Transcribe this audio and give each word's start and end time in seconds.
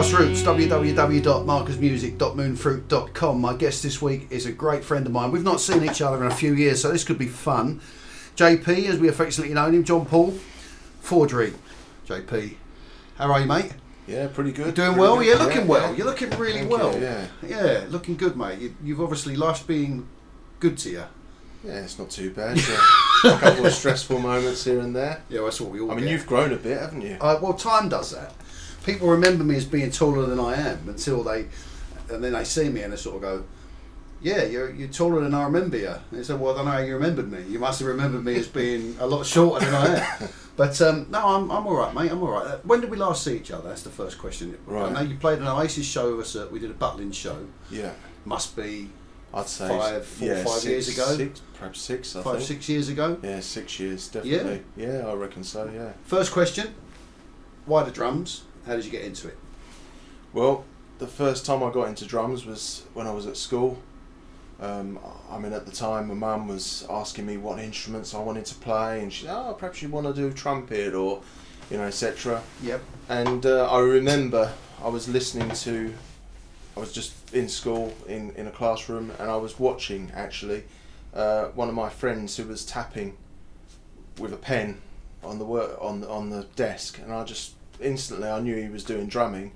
Grassroots, 0.00 0.42
www.marcusmusic.moonfruit.com. 0.42 3.40
My 3.40 3.52
guest 3.54 3.82
this 3.82 4.00
week 4.00 4.28
is 4.30 4.46
a 4.46 4.52
great 4.52 4.82
friend 4.82 5.04
of 5.04 5.12
mine. 5.12 5.30
We've 5.30 5.44
not 5.44 5.60
seen 5.60 5.84
each 5.84 6.00
other 6.00 6.24
in 6.24 6.32
a 6.32 6.34
few 6.34 6.54
years, 6.54 6.80
so 6.80 6.90
this 6.90 7.04
could 7.04 7.18
be 7.18 7.26
fun. 7.28 7.82
JP, 8.34 8.86
as 8.88 8.98
we 8.98 9.08
affectionately 9.08 9.52
know 9.52 9.70
him, 9.70 9.84
John 9.84 10.06
Paul 10.06 10.32
Fordry. 11.02 11.52
JP, 12.08 12.54
how 13.18 13.30
are 13.30 13.40
you, 13.40 13.46
mate? 13.46 13.72
Yeah, 14.06 14.28
pretty 14.28 14.52
good. 14.52 14.68
You 14.68 14.72
doing 14.72 14.88
Pretty 14.94 15.00
well? 15.02 15.16
good. 15.18 15.26
You're 15.26 15.36
looking 15.38 15.60
Yeah, 15.60 15.66
well. 15.66 15.90
yeah. 15.90 15.96
You're 15.98 16.06
looking 16.06 16.30
really 16.30 16.52
Thank 16.60 16.70
well. 16.70 16.94
you, 16.94 17.00
yeah. 17.02 17.26
Yeah, 17.46 17.84
looking 17.90 18.16
good, 18.16 18.38
mate. 18.38 18.58
You, 18.58 18.74
you've 18.82 19.02
obviously 19.02 19.36
life's 19.36 19.62
being 19.62 20.08
good 20.60 20.78
to 20.78 20.88
you. 20.90 21.04
Yeah, 21.62 21.80
it's 21.82 21.98
not 21.98 22.08
too 22.08 22.30
bad. 22.30 22.56
A 22.58 23.38
couple 23.38 23.66
of 23.66 23.72
stressful 23.74 24.18
moments 24.18 24.64
here 24.64 24.80
and 24.80 24.96
there. 24.96 25.20
Yeah, 25.28 25.42
that's 25.42 25.60
what 25.60 25.70
we 25.70 25.78
all 25.80 25.90
I 25.90 25.94
mean, 25.96 26.04
get. 26.06 26.12
you've 26.12 26.26
grown 26.26 26.54
a 26.54 26.56
bit, 26.56 26.80
haven't 26.80 27.02
you? 27.02 27.18
Uh, 27.20 27.38
well, 27.42 27.52
time 27.52 27.90
does 27.90 28.12
that. 28.12 28.32
People 28.84 29.08
remember 29.08 29.44
me 29.44 29.56
as 29.56 29.64
being 29.64 29.90
taller 29.90 30.26
than 30.26 30.40
I 30.40 30.54
am 30.56 30.88
until 30.88 31.22
they, 31.22 31.46
and 32.10 32.22
then 32.24 32.32
they 32.32 32.44
see 32.44 32.68
me 32.68 32.82
and 32.82 32.92
they 32.92 32.96
sort 32.96 33.16
of 33.16 33.22
go, 33.22 33.44
"Yeah, 34.22 34.44
you're 34.44 34.70
you're 34.70 34.88
taller 34.88 35.20
than 35.22 35.34
I 35.34 35.44
remember 35.44 35.76
you." 35.76 35.88
And 35.90 36.18
they 36.18 36.22
say, 36.22 36.34
"Well, 36.34 36.52
I 36.54 36.56
don't 36.56 36.64
know 36.66 36.70
how 36.72 36.78
you 36.78 36.94
remembered 36.94 37.30
me. 37.30 37.42
You 37.48 37.58
must 37.58 37.80
have 37.80 37.88
remembered 37.88 38.24
me 38.24 38.36
as 38.36 38.48
being 38.48 38.96
a 38.98 39.06
lot 39.06 39.26
shorter 39.26 39.64
than 39.64 39.74
I 39.74 39.96
am." 40.22 40.28
But 40.56 40.78
um, 40.82 41.06
no, 41.08 41.26
I'm, 41.26 41.50
I'm 41.50 41.66
all 41.66 41.74
right, 41.76 41.94
mate. 41.94 42.10
I'm 42.12 42.22
all 42.22 42.32
right. 42.32 42.44
Uh, 42.46 42.58
When 42.64 42.82
did 42.82 42.90
we 42.90 42.98
last 42.98 43.24
see 43.24 43.34
each 43.34 43.50
other? 43.50 43.70
That's 43.70 43.82
the 43.82 43.88
first 43.88 44.18
question. 44.18 44.58
I 44.68 44.70
Right. 44.70 44.92
know 44.92 45.00
you 45.00 45.16
played 45.16 45.38
an 45.38 45.46
Oasis 45.46 45.86
show 45.86 46.10
with 46.14 46.26
us. 46.26 46.36
At, 46.36 46.52
we 46.52 46.58
did 46.58 46.70
a 46.70 46.74
Butlin 46.74 47.14
show. 47.14 47.46
Yeah, 47.70 47.92
Must 48.26 48.54
be 48.56 48.90
I'd 49.32 49.46
say 49.46 49.68
Five, 49.68 50.04
four, 50.04 50.28
yeah, 50.28 50.44
five 50.44 50.52
six, 50.60 50.64
years 50.66 50.88
ago? 50.88 51.16
Six, 51.16 51.40
perhaps 51.54 51.80
six. 51.80 52.14
I 52.14 52.22
five, 52.22 52.36
think. 52.38 52.46
six 52.48 52.68
years 52.68 52.88
ago. 52.90 53.16
Yeah, 53.22 53.40
six 53.40 53.80
years 53.80 54.08
definitely. 54.08 54.62
Yeah? 54.76 55.06
I 55.06 55.14
reckon 55.14 55.44
so. 55.44 55.70
Yeah. 55.72 55.92
First 56.04 56.30
question: 56.30 56.74
Why 57.64 57.82
the 57.82 57.90
drums? 57.90 58.42
How 58.70 58.76
did 58.76 58.84
you 58.84 58.92
get 58.92 59.02
into 59.02 59.26
it? 59.26 59.36
Well, 60.32 60.64
the 61.00 61.08
first 61.08 61.44
time 61.44 61.60
I 61.60 61.72
got 61.72 61.88
into 61.88 62.06
drums 62.06 62.46
was 62.46 62.84
when 62.94 63.08
I 63.08 63.10
was 63.10 63.26
at 63.26 63.36
school. 63.36 63.76
Um, 64.60 65.00
I 65.28 65.40
mean, 65.40 65.52
at 65.52 65.66
the 65.66 65.72
time, 65.72 66.06
my 66.06 66.14
mum 66.14 66.46
was 66.46 66.86
asking 66.88 67.26
me 67.26 67.36
what 67.36 67.58
instruments 67.58 68.14
I 68.14 68.20
wanted 68.20 68.44
to 68.46 68.54
play, 68.54 69.02
and 69.02 69.12
she, 69.12 69.26
oh, 69.26 69.56
perhaps 69.58 69.82
you 69.82 69.88
want 69.88 70.06
to 70.06 70.12
do 70.12 70.32
trumpet 70.32 70.94
or, 70.94 71.20
you 71.68 71.78
know, 71.78 71.82
etc. 71.82 72.44
Yep. 72.62 72.80
And 73.08 73.44
uh, 73.44 73.68
I 73.68 73.80
remember 73.80 74.52
I 74.80 74.88
was 74.88 75.08
listening 75.08 75.50
to, 75.50 75.92
I 76.76 76.78
was 76.78 76.92
just 76.92 77.34
in 77.34 77.48
school 77.48 77.92
in, 78.06 78.30
in 78.36 78.46
a 78.46 78.52
classroom 78.52 79.10
and 79.18 79.28
I 79.28 79.36
was 79.36 79.58
watching 79.58 80.12
actually 80.14 80.62
uh, 81.12 81.46
one 81.46 81.68
of 81.68 81.74
my 81.74 81.88
friends 81.88 82.36
who 82.36 82.44
was 82.44 82.64
tapping 82.64 83.16
with 84.16 84.32
a 84.32 84.36
pen 84.36 84.80
on 85.24 85.40
the 85.40 85.44
work 85.44 85.76
on 85.80 86.04
on 86.04 86.30
the 86.30 86.44
desk 86.56 86.98
and 86.98 87.12
I 87.12 87.24
just 87.24 87.52
instantly 87.80 88.28
I 88.28 88.40
knew 88.40 88.56
he 88.56 88.68
was 88.68 88.84
doing 88.84 89.06
drumming 89.06 89.52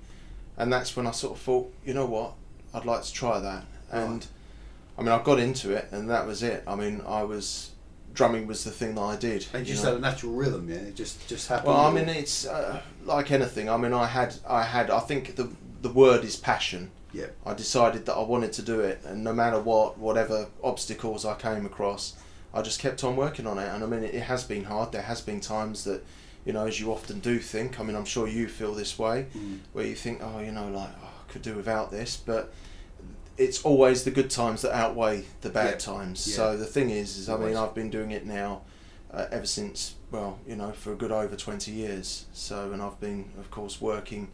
and 0.57 0.71
that's 0.71 0.95
when 0.95 1.07
I 1.07 1.11
sort 1.11 1.37
of 1.37 1.41
thought 1.41 1.73
you 1.85 1.93
know 1.93 2.05
what 2.05 2.33
I'd 2.73 2.85
like 2.85 3.03
to 3.03 3.13
try 3.13 3.39
that 3.39 3.65
and. 3.91 4.25
I 4.97 5.01
mean 5.01 5.11
I 5.11 5.21
got 5.21 5.39
into 5.39 5.71
it 5.75 5.89
and 5.91 6.09
that 6.09 6.25
was 6.25 6.41
it 6.41 6.63
I 6.65 6.75
mean 6.75 7.01
I 7.05 7.23
was 7.23 7.71
drumming 8.13 8.47
was 8.47 8.63
the 8.63 8.71
thing 8.71 8.95
that 8.95 9.01
I 9.01 9.15
did 9.17 9.45
And 9.53 9.67
you 9.67 9.73
just 9.73 9.83
know. 9.83 9.91
had 9.91 9.99
a 9.99 10.01
natural 10.01 10.31
rhythm, 10.31 10.69
yeah. 10.69 10.77
It 10.77 10.95
just 10.95 11.27
just 11.27 11.49
happened. 11.49 11.67
Well, 11.67 11.85
I 11.85 11.91
mean, 11.91 12.07
it's 12.07 12.45
uh, 12.47 12.81
like 13.03 13.29
anything. 13.29 13.69
I 13.69 13.75
mean, 13.75 13.93
I 13.93 14.07
had, 14.07 14.35
I 14.47 14.63
had. 14.63 14.89
I 14.89 14.99
think 15.01 15.35
the 15.35 15.49
the 15.81 15.89
word 15.89 16.23
is 16.23 16.35
passion. 16.37 16.91
Yeah. 17.13 17.27
I 17.45 17.53
decided 17.53 18.05
that 18.05 18.13
I 18.13 18.23
wanted 18.23 18.53
to 18.53 18.61
do 18.61 18.79
it, 18.79 19.01
and 19.05 19.21
no 19.23 19.33
matter 19.33 19.59
what, 19.59 19.97
whatever 19.97 20.47
obstacles 20.63 21.25
I 21.25 21.35
came 21.35 21.65
across, 21.65 22.13
I 22.53 22.61
just 22.61 22.79
kept 22.79 23.03
on 23.03 23.15
working 23.17 23.47
on 23.47 23.59
it. 23.59 23.67
And 23.67 23.83
I 23.83 23.87
mean, 23.87 24.03
it, 24.03 24.15
it 24.15 24.23
has 24.23 24.45
been 24.45 24.63
hard. 24.63 24.93
There 24.93 25.01
has 25.01 25.19
been 25.21 25.41
times 25.41 25.83
that, 25.83 26.01
you 26.45 26.53
know, 26.53 26.65
as 26.67 26.79
you 26.79 26.91
often 26.91 27.19
do 27.19 27.39
think. 27.39 27.79
I 27.79 27.83
mean, 27.83 27.95
I'm 27.95 28.05
sure 28.05 28.27
you 28.27 28.47
feel 28.47 28.73
this 28.73 28.97
way, 28.99 29.27
Mm. 29.35 29.59
where 29.73 29.85
you 29.85 29.95
think, 29.95 30.21
oh, 30.23 30.39
you 30.39 30.51
know, 30.51 30.67
like 30.69 30.89
oh, 31.03 31.09
I 31.27 31.31
could 31.31 31.41
do 31.41 31.55
without 31.55 31.91
this, 31.91 32.15
but. 32.17 32.53
It's 33.37 33.61
always 33.63 34.05
the 34.05 34.11
good 34.11 34.29
times 34.29 34.61
that 34.61 34.73
outweigh 34.73 35.25
the 35.41 35.49
bad 35.49 35.71
Yeah. 35.71 35.77
times. 35.93 36.25
Yeah. 36.25 36.35
So 36.37 36.55
the 36.57 36.65
thing 36.65 36.89
is, 36.89 37.17
is 37.17 37.27
I 37.27 37.35
mean, 37.35 37.57
I've 37.57 37.73
been 37.75 37.89
doing 37.89 38.11
it 38.11 38.25
now 38.25 38.61
uh, 39.13 39.25
ever 39.29 39.45
since, 39.45 39.95
well, 40.09 40.39
you 40.47 40.55
know, 40.55 40.71
for 40.71 40.93
a 40.93 40.95
good 40.95 41.11
over 41.11 41.35
20 41.35 41.69
years. 41.71 42.27
So, 42.31 42.71
and 42.71 42.81
I've 42.81 42.97
been, 43.01 43.25
of 43.37 43.51
course, 43.51 43.81
working, 43.81 44.29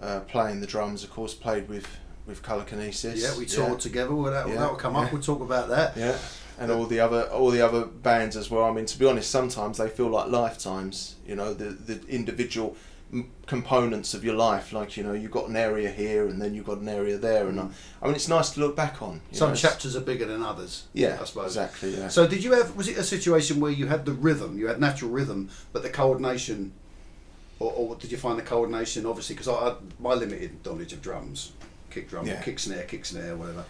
uh, 0.00 0.20
playing 0.20 0.60
the 0.62 0.66
drums, 0.66 1.04
of 1.04 1.10
course, 1.10 1.34
played 1.34 1.68
with, 1.68 1.86
with 2.26 2.42
Colour 2.42 2.64
Kinesis. 2.64 3.20
Yeah, 3.22 3.36
we 3.36 3.44
toured 3.44 3.80
together. 3.80 4.14
Well, 4.14 4.32
that, 4.32 4.48
Yeah, 4.48 4.54
that'll 4.54 4.76
come 4.76 4.96
up. 4.96 5.04
yeah. 5.08 5.12
We'll 5.12 5.22
talk 5.22 5.42
about 5.42 5.68
that. 5.68 5.94
Yeah, 5.94 6.16
and 6.58 6.70
all 6.72 6.86
the 6.86 7.00
other 7.00 7.22
all 7.30 7.50
the 7.50 7.62
other 7.62 7.84
bands 7.86 8.36
as 8.36 8.50
well. 8.50 8.64
I 8.64 8.72
mean, 8.72 8.86
to 8.86 8.98
be 8.98 9.06
honest, 9.06 9.30
sometimes 9.30 9.78
they 9.78 9.88
feel 9.88 10.08
like 10.08 10.28
lifetimes. 10.28 11.16
You 11.26 11.36
know, 11.36 11.54
the 11.54 11.66
the 11.66 12.06
individual 12.08 12.76
m- 13.12 13.30
components 13.46 14.14
of 14.14 14.24
your 14.24 14.34
life. 14.34 14.72
Like 14.72 14.96
you 14.96 15.02
know, 15.04 15.12
you've 15.12 15.30
got 15.30 15.48
an 15.48 15.56
area 15.56 15.90
here, 15.90 16.26
and 16.26 16.40
then 16.42 16.54
you've 16.54 16.66
got 16.66 16.78
an 16.78 16.88
area 16.88 17.16
there, 17.18 17.48
and 17.48 17.60
I, 17.60 17.68
I 18.02 18.06
mean, 18.06 18.14
it's 18.16 18.28
nice 18.28 18.50
to 18.50 18.60
look 18.60 18.74
back 18.76 19.00
on. 19.02 19.20
Some 19.32 19.50
know, 19.50 19.54
chapters 19.56 19.94
are 19.96 20.00
bigger 20.00 20.26
than 20.26 20.42
others. 20.42 20.86
Yeah, 20.92 21.18
I 21.20 21.24
suppose. 21.24 21.46
exactly. 21.56 21.96
Yeah. 21.96 22.08
So, 22.08 22.26
did 22.26 22.42
you 22.42 22.52
have? 22.52 22.74
Was 22.76 22.88
it 22.88 22.96
a 22.98 23.04
situation 23.04 23.60
where 23.60 23.70
you 23.72 23.86
had 23.86 24.04
the 24.04 24.12
rhythm, 24.12 24.58
you 24.58 24.66
had 24.68 24.80
natural 24.80 25.10
rhythm, 25.10 25.50
but 25.72 25.82
the 25.82 25.90
coordination, 25.90 26.72
or, 27.60 27.72
or 27.72 27.96
did 27.96 28.10
you 28.10 28.18
find 28.18 28.38
the 28.38 28.42
coordination? 28.42 29.06
Obviously, 29.06 29.34
because 29.36 29.48
I, 29.48 29.54
I 29.54 29.74
my 30.00 30.14
limited 30.14 30.64
knowledge 30.64 30.92
of 30.92 31.00
drums, 31.02 31.52
kick 31.90 32.08
drum, 32.08 32.26
Yeah. 32.26 32.42
kick 32.42 32.58
snare, 32.58 32.84
kick 32.84 33.04
snare, 33.04 33.36
whatever. 33.36 33.64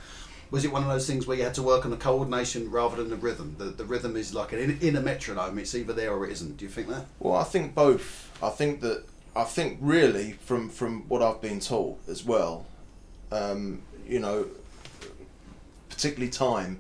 Was 0.50 0.64
it 0.64 0.72
one 0.72 0.82
of 0.82 0.88
those 0.88 1.06
things 1.06 1.26
where 1.26 1.36
you 1.36 1.44
had 1.44 1.54
to 1.54 1.62
work 1.62 1.84
on 1.84 1.90
the 1.90 1.96
coordination 1.96 2.70
rather 2.70 2.96
than 2.96 3.10
the 3.10 3.16
rhythm? 3.16 3.56
The, 3.58 3.64
the 3.66 3.84
rhythm 3.84 4.16
is 4.16 4.32
like 4.32 4.52
an 4.52 4.58
in, 4.60 4.78
inner 4.80 5.00
metronome. 5.02 5.58
It's 5.58 5.74
either 5.74 5.92
there 5.92 6.12
or 6.12 6.24
it 6.26 6.32
isn't. 6.32 6.56
Do 6.56 6.64
you 6.64 6.70
think 6.70 6.88
that? 6.88 7.04
Well, 7.20 7.36
I 7.36 7.44
think 7.44 7.74
both. 7.74 8.30
I 8.42 8.48
think 8.50 8.80
that 8.80 9.04
I 9.36 9.44
think 9.44 9.78
really 9.80 10.32
from 10.32 10.68
from 10.70 11.08
what 11.08 11.22
I've 11.22 11.40
been 11.42 11.60
taught 11.60 11.98
as 12.08 12.24
well, 12.24 12.64
um, 13.30 13.82
you 14.06 14.20
know, 14.20 14.46
particularly 15.90 16.30
time 16.30 16.78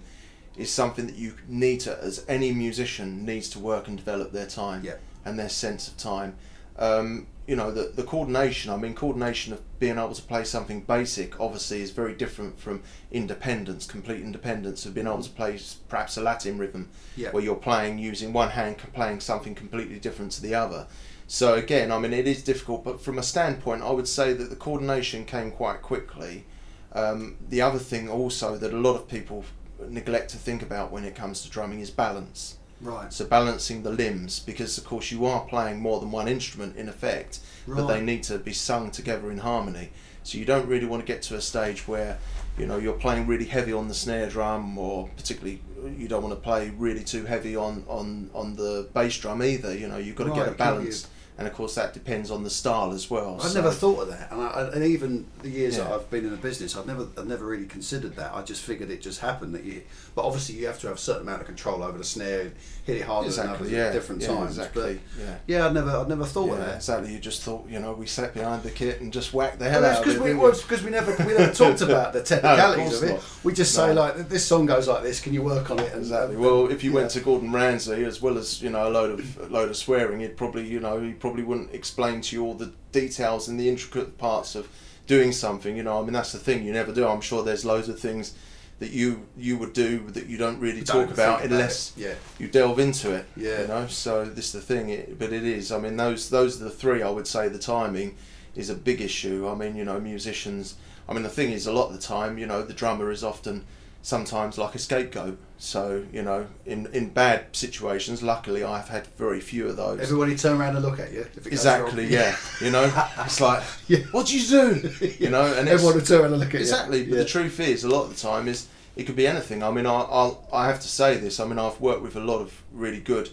is 0.56 0.72
something 0.72 1.06
that 1.06 1.16
you 1.16 1.34
need 1.46 1.80
to, 1.80 1.96
as 2.02 2.24
any 2.28 2.52
musician 2.52 3.24
needs 3.24 3.48
to 3.50 3.58
work 3.60 3.86
and 3.86 3.96
develop 3.96 4.32
their 4.32 4.46
time 4.46 4.82
Yeah. 4.82 4.94
and 5.24 5.38
their 5.38 5.48
sense 5.48 5.86
of 5.88 5.96
time. 5.96 6.34
Um, 6.78 7.26
you 7.48 7.56
know, 7.56 7.70
the, 7.70 7.90
the 7.96 8.02
coordination, 8.02 8.70
I 8.70 8.76
mean, 8.76 8.94
coordination 8.94 9.54
of 9.54 9.78
being 9.78 9.96
able 9.96 10.12
to 10.12 10.20
play 10.20 10.44
something 10.44 10.82
basic 10.82 11.40
obviously 11.40 11.80
is 11.80 11.92
very 11.92 12.12
different 12.12 12.60
from 12.60 12.82
independence, 13.10 13.86
complete 13.86 14.20
independence 14.20 14.84
of 14.84 14.92
being 14.92 15.06
able 15.06 15.22
to 15.22 15.30
play 15.30 15.58
perhaps 15.88 16.18
a 16.18 16.22
Latin 16.22 16.58
rhythm 16.58 16.90
Yeah. 17.16 17.30
where 17.30 17.42
you're 17.42 17.56
playing 17.56 17.98
using 17.98 18.34
one 18.34 18.50
hand, 18.50 18.76
playing 18.92 19.20
something 19.20 19.54
completely 19.54 19.98
different 19.98 20.32
to 20.32 20.42
the 20.42 20.54
other. 20.54 20.88
So 21.26 21.54
again, 21.54 21.90
I 21.90 21.98
mean, 21.98 22.12
it 22.12 22.28
is 22.28 22.42
difficult, 22.44 22.84
but 22.84 23.00
from 23.00 23.16
a 23.18 23.22
standpoint, 23.22 23.82
I 23.82 23.92
would 23.92 24.08
say 24.08 24.34
that 24.34 24.50
the 24.50 24.56
coordination 24.56 25.24
came 25.24 25.50
quite 25.50 25.80
quickly. 25.80 26.44
Um, 26.92 27.36
the 27.48 27.62
other 27.62 27.78
thing 27.78 28.10
also 28.10 28.58
that 28.58 28.74
a 28.74 28.78
lot 28.78 28.94
of 28.96 29.08
people 29.08 29.46
neglect 29.88 30.30
to 30.32 30.36
think 30.36 30.60
about 30.60 30.92
when 30.92 31.04
it 31.04 31.14
comes 31.14 31.40
to 31.44 31.48
drumming 31.48 31.80
is 31.80 31.90
balance. 31.90 32.57
Right. 32.80 33.12
So 33.12 33.24
balancing 33.26 33.82
the 33.82 33.90
limbs, 33.90 34.40
because 34.40 34.78
of 34.78 34.84
course 34.84 35.10
you 35.10 35.26
are 35.26 35.40
playing 35.46 35.80
more 35.80 35.98
than 36.00 36.10
one 36.10 36.28
instrument 36.28 36.76
in 36.76 36.88
effect, 36.88 37.40
but 37.66 37.86
they 37.86 38.00
need 38.00 38.22
to 38.24 38.38
be 38.38 38.52
sung 38.52 38.90
together 38.90 39.30
in 39.30 39.38
harmony. 39.38 39.90
So 40.22 40.38
you 40.38 40.44
don't 40.44 40.68
really 40.68 40.86
want 40.86 41.04
to 41.04 41.06
get 41.12 41.22
to 41.22 41.36
a 41.36 41.40
stage 41.40 41.88
where, 41.88 42.18
you 42.58 42.66
know, 42.66 42.76
you're 42.76 42.92
playing 42.94 43.26
really 43.26 43.46
heavy 43.46 43.72
on 43.72 43.88
the 43.88 43.94
snare 43.94 44.28
drum, 44.28 44.76
or 44.78 45.08
particularly 45.16 45.60
uh, 45.82 45.88
you 45.88 46.06
don't 46.06 46.22
want 46.22 46.34
to 46.34 46.40
play 46.40 46.70
really 46.76 47.02
too 47.02 47.24
heavy 47.24 47.56
on 47.56 47.84
on 47.88 48.30
on 48.34 48.54
the 48.56 48.88
bass 48.94 49.18
drum 49.18 49.42
either. 49.42 49.74
You 49.74 49.88
know, 49.88 49.96
you've 49.96 50.16
got 50.16 50.24
to 50.24 50.30
Right, 50.30 50.44
get 50.44 50.48
a 50.48 50.56
balance, 50.56 51.08
and 51.38 51.46
of 51.46 51.54
course 51.54 51.76
that 51.76 51.94
depends 51.94 52.30
on 52.30 52.42
the 52.42 52.50
style 52.50 52.92
as 52.92 53.08
well. 53.08 53.36
I'd 53.36 53.50
so- 53.50 53.60
never 53.60 53.70
thought 53.70 54.02
of 54.02 54.08
that, 54.08 54.30
and, 54.32 54.42
I, 54.42 54.70
and 54.74 54.84
even 54.84 55.26
the 55.42 55.48
years 55.48 55.76
that 55.76 55.86
I've 55.86 56.10
been 56.10 56.24
in 56.24 56.32
the 56.32 56.36
business, 56.36 56.76
I've 56.76 56.86
never, 56.86 57.06
I've 57.16 57.26
never 57.26 57.46
really 57.46 57.66
considered 57.66 58.16
that. 58.16 58.34
I 58.34 58.42
just 58.42 58.62
figured 58.62 58.90
it 58.90 59.00
just 59.00 59.20
happened 59.20 59.54
that 59.54 59.64
you. 59.64 59.82
But 60.14 60.24
obviously, 60.26 60.56
you 60.56 60.66
have 60.66 60.80
to 60.80 60.88
have 60.88 60.96
a 60.96 61.00
certain 61.00 61.22
amount 61.22 61.40
of 61.40 61.46
control 61.46 61.82
over 61.82 61.96
the 61.96 62.04
snare, 62.04 62.52
hit 62.88 62.96
it 62.96 63.02
harder 63.02 63.28
than 63.28 63.44
Exactly. 63.44 63.70
Yeah. 63.76 63.84
at 63.88 63.92
different 63.92 64.22
yeah, 64.22 64.28
times. 64.28 64.56
Exactly. 64.56 65.00
yeah. 65.18 65.24
But 65.26 65.40
yeah, 65.46 65.66
I'd 65.66 65.74
never, 65.74 65.90
I'd 65.90 66.08
never 66.08 66.24
thought 66.24 66.52
of 66.52 66.58
that. 66.58 66.76
exactly. 66.76 67.12
You 67.12 67.18
just 67.18 67.42
thought, 67.42 67.68
you 67.68 67.78
know, 67.78 67.92
we 67.92 68.06
sat 68.06 68.32
behind 68.32 68.62
the 68.62 68.70
kit 68.70 69.02
and 69.02 69.12
just 69.12 69.34
whacked 69.34 69.58
the 69.58 69.68
hell 69.68 69.82
Well, 69.82 69.90
out 69.98 70.06
of 70.06 70.16
it. 70.16 70.20
we, 70.22 70.32
well, 70.34 70.54
we 70.84 70.90
never, 70.90 71.14
we 71.24 71.34
never 71.34 71.52
talked 71.52 71.82
about 71.82 72.14
the 72.14 72.22
technicalities 72.32 72.84
course 72.88 73.02
of 73.02 73.08
it. 73.10 73.12
not. 73.12 73.24
We 73.44 73.52
just 73.52 73.74
say 73.74 73.92
like, 73.92 74.28
this 74.30 74.46
song 74.46 74.64
goes 74.64 74.88
like 74.88 75.02
this. 75.02 75.20
Can 75.20 75.34
you 75.34 75.42
work 75.42 75.70
on 75.70 75.78
it? 75.80 75.92
And, 75.92 76.00
Exactly. 76.00 76.34
and- 76.36 76.42
Well, 76.42 76.70
if 76.70 76.82
you 76.82 76.94
went 76.94 77.10
to 77.10 77.20
Gordon 77.20 77.52
Ramsay, 77.52 78.04
as 78.04 78.22
well 78.22 78.38
as 78.38 78.62
you 78.62 78.70
know 78.70 78.88
a 78.88 78.90
load 78.90 79.20
of 79.20 79.38
a 79.38 79.46
load 79.48 79.68
of 79.68 79.76
swearing, 79.76 80.20
he'd 80.20 80.38
probably 80.38 80.66
you 80.66 80.80
know 80.80 80.98
he 81.00 81.12
probably 81.12 81.42
wouldn't 81.42 81.74
explain 81.74 82.22
to 82.22 82.36
you 82.36 82.42
all 82.44 82.54
the 82.54 82.72
details 82.92 83.48
and 83.48 83.60
the 83.60 83.68
intricate 83.68 84.16
parts 84.16 84.54
of 84.54 84.66
doing 85.06 85.30
something. 85.32 85.76
You 85.76 85.82
know, 85.82 86.00
I 86.00 86.04
mean 86.04 86.14
that's 86.14 86.32
the 86.32 86.38
thing 86.38 86.64
you 86.64 86.72
never 86.72 86.92
do. 86.94 87.06
I'm 87.06 87.20
sure 87.20 87.42
there's 87.42 87.66
loads 87.66 87.90
of 87.90 88.00
things 88.00 88.34
that 88.78 88.90
you 88.90 89.26
you 89.36 89.58
would 89.58 89.72
do 89.72 89.98
that 90.10 90.26
you 90.26 90.38
don't 90.38 90.60
really 90.60 90.82
Don't 90.82 91.06
talk 91.06 91.14
about 91.14 91.40
about 91.40 91.50
unless 91.50 91.96
it. 91.96 92.02
yeah, 92.02 92.14
you 92.38 92.48
delve 92.48 92.78
into 92.78 93.12
it. 93.14 93.26
Yeah. 93.36 93.62
You 93.62 93.68
know, 93.68 93.86
so 93.86 94.24
this 94.24 94.46
is 94.46 94.52
the 94.52 94.60
thing. 94.60 94.90
It, 94.90 95.18
but 95.18 95.32
it 95.32 95.44
is. 95.44 95.72
I 95.72 95.78
mean, 95.78 95.96
those 95.96 96.30
those 96.30 96.60
are 96.60 96.64
the 96.64 96.70
three. 96.70 97.02
I 97.02 97.10
would 97.10 97.26
say 97.26 97.48
the 97.48 97.58
timing 97.58 98.16
is 98.54 98.70
a 98.70 98.74
big 98.74 99.00
issue. 99.00 99.48
I 99.48 99.54
mean, 99.54 99.76
you 99.76 99.84
know, 99.84 99.98
musicians. 100.00 100.76
I 101.08 101.14
mean, 101.14 101.22
the 101.22 101.28
thing 101.28 101.52
is, 101.52 101.66
a 101.66 101.72
lot 101.72 101.88
of 101.88 101.94
the 101.94 102.02
time, 102.02 102.38
you 102.38 102.46
know, 102.46 102.62
the 102.62 102.74
drummer 102.74 103.10
is 103.10 103.24
often 103.24 103.64
sometimes 104.02 104.58
like 104.58 104.74
a 104.74 104.78
scapegoat. 104.78 105.38
So 105.60 106.04
you 106.12 106.22
know, 106.22 106.46
in 106.66 106.86
in 106.92 107.08
bad 107.10 107.46
situations, 107.56 108.22
luckily 108.22 108.62
I've 108.62 108.88
had 108.88 109.06
very 109.18 109.40
few 109.40 109.66
of 109.68 109.76
those. 109.76 110.00
Everybody 110.00 110.36
turn 110.36 110.60
around 110.60 110.76
and 110.76 110.84
look 110.84 111.00
at 111.00 111.12
you. 111.12 111.20
If 111.22 111.38
it 111.38 111.44
goes 111.44 111.52
Exactly, 111.52 112.06
yeah. 112.06 112.36
You 112.60 112.70
know, 112.70 112.92
it's 113.18 113.40
like, 113.40 113.62
Yeah. 113.88 113.98
what'd 114.12 114.30
you 114.32 114.46
do? 114.46 114.90
You 115.18 115.30
know, 115.30 115.44
and 115.46 115.68
it's, 115.68 115.74
Everyone 115.82 115.94
will 115.96 116.02
turn 116.04 116.20
around 116.22 116.32
and 116.34 116.40
look 116.40 116.54
at 116.54 116.60
exactly. 116.60 116.98
you. 116.98 117.04
Exactly. 117.04 117.10
But 117.10 117.16
the 117.18 117.24
truth 117.24 117.60
is, 117.60 117.84
a 117.84 117.88
lot 117.88 118.04
of 118.04 118.10
the 118.10 118.20
time 118.20 118.46
is 118.46 118.68
it 118.94 119.04
could 119.04 119.16
be 119.16 119.26
anything. 119.26 119.62
I 119.64 119.70
mean, 119.72 119.86
I 119.86 120.00
I'll, 120.00 120.46
I 120.52 120.66
have 120.68 120.80
to 120.80 120.88
say 120.88 121.16
this. 121.16 121.40
I 121.40 121.44
mean, 121.44 121.58
I've 121.58 121.80
worked 121.80 122.02
with 122.02 122.14
a 122.16 122.20
lot 122.20 122.40
of 122.40 122.62
really 122.72 123.00
good 123.00 123.30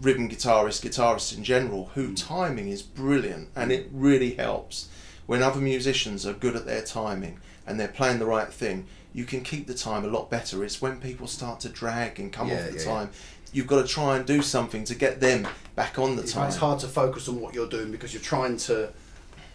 rhythm 0.00 0.28
guitarists, 0.30 0.80
guitarists 0.82 1.36
in 1.36 1.44
general, 1.44 1.90
who 1.94 2.08
Mm. 2.08 2.16
timing 2.28 2.68
is 2.68 2.80
brilliant, 2.82 3.48
and 3.54 3.70
it 3.70 3.88
really 3.92 4.34
helps 4.36 4.88
when 5.26 5.42
other 5.42 5.60
musicians 5.60 6.24
are 6.26 6.32
good 6.32 6.56
at 6.56 6.64
their 6.66 6.82
timing 6.82 7.38
and 7.66 7.78
they're 7.78 7.88
playing 7.88 8.18
the 8.18 8.26
right 8.26 8.52
thing. 8.52 8.86
You 9.14 9.24
can 9.24 9.42
keep 9.42 9.66
the 9.66 9.74
time 9.74 10.04
a 10.04 10.08
lot 10.08 10.30
better. 10.30 10.64
It's 10.64 10.80
when 10.80 10.98
people 11.00 11.26
start 11.26 11.60
to 11.60 11.68
drag 11.68 12.18
and 12.18 12.32
come 12.32 12.48
Yeah, 12.48 12.64
off 12.64 12.70
the 12.70 12.78
yeah, 12.78 12.84
time. 12.84 13.10
You've 13.52 13.66
got 13.66 13.82
to 13.82 13.88
try 13.88 14.16
and 14.16 14.24
do 14.26 14.40
something 14.40 14.84
to 14.84 14.94
get 14.94 15.20
them 15.20 15.46
back 15.74 15.98
on 15.98 16.16
the 16.16 16.22
It's, 16.22 16.32
time. 16.32 16.48
it's 16.48 16.56
hard 16.56 16.80
to 16.80 16.88
focus 16.88 17.28
on 17.28 17.38
what 17.40 17.54
you're 17.54 17.68
doing 17.68 17.90
because 17.90 18.14
you're 18.14 18.22
trying 18.22 18.56
to 18.58 18.90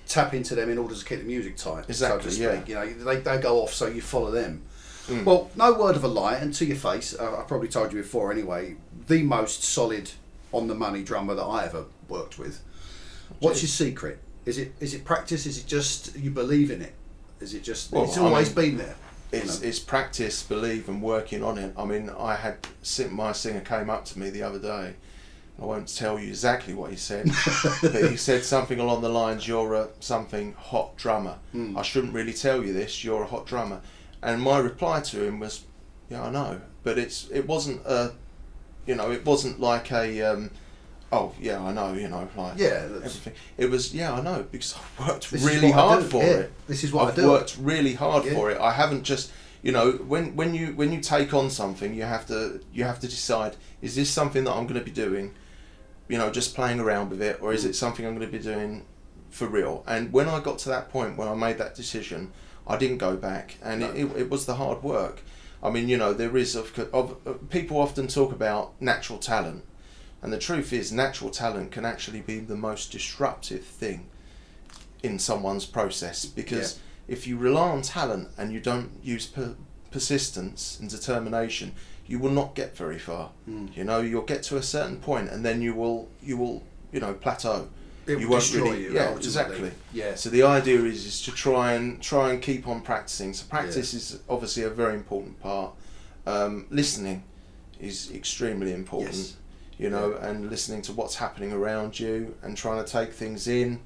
tap 0.08 0.34
into 0.36 0.54
them 0.54 0.70
in 0.70 0.78
order 0.78 0.94
to 0.94 1.04
keep 1.04 1.20
the 1.20 1.26
music 1.26 1.58
tight. 1.58 1.86
Exactly, 1.90 2.30
So 2.30 2.38
to 2.38 2.70
yeah. 2.70 2.86
You 2.86 2.96
know, 3.04 3.04
they, 3.06 3.18
they 3.22 3.38
go 3.40 3.62
off, 3.64 3.74
so 3.74 3.88
you 3.88 4.02
follow 4.02 4.30
them. 4.30 4.62
Mm. 5.08 5.24
Well, 5.24 5.50
no 5.56 5.74
word 5.74 5.96
of 5.96 6.04
a 6.04 6.08
lie, 6.08 6.36
and 6.36 6.54
to 6.56 6.66
your 6.66 6.76
face, 6.78 7.16
uh, 7.18 7.40
I 7.40 7.44
probably 7.44 7.70
told 7.70 7.92
you 7.94 8.02
before 8.02 8.32
anyway. 8.32 8.76
The 9.08 9.24
most 9.24 9.64
solid, 9.64 10.12
on 10.52 10.68
the 10.68 10.76
money 10.76 11.02
drummer 11.04 11.34
that 11.34 11.44
I 11.44 11.66
ever 11.66 11.86
worked 12.10 12.38
with. 12.38 12.62
What's 13.40 13.62
your 13.62 13.70
secret? 13.70 14.20
Is 14.46 14.58
it 14.58 14.74
is 14.80 14.94
it 14.94 15.04
practice? 15.06 15.46
Is 15.46 15.58
it 15.58 15.66
just 15.68 16.16
you 16.16 16.30
believe 16.30 16.72
in 16.72 16.82
it? 16.82 16.94
Is 17.40 17.54
it 17.54 17.64
just 17.64 17.92
Well, 17.92 18.04
it's 18.06 18.18
I 18.18 18.22
always 18.22 18.56
mean, 18.56 18.70
been 18.70 18.78
there? 18.80 18.96
It's, 19.32 19.62
it's 19.62 19.80
practice, 19.80 20.42
believe, 20.44 20.88
and 20.88 21.02
working 21.02 21.44
on 21.44 21.58
it. 21.58 21.74
I 21.78 21.86
mean, 21.86 22.10
I 22.10 22.36
had 22.36 22.58
my 23.12 23.34
singer 23.34 23.62
came 23.62 23.90
up 23.90 24.06
to 24.06 24.20
me 24.20 24.30
the 24.30 24.44
other 24.44 24.60
day. 24.60 24.96
I 25.60 25.66
won't 25.66 25.94
tell 25.94 26.20
you 26.20 26.30
exactly 26.30 26.74
what 26.74 26.92
he 26.92 26.98
said, 26.98 27.26
but 27.82 27.96
he 27.96 28.16
said 28.16 28.44
something 28.44 28.80
along 28.80 29.02
the 29.02 29.10
lines, 29.10 29.48
"You're 29.48 29.74
a 29.74 29.88
something 30.00 30.54
hot 30.54 30.96
drummer." 30.98 31.40
Mm. 31.54 31.76
I 31.78 31.82
shouldn't 31.82 32.14
really 32.14 32.34
tell 32.34 32.64
you 32.64 32.74
this. 32.74 33.04
You're 33.04 33.24
a 33.24 33.28
hot 33.28 33.48
drummer, 33.48 33.82
and 34.22 34.42
my 34.42 34.60
reply 34.60 35.02
to 35.02 35.24
him 35.26 35.40
was, 35.40 35.64
"Yeah, 36.10 36.26
I 36.26 36.30
know," 36.30 36.62
but 36.84 37.00
it's 37.00 37.28
it 37.32 37.48
wasn't 37.48 37.84
a, 37.88 38.14
you 38.86 38.94
know, 38.94 39.12
it 39.12 39.26
wasn't 39.26 39.60
like 39.60 39.92
a, 39.92 40.22
um, 40.22 40.52
oh 41.12 41.34
yeah, 41.40 41.62
I 41.64 41.72
know, 41.74 41.94
you 41.94 42.08
know, 42.08 42.28
like 42.36 42.58
Yeah, 42.58 42.88
everything. 43.04 43.34
It 43.58 43.70
was 43.70 43.94
yeah, 43.94 44.14
I 44.14 44.22
know 44.22 44.46
because 44.52 44.76
I've 44.76 45.08
worked 45.08 45.32
really 45.32 45.72
hard 45.72 46.04
for 46.06 46.24
yeah. 46.24 46.30
it. 46.44 46.52
This 46.68 46.84
is 46.84 46.92
what 46.92 47.08
I've 47.08 47.14
I 47.20 47.22
do. 47.22 47.30
worked 47.30 47.58
really 47.60 47.94
hard 47.94 48.26
Yeah. 48.26 48.34
for 48.34 48.52
it. 48.52 48.60
I 48.60 48.74
haven't 48.74 49.04
just 49.04 49.32
you 49.64 49.72
know 49.72 49.92
when 49.92 50.36
when 50.36 50.54
you 50.54 50.68
when 50.76 50.92
you 50.92 51.00
take 51.02 51.34
on 51.34 51.50
something, 51.50 51.94
you 51.94 52.04
have 52.04 52.26
to 52.28 52.62
you 52.74 52.84
have 52.84 53.00
to 53.00 53.08
decide 53.08 53.56
is 53.82 53.96
this 53.96 54.10
something 54.10 54.44
that 54.46 54.52
I'm 54.54 54.68
going 54.68 54.80
to 54.80 54.86
be 54.86 54.92
doing, 54.92 55.34
you 56.08 56.18
know, 56.18 56.30
just 56.32 56.56
playing 56.56 56.80
around 56.80 57.10
with 57.10 57.22
it, 57.22 57.38
or 57.42 57.54
is 57.54 57.64
Mm. 57.64 57.70
it 57.70 57.76
something 57.76 58.06
I'm 58.06 58.16
going 58.18 58.30
to 58.32 58.38
be 58.38 58.44
doing 58.44 58.86
for 59.30 59.48
real? 59.48 59.84
And 59.88 60.12
when 60.12 60.28
I 60.28 60.40
got 60.40 60.58
to 60.60 60.70
that 60.70 60.90
point 60.90 61.18
when 61.18 61.28
I 61.28 61.36
made 61.36 61.58
that 61.60 61.76
decision, 61.76 62.32
I 62.66 62.76
didn't 62.78 62.98
go 62.98 63.16
back, 63.16 63.58
and 63.64 63.80
No. 63.82 63.92
it, 63.92 63.96
it, 64.06 64.18
it 64.24 64.30
was 64.30 64.46
the 64.46 64.56
hard 64.56 64.84
work. 64.84 65.22
I 65.64 65.70
mean, 65.72 65.90
you 65.90 65.98
know, 65.98 66.14
there 66.14 66.38
is 66.38 66.56
of, 66.56 66.78
of 66.94 67.16
uh, 67.26 67.34
people 67.50 67.78
often 67.80 68.08
talk 68.08 68.32
about 68.32 68.74
natural 68.80 69.18
talent, 69.20 69.64
and 70.28 70.34
the 70.34 70.38
truth 70.40 70.74
is, 70.74 70.92
natural 70.92 71.30
talent 71.30 71.72
can 71.72 71.86
actually 71.86 72.20
be 72.20 72.40
the 72.40 72.58
most 72.58 72.92
disruptive 72.92 73.64
thing 73.64 74.08
in 75.02 75.20
someone's 75.20 75.66
process 75.66 76.26
because 76.26 76.80
if 77.08 77.26
you 77.26 77.38
rely 77.38 77.70
on 77.70 77.82
talent 77.82 78.28
and 78.38 78.52
you 78.52 78.60
don't 78.60 78.90
use 79.02 79.26
per- 79.26 79.56
persistence 79.90 80.82
and 80.82 80.90
determination, 80.90 81.72
you 82.08 82.20
will 82.20 82.32
not 82.32 82.56
get 82.56 82.76
very 82.76 83.00
far. 83.00 83.32
Mm. 83.50 83.78
You 83.78 83.86
know, 83.86 84.02
you'll 84.02 84.24
get 84.24 84.44
to 84.44 84.58
a 84.58 84.62
certain 84.62 84.98
point 84.98 85.30
and 85.30 85.46
then 85.46 85.62
you 85.62 85.74
will 85.74 86.10
you 86.22 86.36
will 86.36 86.62
you 86.92 87.00
know 87.00 87.14
plateau. 87.14 87.70
It 88.06 88.20
you 88.20 88.28
will 88.28 88.32
won't 88.32 88.44
destroy 88.44 88.64
really- 88.72 88.84
you. 88.84 88.92
yeah, 88.96 89.04
ultimately. 89.04 89.28
exactly. 89.28 89.72
Yeah. 89.94 90.16
So 90.16 90.30
the 90.30 90.44
idea 90.44 90.82
is 90.82 91.06
is 91.06 91.22
to 91.22 91.32
try 91.32 91.72
and 91.72 92.02
try 92.02 92.32
and 92.32 92.42
keep 92.42 92.68
on 92.68 92.82
practicing. 92.82 93.32
So 93.34 93.46
practice 93.48 93.94
is 93.94 94.20
obviously 94.28 94.64
a 94.64 94.70
very 94.70 94.96
important 94.96 95.40
part. 95.42 95.72
Um, 96.26 96.66
listening 96.70 97.24
is 97.80 98.12
extremely 98.12 98.74
important. 98.74 99.16
Yes. 99.16 99.38
You 99.78 99.90
know, 99.90 100.14
and 100.14 100.50
listening 100.50 100.82
to 100.84 100.94
what's 100.94 101.16
happening 101.16 101.54
around 101.54 102.00
you 102.00 102.36
and 102.42 102.58
trying 102.58 102.84
to 102.84 102.92
take 102.92 103.14
things 103.14 103.48
in. 103.48 103.82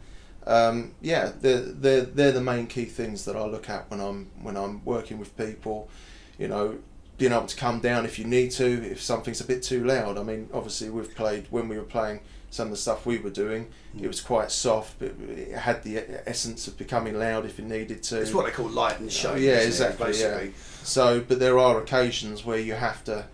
Um, 0.48 0.96
yeah, 1.02 1.32
they're, 1.40 1.60
they're, 1.60 2.02
they're 2.02 2.32
the 2.32 2.42
main 2.42 2.68
key 2.68 2.86
things 2.86 3.26
that 3.26 3.36
I 3.36 3.46
look 3.46 3.70
at 3.70 3.92
when 3.92 4.00
I'm 4.00 4.32
when 4.42 4.56
I'm 4.56 4.84
working 4.86 5.20
with 5.20 5.36
people. 5.38 5.90
You 6.38 6.48
know, 6.48 6.80
being 7.18 7.34
able 7.34 7.46
to 7.46 7.56
come 7.56 7.80
down 7.80 8.06
if 8.06 8.18
you 8.18 8.26
need 8.26 8.50
to, 8.52 8.66
if 8.66 9.00
something's 9.00 9.42
a 9.42 9.46
bit 9.46 9.62
too 9.62 9.86
loud. 9.86 10.18
I 10.18 10.24
mean, 10.24 10.50
obviously 10.54 10.90
we've 10.90 11.14
played 11.14 11.46
when 11.52 11.68
we 11.68 11.78
were 11.78 11.84
playing 11.84 12.22
some 12.50 12.66
of 12.66 12.72
the 12.72 12.78
stuff 12.78 13.06
we 13.06 13.20
were 13.20 13.30
doing. 13.30 13.68
It 14.00 14.08
was 14.08 14.22
quite 14.22 14.52
soft, 14.52 14.98
but 14.98 15.12
it 15.30 15.56
had 15.56 15.84
the 15.84 16.28
essence 16.28 16.68
of 16.68 16.78
becoming 16.78 17.18
loud 17.18 17.46
if 17.46 17.60
it 17.60 17.66
needed 17.66 18.02
to. 18.04 18.22
It's 18.22 18.34
what 18.34 18.46
they 18.46 18.52
call 18.52 18.70
light 18.70 19.00
and 19.00 19.12
show. 19.12 19.36
Yeah, 19.36 19.60
it, 19.60 19.68
exactly, 19.68 20.08
Basically. 20.08 20.54
So, 20.84 21.22
but 21.22 21.40
there 21.40 21.60
are 21.60 21.80
occasions 21.80 22.44
where 22.44 22.60
you 22.60 22.74
have 22.74 23.04
to 23.04 23.26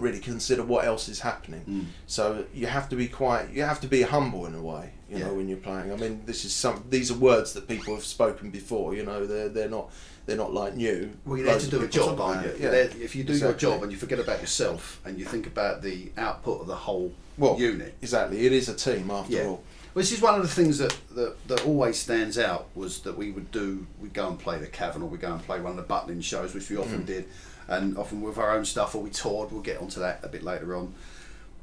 really 0.00 0.20
consider 0.20 0.62
what 0.62 0.84
else 0.84 1.08
is 1.08 1.20
happening. 1.20 1.64
Mm. 1.68 1.84
So 2.06 2.44
you 2.54 2.66
have 2.66 2.88
to 2.90 2.96
be 2.96 3.08
quite, 3.08 3.50
you 3.50 3.62
have 3.62 3.80
to 3.82 3.86
be 3.86 4.02
humble 4.02 4.46
in 4.46 4.54
a 4.54 4.62
way, 4.62 4.92
you 5.10 5.18
Yeah. 5.18 5.26
know, 5.26 5.34
when 5.34 5.48
you're 5.48 5.58
playing. 5.58 5.92
I 5.92 5.96
mean, 5.96 6.22
this 6.26 6.44
is 6.44 6.52
some, 6.54 6.84
these 6.90 7.10
are 7.10 7.14
words 7.14 7.52
that 7.54 7.68
people 7.68 7.94
have 7.94 8.04
spoken 8.04 8.50
before. 8.50 8.94
You 8.94 9.04
know, 9.04 9.26
they're 9.26 9.48
they're 9.48 9.68
not 9.70 9.90
they're 10.26 10.36
not 10.36 10.52
like 10.52 10.74
new. 10.76 11.10
Well, 11.24 11.38
you're 11.38 11.46
there 11.46 11.58
to 11.58 11.70
do 11.70 11.82
a 11.82 11.88
job, 11.88 12.20
aren't 12.20 12.44
you? 12.44 12.50
it, 12.52 12.60
Yeah. 12.60 12.70
if 13.02 13.16
you 13.16 13.24
do 13.24 13.32
Exactly. 13.32 13.48
your 13.68 13.74
job 13.74 13.82
and 13.82 13.90
you 13.90 13.96
forget 13.96 14.18
about 14.18 14.40
yourself 14.40 15.00
and 15.06 15.18
you 15.18 15.24
think 15.24 15.46
about 15.46 15.80
the 15.82 16.12
output 16.18 16.60
of 16.60 16.66
the 16.66 16.76
whole 16.76 17.12
Well, 17.38 17.58
unit. 17.58 17.94
Exactly, 18.02 18.44
it 18.44 18.52
is 18.52 18.68
a 18.68 18.74
team 18.74 19.10
after 19.10 19.32
Yeah. 19.32 19.44
all. 19.44 19.62
Well, 19.94 20.02
this 20.04 20.12
is 20.12 20.20
one 20.20 20.34
of 20.34 20.42
the 20.42 20.48
things 20.48 20.76
that, 20.78 20.94
that, 21.14 21.48
that 21.48 21.64
always 21.64 21.98
stands 21.98 22.38
out 22.38 22.66
was 22.74 23.00
that 23.00 23.16
we 23.16 23.30
would 23.30 23.50
do, 23.50 23.86
we'd 24.00 24.12
go 24.12 24.28
and 24.28 24.38
play 24.38 24.58
the 24.58 24.66
Cavern 24.66 25.00
or 25.02 25.06
we'd 25.08 25.22
go 25.22 25.32
and 25.32 25.42
play 25.42 25.60
one 25.62 25.78
of 25.78 25.78
the 25.78 25.82
Butlin 25.94 26.22
shows, 26.22 26.52
which 26.54 26.68
we 26.68 26.76
often 26.76 27.04
Mm. 27.04 27.06
did, 27.06 27.24
and 27.68 27.96
often 27.98 28.20
with 28.22 28.38
our 28.38 28.50
own 28.56 28.64
stuff 28.64 28.94
or 28.94 29.02
we 29.02 29.10
toured, 29.10 29.52
we'll 29.52 29.60
get 29.62 29.78
onto 29.80 30.00
that 30.00 30.20
a 30.22 30.28
bit 30.28 30.42
later 30.42 30.74
on. 30.74 30.94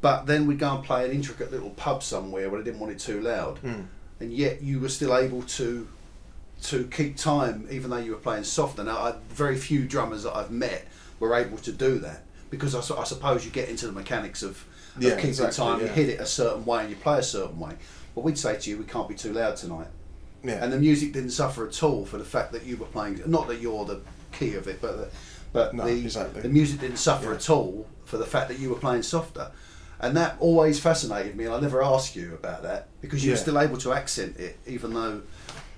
But 0.01 0.25
then 0.27 0.45
we'd 0.45 0.59
go 0.59 0.75
and 0.75 0.83
play 0.83 1.05
an 1.05 1.11
intricate 1.11 1.51
little 1.51 1.71
pub 1.71 2.03
somewhere 2.03 2.49
where 2.49 2.59
they 2.61 2.65
didn't 2.65 2.79
want 2.79 2.93
it 2.93 2.99
too 2.99 3.21
loud, 3.21 3.61
Mm. 3.63 3.85
and 4.19 4.31
yet 4.33 4.61
you 4.61 4.79
were 4.79 4.89
still 4.89 5.15
able 5.17 5.41
to 5.43 5.87
to 6.63 6.85
keep 6.87 7.17
time 7.17 7.67
even 7.69 7.89
though 7.91 7.97
you 7.97 8.11
were 8.11 8.17
playing 8.17 8.43
softer. 8.43 8.83
Now, 8.83 8.97
I, 8.97 9.13
very 9.29 9.57
few 9.57 9.85
drummers 9.85 10.23
that 10.23 10.35
I've 10.35 10.51
met 10.51 10.87
were 11.19 11.35
able 11.35 11.57
to 11.57 11.71
do 11.71 11.99
that 11.99 12.23
because 12.49 12.73
I, 12.73 12.79
I 12.97 13.03
suppose 13.03 13.43
you 13.45 13.51
get 13.51 13.67
into 13.69 13.85
the 13.87 13.91
mechanics 13.91 14.41
of, 14.41 14.65
of 14.95 15.03
Yeah, 15.03 15.15
keeping 15.15 15.29
exactly, 15.31 15.57
time. 15.57 15.81
You 15.81 15.87
hit 15.87 16.09
it 16.09 16.19
a 16.21 16.25
certain 16.25 16.65
way 16.65 16.81
and 16.81 16.89
you 16.89 16.95
play 16.95 17.19
a 17.19 17.23
certain 17.23 17.59
way. 17.59 17.73
But 18.15 18.23
we'd 18.23 18.37
say 18.37 18.57
to 18.57 18.69
you, 18.69 18.77
we 18.77 18.85
can't 18.85 19.09
be 19.09 19.15
too 19.15 19.33
loud 19.33 19.57
tonight. 19.57 19.87
Yeah. 20.43 20.63
And 20.63 20.71
the 20.71 20.79
music 20.79 21.11
didn't 21.11 21.31
suffer 21.31 21.67
at 21.67 21.83
all 21.83 22.05
for 22.05 22.17
the 22.17 22.23
fact 22.23 22.53
that 22.53 22.63
you 22.65 22.77
were 22.77 22.85
playing. 22.85 23.21
Not 23.25 23.47
that 23.49 23.59
you're 23.59 23.83
the 23.85 23.99
key 24.31 24.55
of 24.55 24.67
it, 24.67 24.81
but 24.81 25.11
but 25.55 25.73
No, 25.73 25.85
the 25.85 25.91
exactly. 25.99 26.41
the 26.41 26.49
music 26.49 26.79
didn't 26.81 26.97
suffer 26.97 27.29
Yeah. 27.29 27.35
at 27.35 27.49
all 27.49 27.87
for 28.05 28.17
the 28.17 28.25
fact 28.25 28.49
that 28.49 28.59
you 28.59 28.69
were 28.69 28.75
playing 28.75 29.01
softer. 29.03 29.51
And 29.99 30.15
that 30.17 30.35
always 30.39 30.79
fascinated 30.79 31.35
me, 31.37 31.45
and 31.45 31.53
I 31.53 31.59
never 31.61 31.81
asked 31.81 32.15
you 32.15 32.33
about 32.33 32.61
that 32.63 32.87
because 33.01 33.23
you 33.25 33.31
were 33.31 33.37
still 33.37 33.57
able 33.59 33.77
to 33.77 33.93
accent 33.93 34.37
it, 34.37 34.59
even 34.67 34.93
though 34.93 35.21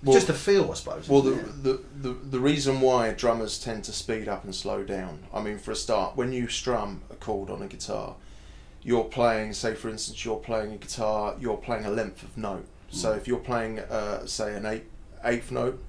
Well- 0.04 0.16
just 0.16 0.28
a 0.30 0.34
feel, 0.34 0.72
I 0.72 0.74
suppose. 0.74 1.08
Well, 1.08 1.22
the, 1.22 1.36
the, 1.36 1.80
the, 2.02 2.14
the 2.32 2.40
reason 2.40 2.82
why 2.82 3.12
drummers 3.12 3.60
tend 3.60 3.84
to 3.86 3.94
speed 3.94 4.28
up 4.28 4.44
and 4.44 4.54
slow 4.56 4.84
down, 4.84 5.20
I 5.34 5.42
mean, 5.42 5.60
for 5.60 5.72
a 5.72 5.76
start, 5.76 6.18
when 6.18 6.34
you 6.34 6.48
strum 6.48 7.02
a 7.12 7.16
chord 7.16 7.50
on 7.52 7.62
a 7.62 7.68
guitar, 7.68 8.16
you're 8.82 9.04
playing, 9.06 9.54
say, 9.54 9.76
for 9.76 9.88
instance, 9.90 10.26
you're 10.26 10.38
playing 10.40 10.72
a 10.74 10.78
guitar, 10.78 11.36
you're 11.40 11.58
playing 11.58 11.86
a 11.86 11.92
length 11.92 12.24
of 12.24 12.36
note. 12.38 12.66
So 12.90 13.14
Mm. 13.14 13.18
if 13.18 13.28
you're 13.28 13.40
playing, 13.40 13.80
uh, 13.80 14.26
say, 14.26 14.56
an 14.56 14.66
eight, 14.66 14.86
eighth 15.24 15.52
note, 15.52 15.80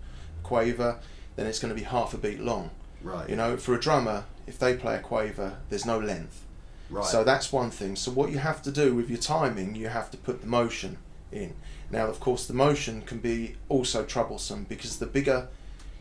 quaver, 0.42 0.98
then 1.36 1.46
it's 1.46 1.58
going 1.58 1.70
to 1.74 1.74
be 1.80 1.84
half 1.86 2.12
a 2.12 2.18
beat 2.18 2.40
long. 2.40 2.70
Right, 3.02 3.28
You 3.28 3.36
know, 3.36 3.56
for 3.56 3.74
a 3.74 3.80
drummer, 3.80 4.24
if 4.46 4.58
they 4.58 4.76
play 4.76 4.96
a 4.96 5.00
quaver, 5.00 5.58
there's 5.68 5.86
no 5.86 5.98
length. 5.98 6.44
right, 6.90 7.04
So 7.04 7.24
that's 7.24 7.52
one 7.52 7.70
thing. 7.70 7.96
So 7.96 8.10
what 8.10 8.30
you 8.30 8.38
have 8.38 8.62
to 8.62 8.70
do 8.70 8.94
with 8.94 9.08
your 9.08 9.18
timing, 9.18 9.74
you 9.74 9.88
have 9.88 10.10
to 10.10 10.16
put 10.16 10.40
the 10.40 10.46
motion 10.46 10.98
in. 11.32 11.54
Now, 11.90 12.06
of 12.06 12.20
course, 12.20 12.46
the 12.46 12.54
motion 12.54 13.02
can 13.02 13.18
be 13.18 13.56
also 13.68 14.04
troublesome 14.04 14.64
because 14.64 14.98
the 14.98 15.06
bigger 15.06 15.48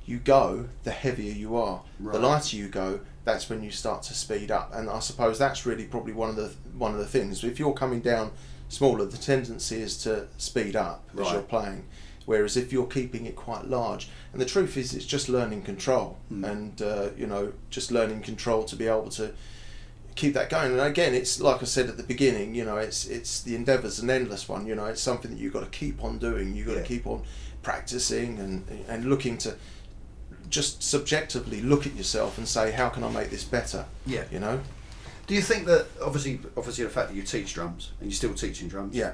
you 0.05 0.17
go, 0.17 0.69
the 0.83 0.91
heavier 0.91 1.33
you 1.33 1.55
are. 1.57 1.81
Right. 1.99 2.13
The 2.13 2.19
lighter 2.19 2.55
you 2.55 2.69
go, 2.69 3.01
that's 3.25 3.49
when 3.49 3.61
you 3.61 3.71
start 3.71 4.03
to 4.03 4.13
speed 4.13 4.51
up. 4.51 4.73
And 4.73 4.89
I 4.89 4.99
suppose 4.99 5.37
that's 5.37 5.65
really 5.65 5.85
probably 5.85 6.13
one 6.13 6.29
of 6.29 6.37
the 6.37 6.53
one 6.77 6.93
of 6.93 6.97
the 6.97 7.05
things. 7.05 7.43
If 7.43 7.59
you're 7.59 7.73
coming 7.73 7.99
down 7.99 8.31
smaller, 8.69 9.05
the 9.05 9.17
tendency 9.17 9.81
is 9.81 9.97
to 10.03 10.27
speed 10.37 10.75
up 10.77 11.03
as 11.19 11.31
you're 11.33 11.41
playing. 11.41 11.85
Whereas 12.27 12.57
if 12.57 12.73
you're 12.73 12.85
keeping 12.87 13.25
it 13.25 13.35
quite 13.37 13.65
large, 13.67 14.09
and 14.33 14.41
the 14.41 14.45
truth 14.45 14.75
is, 14.75 14.93
it's 14.93 15.05
just 15.05 15.29
learning 15.29 15.61
control, 15.63 16.17
Hmm. 16.27 16.43
and 16.43 16.81
uh, 16.81 17.09
you 17.17 17.25
know, 17.25 17.53
just 17.69 17.89
learning 17.89 18.21
control 18.21 18.63
to 18.65 18.75
be 18.75 18.85
able 18.85 19.09
to 19.11 19.31
keep 20.15 20.33
that 20.33 20.49
going. 20.49 20.73
And 20.73 20.81
again, 20.81 21.13
it's 21.15 21.39
like 21.39 21.61
I 21.61 21.65
said 21.65 21.87
at 21.87 21.95
the 21.95 22.03
beginning, 22.03 22.53
you 22.53 22.65
know, 22.65 22.75
it's 22.77 23.05
it's 23.07 23.41
the 23.41 23.55
endeavour's 23.55 23.99
an 23.99 24.09
endless 24.09 24.49
one. 24.49 24.67
You 24.67 24.75
know, 24.75 24.85
it's 24.87 25.01
something 25.01 25.31
that 25.31 25.39
you've 25.39 25.53
got 25.53 25.61
to 25.71 25.79
keep 25.79 26.03
on 26.03 26.17
doing. 26.17 26.53
You've 26.53 26.67
got 26.67 26.75
Yeah. 26.75 26.81
to 26.81 26.87
keep 26.87 27.07
on 27.07 27.23
practicing 27.63 28.39
and 28.39 28.65
and 28.89 29.05
looking 29.05 29.37
to 29.39 29.55
just 30.49 30.83
subjectively 30.83 31.61
look 31.61 31.85
at 31.87 31.95
yourself 31.95 32.37
and 32.37 32.47
say, 32.47 32.71
how 32.71 32.89
can 32.89 33.03
I 33.05 33.09
make 33.09 33.29
this 33.29 33.43
better? 33.45 33.85
Yeah. 34.05 34.23
You 34.31 34.39
know? 34.39 34.59
Do 35.27 35.33
you 35.35 35.41
think 35.41 35.65
that 35.65 35.87
obviously, 36.01 36.39
obviously, 36.57 36.83
the 36.85 36.89
fact 36.89 37.09
that 37.09 37.15
you 37.15 37.23
teach 37.23 37.53
drums 37.53 37.91
and 37.99 38.09
you're 38.09 38.15
still 38.15 38.33
teaching 38.33 38.67
drums? 38.69 38.95
Yeah. 38.95 39.13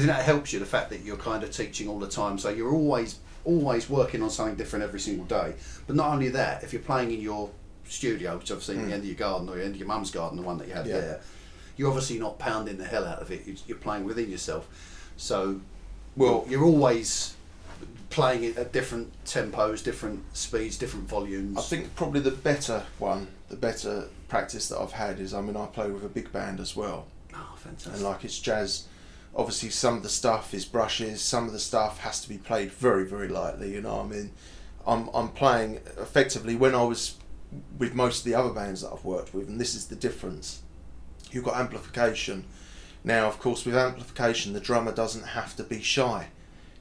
Think 0.00 0.08
that 0.16 0.24
helps 0.24 0.52
you? 0.52 0.58
The 0.58 0.66
fact 0.66 0.90
that 0.90 1.02
you're 1.02 1.16
kind 1.16 1.42
of 1.42 1.50
teaching 1.50 1.88
all 1.88 1.98
the 1.98 2.08
time, 2.08 2.38
so 2.38 2.48
you're 2.50 2.70
always 2.72 3.18
always 3.44 3.88
working 3.88 4.22
on 4.22 4.30
something 4.30 4.56
different 4.56 4.84
every 4.84 4.98
single 4.98 5.24
day. 5.26 5.54
But 5.86 5.94
not 5.94 6.12
only 6.12 6.30
that, 6.30 6.64
if 6.64 6.72
you're 6.72 6.82
playing 6.82 7.12
in 7.12 7.20
your 7.20 7.48
studio, 7.88 8.36
which 8.38 8.50
obviously 8.50 8.74
Mm. 8.74 8.86
the 8.88 8.92
end 8.94 9.02
of 9.02 9.06
your 9.06 9.14
garden 9.14 9.48
or 9.48 9.54
the 9.56 9.64
end 9.64 9.74
of 9.74 9.78
your 9.78 9.86
mum's 9.86 10.10
garden, 10.10 10.36
the 10.36 10.42
one 10.42 10.58
that 10.58 10.66
you 10.66 10.74
had 10.74 10.84
Yeah. 10.86 11.00
there, 11.00 11.20
you're 11.76 11.86
obviously 11.88 12.18
not 12.18 12.40
pounding 12.40 12.76
the 12.76 12.84
hell 12.84 13.04
out 13.04 13.20
of 13.22 13.30
it. 13.30 13.46
You- 13.46 13.54
You're 13.68 13.78
playing 13.78 14.04
within 14.04 14.28
yourself. 14.30 14.66
So, 15.16 15.60
Well- 16.16 16.44
you're 16.48 16.64
always 16.64 17.34
playing 18.10 18.42
it 18.42 18.56
at 18.58 18.72
different 18.72 19.12
tempos, 19.24 19.82
different 19.84 20.24
speeds, 20.36 20.76
different 20.76 21.08
volumes. 21.08 21.56
I 21.58 21.62
think 21.62 21.94
probably 21.94 22.20
the 22.20 22.30
better 22.32 22.82
one, 22.98 23.28
the 23.48 23.56
better 23.56 24.08
practice 24.28 24.66
that 24.70 24.78
I've 24.80 24.92
had 24.92 25.20
is, 25.20 25.32
I 25.34 25.40
mean, 25.40 25.56
I 25.56 25.66
play 25.66 25.88
with 25.88 26.02
a 26.04 26.08
big 26.08 26.32
band 26.32 26.58
as 26.58 26.74
well. 26.74 27.06
Oh, 27.34 27.54
fantastic. 27.62 27.92
and 27.94 28.02
like 28.02 28.24
it's 28.24 28.38
jazz 28.40 28.84
obviously 29.36 29.68
some 29.68 29.96
of 29.98 30.02
the 30.02 30.08
stuff 30.08 30.52
is 30.54 30.64
brushes 30.64 31.20
some 31.20 31.46
of 31.46 31.52
the 31.52 31.58
stuff 31.60 32.00
has 32.00 32.20
to 32.22 32.28
be 32.28 32.38
played 32.38 32.70
very 32.72 33.04
very 33.04 33.28
lightly 33.28 33.72
you 33.74 33.80
know 33.82 34.00
i 34.00 34.04
mean? 34.04 34.32
I'm 34.86 35.08
i'm 35.14 35.28
playing 35.28 35.76
effectively 35.98 36.56
when 36.56 36.74
i 36.74 36.82
was 36.82 37.16
with 37.78 37.94
most 37.94 38.20
of 38.20 38.24
the 38.24 38.34
other 38.34 38.52
bands 38.52 38.80
that 38.82 38.92
i've 38.92 39.04
worked 39.04 39.34
with 39.34 39.48
and 39.48 39.60
this 39.60 39.74
is 39.74 39.86
the 39.86 39.96
difference. 39.96 40.62
You've 41.30 41.44
got 41.44 41.56
amplification. 41.56 42.44
Now 43.04 43.26
of 43.28 43.38
course 43.38 43.64
with 43.66 43.76
amplification 43.76 44.52
the 44.52 44.60
drummer 44.60 44.92
doesn't 44.92 45.24
have 45.28 45.54
to 45.56 45.62
be 45.64 45.80
shy 45.82 46.28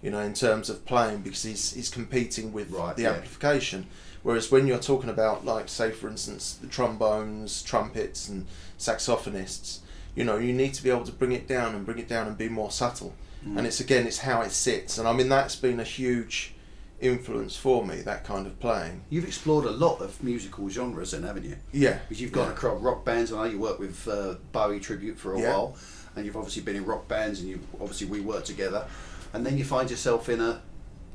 you 0.02 0.12
know 0.12 0.20
in 0.20 0.34
terms 0.34 0.70
of 0.70 0.86
playing 0.86 1.22
because 1.22 1.44
he's 1.44 1.74
he's 1.74 1.90
competing 1.90 2.54
with 2.54 2.72
Right, 2.72 2.96
the 2.96 3.04
yeah. 3.04 3.14
amplification. 3.14 3.88
Whereas 4.24 4.50
when 4.52 4.66
you're 4.66 4.80
talking 4.80 5.10
about 5.10 5.46
like 5.46 5.68
say 5.70 5.92
for 5.92 6.08
instance 6.10 6.54
the 6.62 6.68
trombones 6.68 7.62
trumpets 7.64 8.30
and 8.30 8.46
saxophonists 8.80 9.80
you 10.16 10.24
know 10.24 10.38
you 10.38 10.54
need 10.54 10.74
to 10.74 10.84
be 10.84 10.90
able 10.90 11.04
to 11.04 11.12
bring 11.12 11.32
it 11.34 11.48
down 11.48 11.76
and 11.76 11.86
bring 11.86 12.00
it 12.00 12.08
down 12.08 12.28
and 12.28 12.38
be 12.38 12.50
more 12.50 12.72
subtle 12.72 13.14
Mm. 13.46 13.58
and 13.60 13.68
it's 13.68 13.80
again 13.80 14.08
it's 14.08 14.18
how 14.20 14.42
it 14.42 14.50
sits 14.52 14.98
and 14.98 15.08
i 15.08 15.14
mean 15.14 15.30
that's 15.30 15.56
been 15.56 15.80
a 15.80 15.84
huge 15.84 16.56
influence 17.00 17.56
for 17.56 17.86
me 17.86 17.98
that 18.02 18.24
kind 18.24 18.48
of 18.48 18.60
playing 18.60 19.02
You've 19.10 19.26
explored 19.26 19.66
a 19.66 19.72
lot 19.72 20.02
of 20.02 20.24
musical 20.24 20.68
genres, 20.70 21.12
then, 21.12 21.24
haven't 21.24 21.44
you? 21.46 21.58
yeah 21.72 22.00
Because 22.08 22.20
you've 22.22 22.32
gone 22.32 22.48
yeah. 22.48 22.54
across 22.54 22.82
rock 22.82 23.06
bands. 23.06 23.32
I 23.32 23.36
know 23.38 23.44
you 23.52 23.60
worked 23.60 23.80
with 23.82 24.08
uh, 24.08 24.36
Bowie 24.52 24.80
tribute 24.80 25.18
for 25.20 25.34
a 25.36 25.40
Yeah. 25.42 25.50
while, 25.52 25.76
and 26.16 26.26
you've 26.26 26.38
obviously 26.38 26.64
been 26.64 26.76
in 26.78 26.86
rock 26.86 27.08
bands, 27.08 27.42
and 27.42 27.50
you 27.50 27.60
obviously 27.80 28.08
we 28.08 28.22
worked 28.22 28.48
together, 28.48 28.88
and 29.34 29.46
then 29.46 29.58
you 29.58 29.66
find 29.66 29.90
yourself 29.92 30.30
in 30.30 30.40
a 30.40 30.62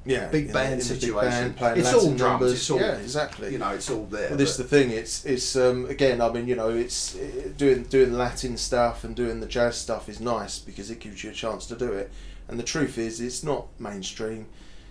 yeah 0.07 0.28
big 0.28 0.52
band 0.52 0.73
in 0.75 0.78
the 0.78 0.85
big 0.95 1.00
situation. 1.00 1.30
band, 1.30 1.57
playing 1.57 1.78
It's 1.78 1.92
Latin 1.92 2.00
all 2.11 2.16
drums, 2.16 2.21
numbers. 2.40 2.52
it's 2.52 2.71
all- 2.71 2.80
yeah 2.80 2.97
exactly 2.97 3.52
you 3.52 3.59
know 3.59 3.71
it's 3.71 3.90
all 3.90 4.04
there. 4.07 4.28
Well, 4.30 4.38
this 4.38 4.50
is 4.50 4.57
the 4.57 4.64
thing. 4.64 4.90
It's 4.90 5.25
it's 5.25 5.57
um, 5.57 5.87
again. 5.87 6.21
I 6.21 6.30
mean, 6.33 6.49
you 6.49 6.57
know, 6.57 6.71
it's 6.71 7.16
doing 7.57 7.85
doing 7.85 8.12
Latin 8.14 8.57
stuff 8.57 9.04
and 9.04 9.14
doing 9.14 9.40
the 9.40 9.47
jazz 9.47 9.76
stuff 9.76 10.09
is 10.09 10.21
nice 10.21 10.59
because 10.59 10.90
it 10.90 11.00
gives 11.00 11.23
you 11.23 11.30
a 11.30 11.35
chance 11.35 11.66
to 11.66 11.76
do 11.76 11.92
it. 11.92 12.11
And 12.49 12.59
the 12.59 12.64
truth 12.64 12.99
is, 12.99 13.21
it's 13.21 13.45
not 13.45 13.66
mainstream. 13.78 14.47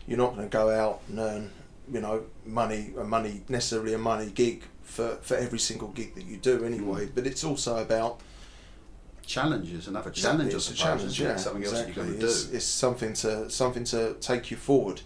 You're 0.07 0.17
not 0.17 0.35
going 0.35 0.49
to 0.49 0.57
go 0.57 0.69
out 0.69 1.01
and 1.09 1.19
earn, 1.19 1.51
you 1.91 1.99
know, 2.01 2.23
money 2.45 2.93
a 2.97 3.03
money 3.03 3.41
necessarily 3.49 3.93
a 3.93 3.97
money 3.97 4.31
gig 4.31 4.63
for 4.83 5.17
for 5.21 5.35
every 5.35 5.59
single 5.59 5.89
gig 5.89 6.15
that 6.15 6.25
you 6.25 6.37
do 6.37 6.63
anyway. 6.63 7.07
Mm. 7.07 7.11
But 7.15 7.27
it's 7.27 7.43
also 7.43 7.77
about 7.81 8.21
challenges, 9.29 9.87
another 9.87 10.09
challenge, 10.09 10.53
it's 10.53 10.65
suppose. 10.65 10.79
challenge, 10.79 11.21
yeah, 11.21 11.35
something 11.35 11.63
else 11.63 11.73
that 11.73 11.87
you've 11.87 11.95
got 11.95 12.05
to 12.07 12.25
it's, 12.25 12.45
do. 12.45 12.55
it's 12.55 12.65
something 12.65 13.13
to 13.13 13.49
something 13.49 13.83
to 13.85 14.15
take 14.15 14.49
you 14.49 14.57
forward, 14.57 15.01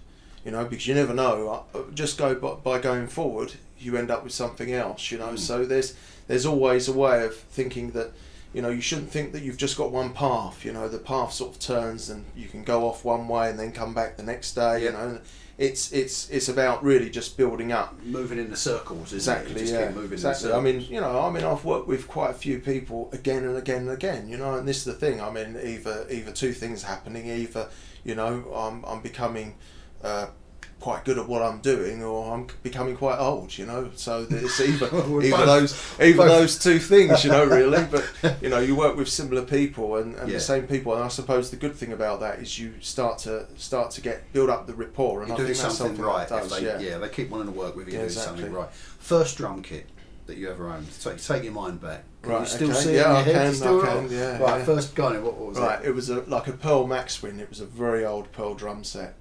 you 0.45 0.51
know, 0.51 0.63
because 0.63 0.87
you 0.87 0.95
never 0.95 1.13
know. 1.13 1.65
Uh, 1.75 1.79
Just 1.93 2.17
go 2.17 2.33
by, 2.33 2.53
by 2.53 2.79
going 2.79 3.07
forward, 3.07 3.53
you 3.77 3.97
end 3.97 4.09
up 4.09 4.23
with 4.23 4.33
something 4.33 4.71
else, 4.73 5.11
you 5.11 5.17
know. 5.17 5.33
Mm. 5.33 5.39
So 5.39 5.65
there's 5.65 5.93
there's 6.27 6.45
always 6.45 6.87
a 6.87 6.93
way 6.93 7.25
of 7.25 7.35
thinking 7.35 7.91
that, 7.91 8.13
you 8.53 8.61
know, 8.61 8.69
you 8.69 8.79
shouldn't 8.81 9.11
think 9.11 9.33
that 9.33 9.43
you've 9.43 9.57
just 9.57 9.77
got 9.77 9.91
one 9.91 10.13
path. 10.13 10.63
You 10.63 10.71
know, 10.71 10.87
the 10.87 10.99
path 10.99 11.33
sort 11.33 11.51
of 11.53 11.59
turns, 11.59 12.09
and 12.09 12.25
you 12.33 12.47
can 12.47 12.63
go 12.63 12.87
off 12.87 13.03
one 13.03 13.27
way 13.27 13.49
and 13.49 13.59
then 13.59 13.73
come 13.73 13.93
back 13.93 14.15
the 14.15 14.23
next 14.23 14.53
day. 14.53 14.83
Yeah. 14.83 14.85
You 14.85 14.91
know, 14.93 15.19
it's 15.57 15.91
it's 15.91 16.29
it's 16.29 16.49
about 16.49 16.83
really 16.83 17.09
just 17.09 17.37
building 17.37 17.71
up. 17.71 18.01
Moving 18.03 18.39
in 18.39 18.49
the 18.49 18.55
circles, 18.57 19.13
Exactly. 19.13 19.69
yeah. 19.69 19.87
keep 19.87 19.95
moving 19.95 20.13
exactly. 20.13 20.51
I 20.51 20.59
mean, 20.59 20.81
you 20.81 20.99
know, 20.99 21.19
I 21.21 21.29
mean, 21.29 21.43
I've 21.43 21.63
worked 21.63 21.87
with 21.87 22.07
quite 22.07 22.31
a 22.31 22.33
few 22.33 22.59
people 22.59 23.09
again 23.13 23.43
and 23.45 23.55
again 23.57 23.81
and 23.81 23.91
again. 23.91 24.27
You 24.27 24.37
know, 24.37 24.55
and 24.55 24.67
this 24.67 24.77
is 24.77 24.85
the 24.85 24.93
thing. 24.93 25.21
I 25.21 25.29
mean, 25.29 25.57
either 25.63 26.07
either 26.09 26.31
two 26.31 26.53
things 26.53 26.83
happening. 26.83 27.27
Either 27.29 27.69
you 28.03 28.15
know, 28.15 28.51
I'm 28.53 28.83
I'm 28.85 29.01
becoming. 29.01 29.55
Uh, 30.03 30.27
quite 30.83 31.05
good 31.05 31.17
at 31.17 31.25
what 31.29 31.41
I'm 31.41 31.59
doing, 31.61 32.03
or 32.03 32.33
I'm 32.33 32.45
becoming 32.61 32.97
quite 32.97 33.17
old, 33.17 33.57
you 33.57 33.65
know. 33.65 33.89
So 33.95 34.27
it's 34.29 34.59
either 34.69 34.87
either 34.87 35.29
both. 35.37 35.45
those 35.45 35.71
either 36.01 36.17
Both. 36.17 36.27
those 36.27 36.59
two 36.59 36.77
things, 36.77 37.23
you 37.23 37.31
know, 37.31 37.45
really. 37.45 37.85
But 37.93 38.41
you 38.41 38.49
know, 38.49 38.59
you 38.59 38.75
work 38.75 38.97
with 38.97 39.07
similar 39.07 39.43
people 39.43 39.95
and, 39.95 40.15
and 40.15 40.27
Yeah. 40.27 40.35
the 40.35 40.41
same 40.41 40.67
people, 40.67 40.93
and 40.93 41.01
I 41.03 41.07
suppose 41.07 41.51
the 41.51 41.55
good 41.57 41.75
thing 41.75 41.93
about 41.93 42.19
that 42.19 42.39
is 42.39 42.59
you 42.59 42.73
start 42.81 43.17
to 43.19 43.47
start 43.55 43.91
to 43.91 44.01
get 44.01 44.33
build 44.33 44.49
up 44.49 44.67
the 44.67 44.73
rapport, 44.73 45.21
and 45.21 45.29
You're 45.29 45.35
I 45.35 45.37
doing 45.37 45.53
think 45.53 45.59
that's 45.63 45.77
something, 45.77 45.95
something 45.95 46.13
right. 46.13 46.27
does, 46.27 46.49
they, 46.51 46.65
yeah. 46.65 46.79
yeah. 46.79 46.97
they 46.97 47.07
keep 47.07 47.29
wanting 47.29 47.53
to 47.53 47.57
work 47.57 47.77
with 47.77 47.87
you. 47.87 47.93
Yeah, 47.93 47.99
doing 47.99 48.09
exactly. 48.11 48.41
something 48.43 48.53
right. 48.53 48.71
First 48.99 49.37
drum 49.37 49.61
kit 49.61 49.87
that 50.27 50.35
you 50.37 50.49
ever 50.51 50.67
owned. 50.67 50.87
Take, 51.01 51.21
take 51.23 51.43
your 51.45 51.53
mind 51.53 51.79
back. 51.81 52.03
Can 52.23 52.31
you 52.31 52.37
Right, 52.39 52.47
still 52.47 52.71
okay. 52.71 52.79
see 52.79 52.89
it 52.91 52.95
Yeah, 52.95 53.03
in 53.03 53.09
your 53.09 53.17
I 53.17 53.21
head? 53.23 53.35
can, 53.35 53.47
You 53.47 53.53
still 53.55 53.81
I 53.81 53.85
can, 53.85 54.11
yeah, 54.11 54.37
Right. 54.37 54.57
yeah. 54.59 54.65
First, 54.65 54.95
go. 54.95 55.07
What, 55.21 55.35
what 55.37 55.47
was 55.49 55.57
Right, 55.59 55.79
it? 55.81 55.87
it 55.87 55.95
was 55.95 56.09
a 56.09 56.19
like 56.27 56.47
a 56.47 56.53
Pearl 56.53 56.87
Maxwin. 56.87 57.39
It 57.39 57.49
was 57.49 57.61
a 57.61 57.65
very 57.65 58.03
old 58.05 58.31
Pearl 58.33 58.53
drum 58.53 58.83
set. 58.83 59.15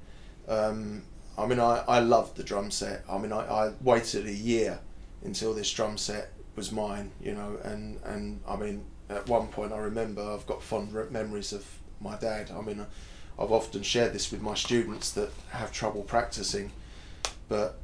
Um, 0.49 1.03
I 1.39 1.47
mean, 1.47 1.59
I, 1.61 1.83
I 1.89 2.01
loved 2.01 2.37
the 2.37 2.43
drum 2.45 2.71
set. 2.71 3.05
I 3.09 3.19
mean, 3.19 3.33
I, 3.33 3.41
I 3.47 3.73
waited 3.81 4.27
a 4.27 4.33
year 4.33 4.79
until 5.25 5.55
this 5.55 5.71
drum 5.73 5.97
set 5.97 6.33
was 6.57 6.71
mine, 6.73 7.11
you 7.23 7.33
know, 7.35 7.59
and, 7.65 7.99
and 8.05 8.41
I 8.47 8.57
mean, 8.57 8.85
at 9.09 9.27
one 9.29 9.49
point 9.49 9.73
I 9.73 9.79
remember 9.79 10.23
I've 10.23 10.47
got 10.47 10.63
fond 10.63 10.93
re- 10.93 11.07
memories 11.11 11.53
of 11.53 11.65
my 12.01 12.17
dad. 12.17 12.51
I 12.51 12.61
mean, 12.61 12.85
I've 13.39 13.51
often 13.53 13.83
shared 13.83 14.13
this 14.13 14.31
with 14.31 14.43
my 14.43 14.55
students 14.55 15.11
that 15.13 15.31
have 15.51 15.73
trouble 15.73 16.03
practicing, 16.03 16.71
but 17.49 17.79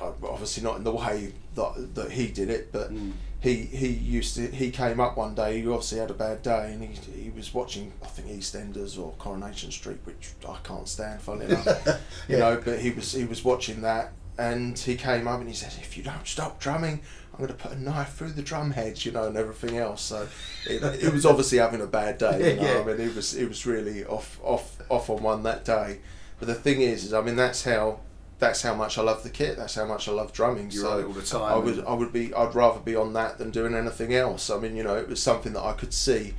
uh, 0.00 0.12
obviously 0.22 0.62
not 0.62 0.76
in 0.76 0.84
the 0.84 0.92
way 0.92 1.32
that, 1.56 1.94
that 1.94 2.12
he 2.12 2.28
did 2.28 2.48
it, 2.50 2.72
but 2.72 2.90
Mm. 2.92 3.12
He 3.40 3.54
he 3.54 3.88
used 3.88 4.34
to 4.34 4.48
he 4.48 4.70
came 4.70 4.98
up 4.98 5.16
one 5.16 5.34
day 5.34 5.60
he 5.60 5.68
obviously 5.68 5.98
had 5.98 6.10
a 6.10 6.14
bad 6.14 6.42
day 6.42 6.72
and 6.72 6.82
he, 6.82 7.22
he 7.22 7.30
was 7.30 7.54
watching 7.54 7.92
I 8.02 8.06
think 8.06 8.28
EastEnders 8.28 8.98
or 8.98 9.12
Coronation 9.18 9.70
Street 9.70 9.98
which 10.04 10.30
I 10.48 10.56
can't 10.64 10.88
stand 10.88 11.20
funny 11.22 11.46
enough. 11.46 12.00
You 12.28 12.38
know 12.38 12.60
but 12.64 12.80
he 12.80 12.90
was 12.90 13.12
he 13.12 13.24
was 13.24 13.44
watching 13.44 13.82
that 13.82 14.12
and 14.38 14.78
he 14.78 14.96
came 14.96 15.28
up 15.28 15.40
and 15.40 15.48
he 15.48 15.54
said 15.54 15.72
if 15.80 15.96
you 15.96 16.02
don't 16.02 16.26
stop 16.26 16.58
drumming 16.60 17.00
I'm 17.32 17.38
going 17.46 17.48
to 17.48 17.54
put 17.54 17.76
a 17.76 17.80
knife 17.80 18.14
through 18.14 18.32
the 18.32 18.42
drum 18.42 18.72
heads 18.72 19.06
you 19.06 19.12
know 19.12 19.28
and 19.28 19.36
everything 19.36 19.76
else. 19.78 20.02
So 20.02 20.26
it, 20.68 20.82
it 21.04 21.12
was 21.12 21.24
obviously 21.24 21.58
having 21.58 21.80
a 21.80 21.86
bad 21.86 22.18
day 22.18 22.54
you 22.54 22.60
know 22.60 22.72
Yeah. 22.74 22.80
I 22.80 22.84
mean 22.84 23.00
it 23.08 23.14
was 23.14 23.34
it 23.36 23.48
was 23.48 23.64
really 23.66 24.04
off 24.04 24.40
off 24.42 24.78
off 24.90 25.08
on 25.10 25.22
one 25.22 25.44
that 25.44 25.64
day. 25.64 26.00
But 26.40 26.48
the 26.48 26.54
thing 26.54 26.80
is, 26.80 27.04
is 27.04 27.12
I 27.14 27.20
mean 27.20 27.36
that's 27.36 27.64
how 27.64 28.00
that's 28.38 28.62
how 28.62 28.74
much 28.74 28.98
I 28.98 29.02
love 29.02 29.22
the 29.24 29.30
kit 29.30 29.56
that's 29.56 29.74
how 29.74 29.84
much 29.84 30.08
I 30.08 30.12
love 30.12 30.32
drumming 30.32 30.70
You're 30.70 30.82
so 30.82 31.06
all 31.06 31.12
the 31.12 31.22
time. 31.22 31.42
I 31.52 31.56
would 31.56 31.84
I 31.84 31.92
would 31.92 32.12
be 32.12 32.32
I'd 32.34 32.54
rather 32.54 32.80
be 32.80 32.94
on 32.96 33.12
that 33.14 33.38
than 33.38 33.50
doing 33.50 33.74
anything 33.74 34.14
else. 34.14 34.48
I 34.50 34.58
mean, 34.58 34.76
you 34.76 34.82
know, 34.84 34.96
it 34.96 35.08
was 35.08 35.22
something 35.22 35.52
that 35.54 35.64
I 35.64 35.72
could 35.72 35.92
see 35.92 36.34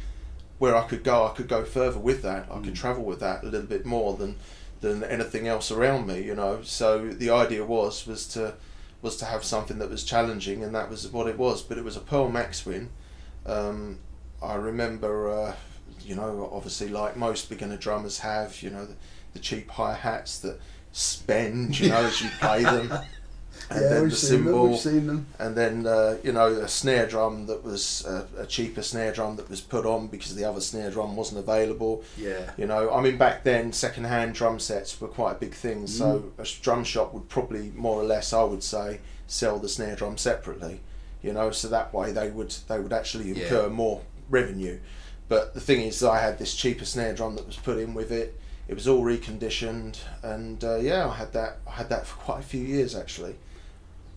where 0.59 0.75
I 0.75 0.87
could 0.87 1.03
go. 1.03 1.25
I 1.25 1.29
could 1.31 1.47
go 1.47 1.63
further 1.65 1.99
with 1.99 2.21
that. 2.23 2.47
I 2.51 2.55
could 2.59 2.73
Mm. 2.73 2.75
travel 2.75 3.03
with 3.03 3.19
that 3.21 3.43
a 3.43 3.47
little 3.47 3.67
bit 3.67 3.85
more 3.85 4.15
than 4.15 4.35
than 4.81 5.03
anything 5.03 5.45
else 5.47 5.71
around 5.71 6.07
me. 6.07 6.21
You 6.23 6.35
know, 6.35 6.61
so 6.63 7.09
the 7.09 7.29
idea 7.29 7.65
was 7.65 8.07
was 8.07 8.25
to 8.29 8.53
was 9.01 9.15
to 9.17 9.25
have 9.25 9.43
something 9.43 9.79
that 9.79 9.89
was 9.89 10.03
challenging, 10.03 10.63
and 10.63 10.73
that 10.75 10.89
was 10.89 11.07
what 11.09 11.27
it 11.27 11.37
was. 11.37 11.61
But 11.61 11.77
it 11.77 11.83
was 11.83 11.95
a 11.97 12.01
Pearl 12.01 12.29
Maxwin. 12.29 12.89
Um, 13.45 13.99
I 14.41 14.55
remember, 14.55 15.29
uh, 15.31 15.53
you 16.01 16.15
know, 16.15 16.49
obviously 16.53 16.87
like 16.89 17.17
most 17.17 17.49
beginner 17.49 17.77
drummers 17.77 18.19
have, 18.19 18.61
you 18.61 18.69
know, 18.69 18.85
the, 18.85 18.95
the 19.33 19.39
cheap 19.39 19.69
hi 19.71 19.93
hats 19.93 20.39
that 20.39 20.59
spend, 20.91 21.79
you 21.79 21.89
know, 21.89 21.97
as 22.05 22.21
you 22.21 22.29
play 22.39 22.63
them. 22.63 22.91
And 23.71 23.81
yeah, 23.83 23.89
then 23.89 24.01
we've 24.01 24.09
the 24.11 24.17
seen 24.17 24.29
them. 24.37 24.45
cymbal, 24.45 24.67
We've 24.69 24.79
seen 24.79 25.05
them. 25.05 25.27
and 25.37 25.55
then 25.55 25.85
uh, 25.85 26.17
you 26.23 26.31
know 26.31 26.47
a 26.47 26.67
snare 26.67 27.05
drum 27.05 27.45
that 27.45 27.63
was 27.63 28.03
uh, 28.03 28.25
a 28.39 28.47
cheaper 28.47 28.81
snare 28.81 29.11
drum 29.11 29.35
that 29.35 29.47
was 29.47 29.61
put 29.61 29.85
on 29.85 30.07
because 30.07 30.33
the 30.35 30.43
other 30.43 30.59
snare 30.59 30.89
drum 30.89 31.15
wasn't 31.15 31.37
available. 31.37 32.03
Yeah. 32.17 32.49
You 32.57 32.65
know, 32.65 32.91
I 32.91 32.99
mean 32.99 33.19
back 33.19 33.43
then 33.43 33.71
second-hand 33.71 34.33
drum 34.33 34.59
sets 34.59 34.99
were 34.99 35.07
quite 35.07 35.33
a 35.33 35.35
big 35.35 35.53
thing. 35.53 35.85
So 35.85 36.05
Mm. 36.35 36.39
a 36.39 36.41
s- 36.41 36.53
drum 36.57 36.83
shop 36.83 37.13
would 37.13 37.29
probably 37.29 37.71
more 37.75 38.01
or 38.01 38.05
less, 38.05 38.33
I 38.33 38.41
would 38.43 38.63
say, 38.63 39.01
sell 39.27 39.59
the 39.59 39.69
snare 39.69 39.95
drum 39.95 40.17
separately. 40.17 40.79
You 41.21 41.33
know, 41.33 41.51
so 41.51 41.67
that 41.67 41.93
way 41.93 42.11
they 42.11 42.31
would 42.31 42.55
they 42.67 42.79
would 42.79 42.93
actually 42.93 43.33
Yeah. 43.33 43.43
incur 43.43 43.69
more 43.69 44.01
revenue. 44.31 44.79
But 45.27 45.53
the 45.53 45.61
thing 45.61 45.81
is, 45.81 46.01
I 46.03 46.21
had 46.21 46.39
this 46.39 46.55
cheaper 46.55 46.85
snare 46.85 47.13
drum 47.13 47.35
that 47.35 47.45
was 47.45 47.57
put 47.57 47.77
in 47.77 47.93
with 47.93 48.11
it. 48.11 48.35
It 48.69 48.75
was 48.75 48.87
all 48.87 49.01
reconditioned, 49.01 49.97
and 50.23 50.63
uh, 50.63 50.77
yeah, 50.77 51.07
I 51.09 51.15
had 51.15 51.33
that. 51.33 51.57
I 51.67 51.71
had 51.71 51.89
that 51.89 52.05
for 52.07 52.15
quite 52.27 52.39
a 52.41 52.43
few 52.43 52.61
years 52.61 52.95
actually. 52.95 53.35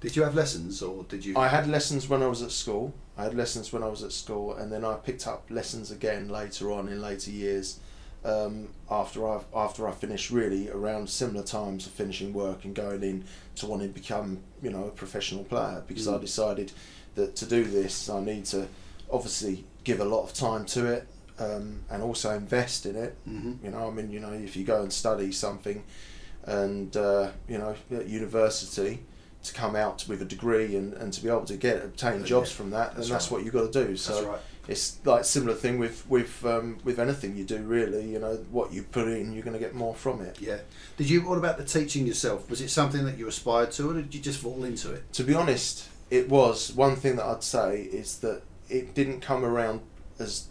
Did 0.00 0.14
you 0.16 0.22
have 0.24 0.34
lessons 0.34 0.82
or 0.82 1.04
did 1.04 1.24
you? 1.24 1.36
I 1.36 1.48
had 1.48 1.66
lessons 1.68 2.08
when 2.08 2.22
I 2.22 2.26
was 2.28 2.42
at 2.42 2.50
school. 2.50 2.92
I 3.16 3.24
had 3.24 3.34
lessons 3.34 3.72
when 3.72 3.82
I 3.82 3.88
was 3.88 4.02
at 4.02 4.12
school, 4.12 4.54
and 4.54 4.70
then 4.70 4.84
I 4.84 4.94
picked 4.94 5.26
up 5.26 5.44
lessons 5.50 5.90
again 5.90 6.28
later 6.28 6.70
on 6.70 6.88
in 6.88 7.00
later 7.00 7.30
years. 7.30 7.78
um, 8.24 8.68
after 8.88 9.26
I 9.28 9.40
after 9.54 9.88
I 9.88 9.92
finished 9.92 10.30
really 10.30 10.70
around 10.70 11.08
similar 11.10 11.42
times 11.44 11.86
of 11.86 11.92
finishing 11.92 12.32
work 12.32 12.64
and 12.64 12.72
going 12.74 13.02
in 13.02 13.24
to 13.56 13.66
wanting 13.66 13.88
to 13.92 13.94
become 14.00 14.38
you 14.62 14.70
know 14.70 14.84
a 14.84 14.90
professional 14.90 15.42
player 15.44 15.82
because 15.88 16.06
I 16.06 16.18
Mm. 16.18 16.20
decided 16.20 16.72
that 17.16 17.34
to 17.36 17.46
do 17.46 17.64
this 17.64 18.08
I 18.08 18.20
need 18.20 18.44
to 18.54 18.68
obviously 19.10 19.64
give 19.82 19.98
a 20.00 20.04
lot 20.04 20.22
of 20.22 20.34
time 20.34 20.64
to 20.66 20.86
it 20.86 21.08
um, 21.42 21.80
and 21.90 22.02
also 22.02 22.30
invest 22.34 22.86
in 22.86 22.96
it. 22.96 23.16
hmm 23.24 23.54
You 23.64 23.70
know, 23.70 23.88
I 23.88 23.90
mean, 23.90 24.10
you 24.10 24.20
know, 24.20 24.32
if 24.32 24.56
you 24.56 24.64
go 24.64 24.82
and 24.82 24.92
study 24.92 25.32
something, 25.32 25.82
and 26.44 26.96
uh, 26.96 27.30
you 27.48 27.58
know, 27.58 27.74
at 27.90 28.06
university, 28.08 29.04
to 29.44 29.52
come 29.52 29.74
out 29.76 30.04
with 30.08 30.22
a 30.22 30.24
degree 30.24 30.76
and, 30.76 30.92
and 30.94 31.12
to 31.12 31.22
be 31.22 31.28
able 31.28 31.44
to 31.44 31.56
get 31.56 31.84
obtain 31.84 32.24
jobs 32.24 32.50
yeah, 32.50 32.56
from 32.56 32.70
that, 32.70 32.88
then 32.90 32.96
that's 32.96 33.08
that's 33.10 33.26
right. 33.26 33.32
what 33.32 33.44
you've 33.44 33.54
got 33.54 33.72
to 33.72 33.84
do. 33.84 33.90
That's 33.90 34.02
So 34.02 34.28
right. 34.28 34.40
it's 34.68 34.98
like 35.04 35.24
similar 35.24 35.54
thing 35.54 35.78
with 35.78 36.08
with 36.08 36.44
um, 36.44 36.78
with 36.84 36.98
anything 36.98 37.36
you 37.36 37.44
do 37.44 37.58
really. 37.58 38.04
You 38.12 38.18
know, 38.20 38.36
what 38.50 38.72
you 38.72 38.82
put 38.82 39.08
in, 39.08 39.32
you're 39.32 39.42
going 39.44 39.54
to 39.54 39.64
get 39.66 39.74
more 39.74 39.94
from 39.94 40.20
it. 40.20 40.40
Yeah. 40.40 40.58
Did 40.96 41.10
you? 41.10 41.22
What 41.28 41.38
about 41.38 41.58
the 41.58 41.64
teaching 41.64 42.06
yourself? 42.06 42.48
Was 42.50 42.60
it 42.60 42.68
something 42.68 43.04
that 43.04 43.18
you 43.18 43.26
aspired 43.28 43.72
to, 43.72 43.90
or 43.90 43.94
did 43.94 44.14
you 44.14 44.20
just 44.20 44.40
fall 44.40 44.62
into 44.64 44.92
it? 44.92 45.12
To 45.14 45.24
be 45.24 45.34
honest, 45.34 45.88
it 46.10 46.28
was 46.28 46.72
one 46.72 46.96
thing 46.96 47.16
that 47.16 47.26
I'd 47.26 47.42
say 47.44 47.82
is 47.82 48.18
that 48.18 48.42
it 48.68 48.94
didn't 48.94 49.20
come 49.20 49.44
around 49.44 49.80
as 50.18 50.46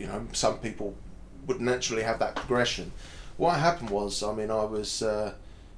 you 0.00 0.06
know 0.06 0.26
some 0.32 0.58
people 0.58 0.94
would 1.46 1.60
naturally 1.60 2.02
have 2.02 2.18
that 2.18 2.34
progression. 2.34 2.90
What 3.36 3.58
happened 3.58 3.90
was, 3.90 4.22
I 4.22 4.34
mean, 4.34 4.50
I 4.50 4.64
was 4.64 5.02
uh, 5.02 5.34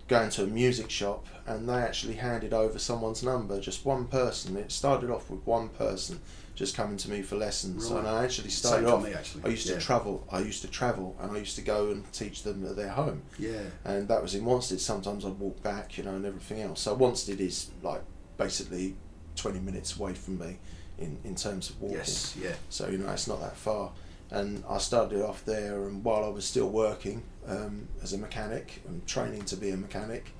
going 0.08 0.30
to 0.30 0.44
a 0.44 0.46
music 0.46 0.90
shop 0.90 1.26
and 1.46 1.68
they 1.68 1.74
actually 1.74 2.14
handed 2.14 2.52
over 2.52 2.78
someone's 2.78 3.22
number, 3.22 3.60
just 3.60 3.84
one 3.84 4.06
person. 4.06 4.56
It 4.56 4.72
started 4.72 5.10
off 5.10 5.30
with 5.30 5.44
one 5.46 5.68
person 5.68 6.20
just 6.54 6.76
coming 6.76 6.96
to 6.98 7.08
me 7.10 7.22
for 7.22 7.36
lessons, 7.36 7.88
Right. 7.90 7.98
and 8.00 8.08
I 8.08 8.24
actually 8.24 8.50
Same 8.50 8.68
started 8.68 8.86
for 8.88 8.94
off. 8.96 9.04
me, 9.04 9.14
actually. 9.14 9.44
I 9.44 9.48
used 9.48 9.68
yeah. 9.68 9.76
to 9.76 9.80
travel. 9.80 10.26
I 10.30 10.40
used 10.40 10.60
to 10.62 10.68
travel, 10.68 11.16
and 11.20 11.32
I 11.32 11.38
used 11.38 11.56
to 11.56 11.62
go 11.62 11.90
and 11.90 12.10
teach 12.12 12.42
them 12.42 12.66
at 12.66 12.76
their 12.76 12.90
home 12.90 13.22
Yeah. 13.38 13.62
and 13.84 14.06
that 14.08 14.22
was 14.22 14.34
in 14.34 14.44
Wanstead. 14.44 14.78
Sometimes 14.80 15.24
I'd 15.24 15.38
walk 15.38 15.62
back, 15.62 15.96
you 15.96 16.04
know, 16.04 16.14
and 16.14 16.26
everything 16.26 16.60
else. 16.62 16.80
So 16.82 16.94
Wanstead 16.96 17.40
is 17.40 17.70
like 17.82 18.02
basically 18.36 18.96
20 19.36 19.60
minutes 19.60 19.96
away 19.96 20.14
from 20.14 20.38
me 20.38 20.58
in, 20.98 21.18
in 21.24 21.34
terms 21.36 21.70
of 21.70 21.80
walking. 21.80 21.98
Yes. 21.98 22.36
Yeah. 22.40 22.54
So, 22.68 22.88
you 22.88 22.98
know, 22.98 23.10
it's 23.10 23.26
not 23.28 23.40
that 23.40 23.56
far. 23.56 23.90
And 24.32 24.64
I 24.66 24.78
started 24.78 25.22
off 25.22 25.44
there, 25.44 25.86
and 25.86 26.02
while 26.02 26.24
I 26.24 26.28
was 26.28 26.46
still 26.46 26.70
working 26.70 27.22
um, 27.46 27.86
as 28.02 28.14
a 28.14 28.18
mechanic 28.18 28.82
and 28.88 29.06
training 29.06 29.44
to 29.44 29.56
be 29.56 29.68
a 29.68 29.76
mechanic, 29.76 30.32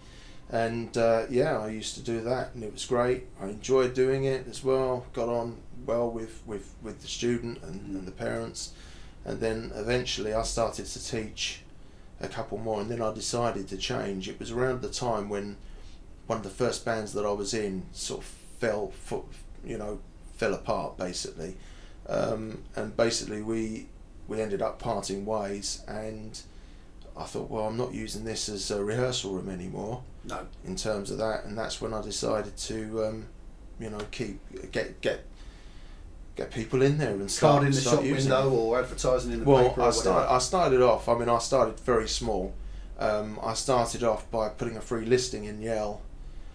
and 0.49 0.97
uh, 0.97 1.27
yeah, 1.29 1.59
I 1.59 1.69
used 1.69 1.95
to 1.97 2.01
do 2.01 2.23
that, 2.23 2.55
and 2.55 2.65
it 2.65 2.73
was 2.73 2.87
great. 2.87 3.25
I 3.39 3.49
enjoyed 3.49 3.93
doing 3.93 4.25
it 4.25 4.49
as 4.49 4.65
well. 4.65 5.05
Got 5.13 5.29
on 5.29 5.59
well 5.85 6.11
with, 6.11 6.43
with, 6.47 6.75
with 6.83 7.03
the 7.03 7.07
student 7.07 7.63
and, 7.63 7.95
and 7.95 8.07
the 8.07 8.13
parents, 8.13 8.73
and 9.27 9.41
then 9.41 9.73
eventually 9.75 10.33
I 10.33 10.43
started 10.43 10.87
to 10.87 11.07
teach 11.07 11.61
a 12.19 12.29
couple 12.29 12.57
more, 12.57 12.81
and 12.81 12.91
then 12.91 13.03
I 13.03 13.13
decided 13.13 13.69
to 13.69 13.77
change. 13.77 14.27
It 14.27 14.39
was 14.39 14.53
around 14.53 14.81
the 14.81 14.89
time 14.89 15.29
when 15.29 15.59
one 16.27 16.39
of 16.39 16.45
the 16.45 16.51
first 16.51 16.85
bands 16.85 17.13
that 17.13 17.27
I 17.27 17.33
was 17.33 17.53
in 17.53 17.85
sort 17.93 18.21
of 18.21 18.27
fell, 18.27 18.93
you 19.67 19.77
know, 19.77 20.01
fell 20.37 20.55
apart 20.55 20.97
basically, 20.97 21.57
um, 22.09 22.63
and 22.77 22.97
basically 22.97 23.43
we 23.43 23.87
we 24.29 24.41
ended 24.41 24.63
up 24.63 24.79
parting 24.79 25.27
ways, 25.27 25.83
and 25.89 26.41
I 27.17 27.25
thought, 27.25 27.51
well, 27.51 27.67
I'm 27.67 27.77
not 27.77 27.93
using 27.93 28.25
this 28.25 28.49
as 28.49 28.71
a 28.71 28.83
rehearsal 28.83 29.33
room 29.33 29.49
anymore 29.51 30.03
No. 30.25 30.47
in 30.65 30.77
terms 30.77 31.11
of 31.11 31.19
that, 31.19 31.45
and 31.45 31.57
that's 31.59 31.81
when 31.81 31.93
I 31.93 32.01
decided 32.01 32.57
to, 32.57 33.05
um, 33.05 33.27
you 33.79 33.91
know, 33.91 33.99
keep 34.11 34.41
get 34.73 35.01
get 35.01 35.25
get 36.37 36.51
people 36.51 36.81
in 36.83 36.97
there 36.97 37.11
and 37.11 37.31
start 37.31 37.53
Card 37.57 37.65
in 37.67 37.73
the 37.73 37.77
start 37.81 37.97
shop 37.97 38.05
window 38.05 38.49
it. 38.51 38.57
or 38.57 38.79
advertising 38.81 39.33
in 39.33 39.41
the 39.41 39.45
Well, 39.45 39.69
paper 39.69 39.81
or 39.81 39.85
I 39.85 39.87
whatever. 39.89 39.93
start, 40.03 40.31
I 40.31 40.39
started 40.39 40.81
off. 40.83 41.09
I 41.09 41.15
mean, 41.19 41.29
I 41.29 41.39
started 41.39 41.79
very 41.81 42.09
small. 42.09 42.55
Um, 42.99 43.39
I 43.43 43.53
started 43.55 44.03
off 44.05 44.31
by 44.31 44.49
putting 44.49 44.77
a 44.77 44.81
free 44.81 45.05
listing 45.05 45.45
in 45.45 45.61
Yell, 45.61 46.01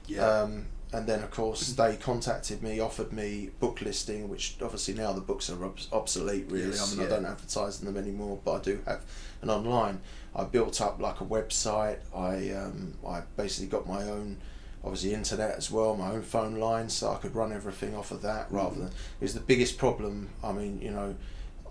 yeah. 0.07 0.25
um, 0.25 0.67
and 0.93 1.05
then 1.07 1.21
of 1.23 1.31
course 1.31 1.73
they 1.73 1.95
contacted 1.97 2.63
me, 2.63 2.79
offered 2.79 3.11
me 3.11 3.49
book 3.59 3.81
listing, 3.81 4.29
which 4.29 4.55
obviously 4.61 4.93
now 4.93 5.11
the 5.13 5.21
books 5.21 5.49
are 5.49 5.57
obsolete. 5.91 6.45
Really, 6.49 6.69
Yes, 6.69 6.81
I 6.93 6.95
mean, 6.95 6.99
yeah. 7.09 7.15
I 7.15 7.17
don't 7.19 7.25
advertise 7.25 7.79
them 7.79 7.97
anymore, 7.97 8.39
but 8.45 8.51
I 8.53 8.59
do 8.61 8.79
have 8.85 9.03
an 9.41 9.49
online. 9.49 9.99
I 10.35 10.43
built 10.45 10.79
up 10.81 10.99
like 11.01 11.19
a 11.21 11.25
website. 11.25 11.97
I 12.15 12.51
um, 12.51 12.93
I 13.07 13.21
basically 13.35 13.67
got 13.67 13.85
my 13.87 14.03
own, 14.03 14.37
obviously 14.83 15.13
internet 15.13 15.55
as 15.57 15.69
well, 15.71 15.95
my 15.95 16.11
own 16.11 16.21
phone 16.21 16.55
line, 16.55 16.89
so 16.89 17.11
I 17.11 17.15
could 17.15 17.35
run 17.35 17.51
everything 17.51 17.95
off 17.95 18.11
of 18.11 18.21
that 18.21 18.51
rather 18.51 18.75
Mhm. 18.75 18.79
than. 18.79 18.87
It 18.87 19.23
was 19.23 19.33
the 19.33 19.39
biggest 19.41 19.77
problem. 19.77 20.29
I 20.43 20.51
mean, 20.53 20.79
you 20.81 20.91
know, 20.91 21.15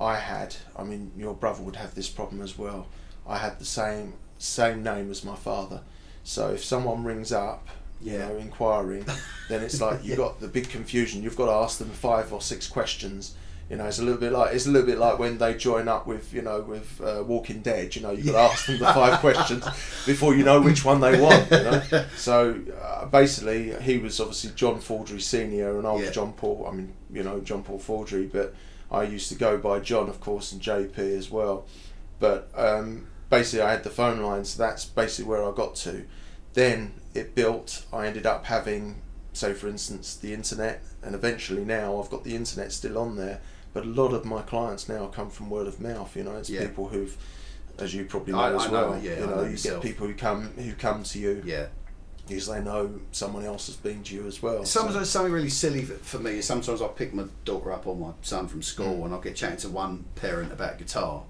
I 0.01 0.17
had. 0.19 0.57
I 0.77 0.85
mean, 0.85 1.13
your 1.17 1.33
brother 1.35 1.63
would 1.63 1.77
have 1.77 1.95
this 1.95 2.09
problem 2.09 2.43
as 2.43 2.59
well. 2.59 2.87
I 3.27 3.39
had 3.39 3.59
the 3.59 3.65
same 3.65 4.15
same 4.39 4.83
name 4.83 5.11
as 5.11 5.25
my 5.25 5.37
father, 5.37 5.81
so 6.23 6.51
if 6.51 6.63
someone 6.63 7.03
rings 7.05 7.33
up, 7.33 7.67
you 8.03 8.13
Yeah. 8.13 8.29
know, 8.29 8.37
inquiring, 8.37 9.05
then 9.49 9.63
it's 9.63 9.81
like 9.81 10.05
you've 10.05 10.19
got 10.19 10.41
the 10.41 10.49
big 10.49 10.69
confusion. 10.69 11.23
You've 11.23 11.37
got 11.37 11.47
to 11.47 11.53
ask 11.53 11.79
them 11.79 11.91
five 11.91 12.33
or 12.33 12.41
six 12.41 12.67
questions. 12.69 13.35
You 13.69 13.75
know, 13.77 13.87
it's 13.87 13.99
a 13.99 14.03
little 14.05 14.21
bit 14.21 14.31
like 14.31 14.55
it's 14.55 14.67
a 14.67 14.71
little 14.71 14.87
bit 14.87 14.97
like 14.99 15.19
when 15.19 15.39
they 15.39 15.55
join 15.55 15.89
up 15.89 16.07
with 16.07 16.33
you 16.33 16.41
know 16.43 16.61
with 16.61 17.01
uh, 17.03 17.25
Walking 17.27 17.63
Dead. 17.63 17.97
You 17.97 18.03
know, 18.03 18.13
you've 18.13 18.27
got 18.27 18.33
to 18.33 18.53
ask 18.53 18.67
them 18.67 18.79
the 18.79 18.85
five 18.87 19.19
questions 19.27 19.65
before 20.07 20.37
you 20.37 20.45
know 20.45 20.61
which 20.61 20.85
one 20.85 21.01
they 21.01 21.21
want. 21.21 21.51
You 21.51 21.63
know, 21.65 21.83
so 22.17 22.61
uh, 22.81 23.07
basically 23.07 23.75
he 23.83 23.99
was 23.99 24.21
obviously 24.21 24.53
John 24.55 24.79
Fordry 24.81 25.21
Senior, 25.21 25.79
and 25.79 25.87
I 25.87 25.93
was. 25.93 26.11
John 26.13 26.33
Paul. 26.35 26.69
I 26.71 26.75
mean, 26.77 26.93
you 27.13 27.25
know, 27.25 27.41
John 27.41 27.65
Paul 27.65 27.81
Fordry, 27.81 28.27
but 28.33 28.55
I 28.89 29.03
used 29.03 29.29
to 29.31 29.35
go 29.35 29.59
by 29.59 29.81
John, 29.81 30.09
of 30.09 30.21
course, 30.21 30.53
and 30.53 30.63
JP 30.63 30.99
as 30.99 31.29
well. 31.29 31.67
But 32.21 32.49
um, 32.55 33.09
basically, 33.31 33.63
I 33.63 33.73
had 33.73 33.83
the 33.83 33.91
phone 33.91 34.21
line, 34.23 34.45
so 34.45 34.63
that's 34.63 34.85
basically 34.85 35.29
where 35.29 35.45
I 35.45 35.51
got 35.53 35.75
to. 35.77 36.05
Then 36.57 36.95
it 37.15 37.35
built. 37.35 37.85
I 37.93 38.07
ended 38.07 38.25
up 38.25 38.47
having, 38.47 39.03
say, 39.35 39.53
for 39.53 39.69
instance, 39.69 40.17
the 40.17 40.33
internet, 40.33 40.83
and 41.03 41.15
eventually 41.15 41.67
now 41.67 42.01
I've 42.01 42.09
got 42.11 42.25
the 42.25 42.35
internet 42.35 42.73
still 42.73 42.97
on 42.97 43.17
there. 43.17 43.41
But 43.75 43.85
a 43.85 43.89
lot 43.89 44.15
of 44.15 44.25
my 44.25 44.41
clients 44.41 44.89
now 44.89 45.07
come 45.09 45.29
from 45.29 45.51
word 45.51 45.67
of 45.67 45.83
mouth. 45.83 46.17
You 46.17 46.25
know, 46.25 46.35
it's 46.37 46.49
Yeah. 46.49 46.63
people 46.67 46.89
who've, 46.89 47.15
as 47.79 47.93
you 47.95 48.07
probably 48.07 48.33
know 48.33 48.39
I- 48.41 48.55
as 48.55 48.63
I 48.63 48.71
know, 48.71 48.91
well. 48.93 49.01
yeah, 49.03 49.21
you 49.21 49.27
know, 49.27 49.35
know 49.37 49.43
you 49.43 49.51
myself. 49.51 49.83
get 49.83 49.91
people 49.91 50.07
who 50.07 50.15
come 50.15 50.49
who 50.57 50.73
come 50.73 51.03
to 51.03 51.19
you 51.19 51.43
yeah. 51.45 51.67
because 52.27 52.47
they 52.47 52.63
know 52.63 53.01
someone 53.13 53.45
else 53.45 53.67
has 53.67 53.77
been 53.77 54.03
to 54.05 54.15
you 54.15 54.27
as 54.27 54.43
well. 54.43 54.65
Sometimes 54.65 54.95
so- 54.97 55.05
something 55.05 55.33
really 55.35 55.51
silly 55.51 55.83
for, 55.85 55.93
for 55.97 56.19
me. 56.21 56.39
is 56.39 56.47
Sometimes 56.47 56.81
I'll 56.81 56.89
pick 56.89 57.13
my 57.13 57.25
daughter 57.45 57.71
up 57.71 57.87
or 57.87 57.95
my 57.95 58.13
son 58.23 58.49
from 58.49 58.63
school, 58.63 59.01
Mm. 59.01 59.05
and 59.05 59.15
I'll 59.15 59.21
get 59.21 59.37
chatting 59.37 59.59
to 59.59 59.69
one 59.69 60.07
parent 60.15 60.53
about 60.53 60.79
guitar, 60.79 61.25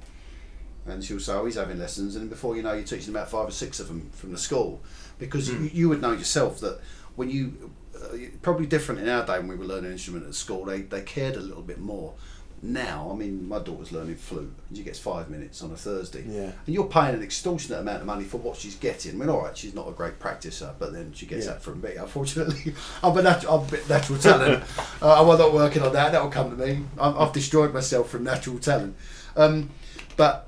and 0.87 1.03
she'll 1.05 1.19
say, 1.19 1.33
"Oh, 1.33 1.47
he's 1.47 1.57
having 1.57 1.81
lessons," 1.81 2.15
and 2.15 2.31
before 2.31 2.55
you 2.55 2.63
know, 2.63 2.75
you're 2.75 2.85
teaching 2.85 3.11
about 3.11 3.29
five 3.29 3.49
or 3.49 3.51
six 3.51 3.81
of 3.81 3.89
them 3.89 4.09
from 4.15 4.31
the 4.31 4.39
school, 4.39 4.81
because 5.19 5.49
Mm. 5.49 5.65
you, 5.65 5.71
you 5.73 5.89
would 5.89 6.01
know 6.03 6.13
yourself 6.13 6.61
that 6.61 6.81
when 7.17 7.31
you 7.31 7.71
uh, 7.95 8.17
probably 8.43 8.67
different 8.67 9.01
in 9.01 9.09
our 9.09 9.25
day 9.25 9.39
when 9.39 9.49
we 9.49 9.57
were 9.57 9.65
learning 9.65 9.87
an 9.87 9.93
instrument 9.93 10.27
at 10.27 10.35
school, 10.35 10.65
they 10.65 10.83
they 10.83 11.01
cared 11.03 11.37
a 11.37 11.41
little 11.41 11.63
bit 11.63 11.79
more. 11.81 12.15
Now, 12.63 13.11
I 13.13 13.15
mean, 13.17 13.47
my 13.47 13.59
daughter's 13.59 13.93
learning 13.93 14.17
flute, 14.17 14.51
and 14.69 14.77
she 14.79 14.83
gets 14.83 14.99
five 14.99 15.29
minutes 15.29 15.63
on 15.63 15.71
a 15.73 15.77
Thursday. 15.77 16.25
yeah. 16.27 16.53
And 16.67 16.75
you're 16.75 16.87
paying 16.87 17.15
an 17.15 17.23
extortionate 17.23 17.81
amount 17.81 18.01
of 18.01 18.07
money 18.07 18.25
for 18.25 18.39
what 18.39 18.57
she's 18.57 18.75
getting. 18.77 19.13
I 19.13 19.15
mean, 19.19 19.29
all 19.29 19.43
right, 19.43 19.57
she's 19.57 19.75
not 19.75 19.87
a 19.89 19.93
great 19.93 20.19
practicer, 20.19 20.73
but 20.79 20.93
then 20.95 21.13
she 21.13 21.27
gets 21.27 21.45
Yeah. 21.45 21.53
that 21.53 21.63
from 21.63 21.83
me, 21.83 21.95
unfortunately. 21.97 22.75
I'm 23.03 23.17
a, 23.17 23.23
nat- 23.23 23.45
I'm 23.49 23.61
a 23.61 23.71
bit 23.71 23.87
natural 23.91 24.19
talent. 24.19 24.65
uh, 25.03 25.21
I'm 25.21 25.39
not 25.39 25.53
working 25.53 25.83
on 25.83 25.93
that. 25.93 26.13
That'll 26.13 26.31
come 26.31 26.51
to 26.51 26.57
me. 26.67 26.83
I'm, 26.99 27.17
I've 27.19 27.33
destroyed 27.33 27.75
myself 27.75 28.09
from 28.09 28.25
natural 28.25 28.59
talent. 28.59 28.97
Um, 29.37 29.69
but, 30.17 30.46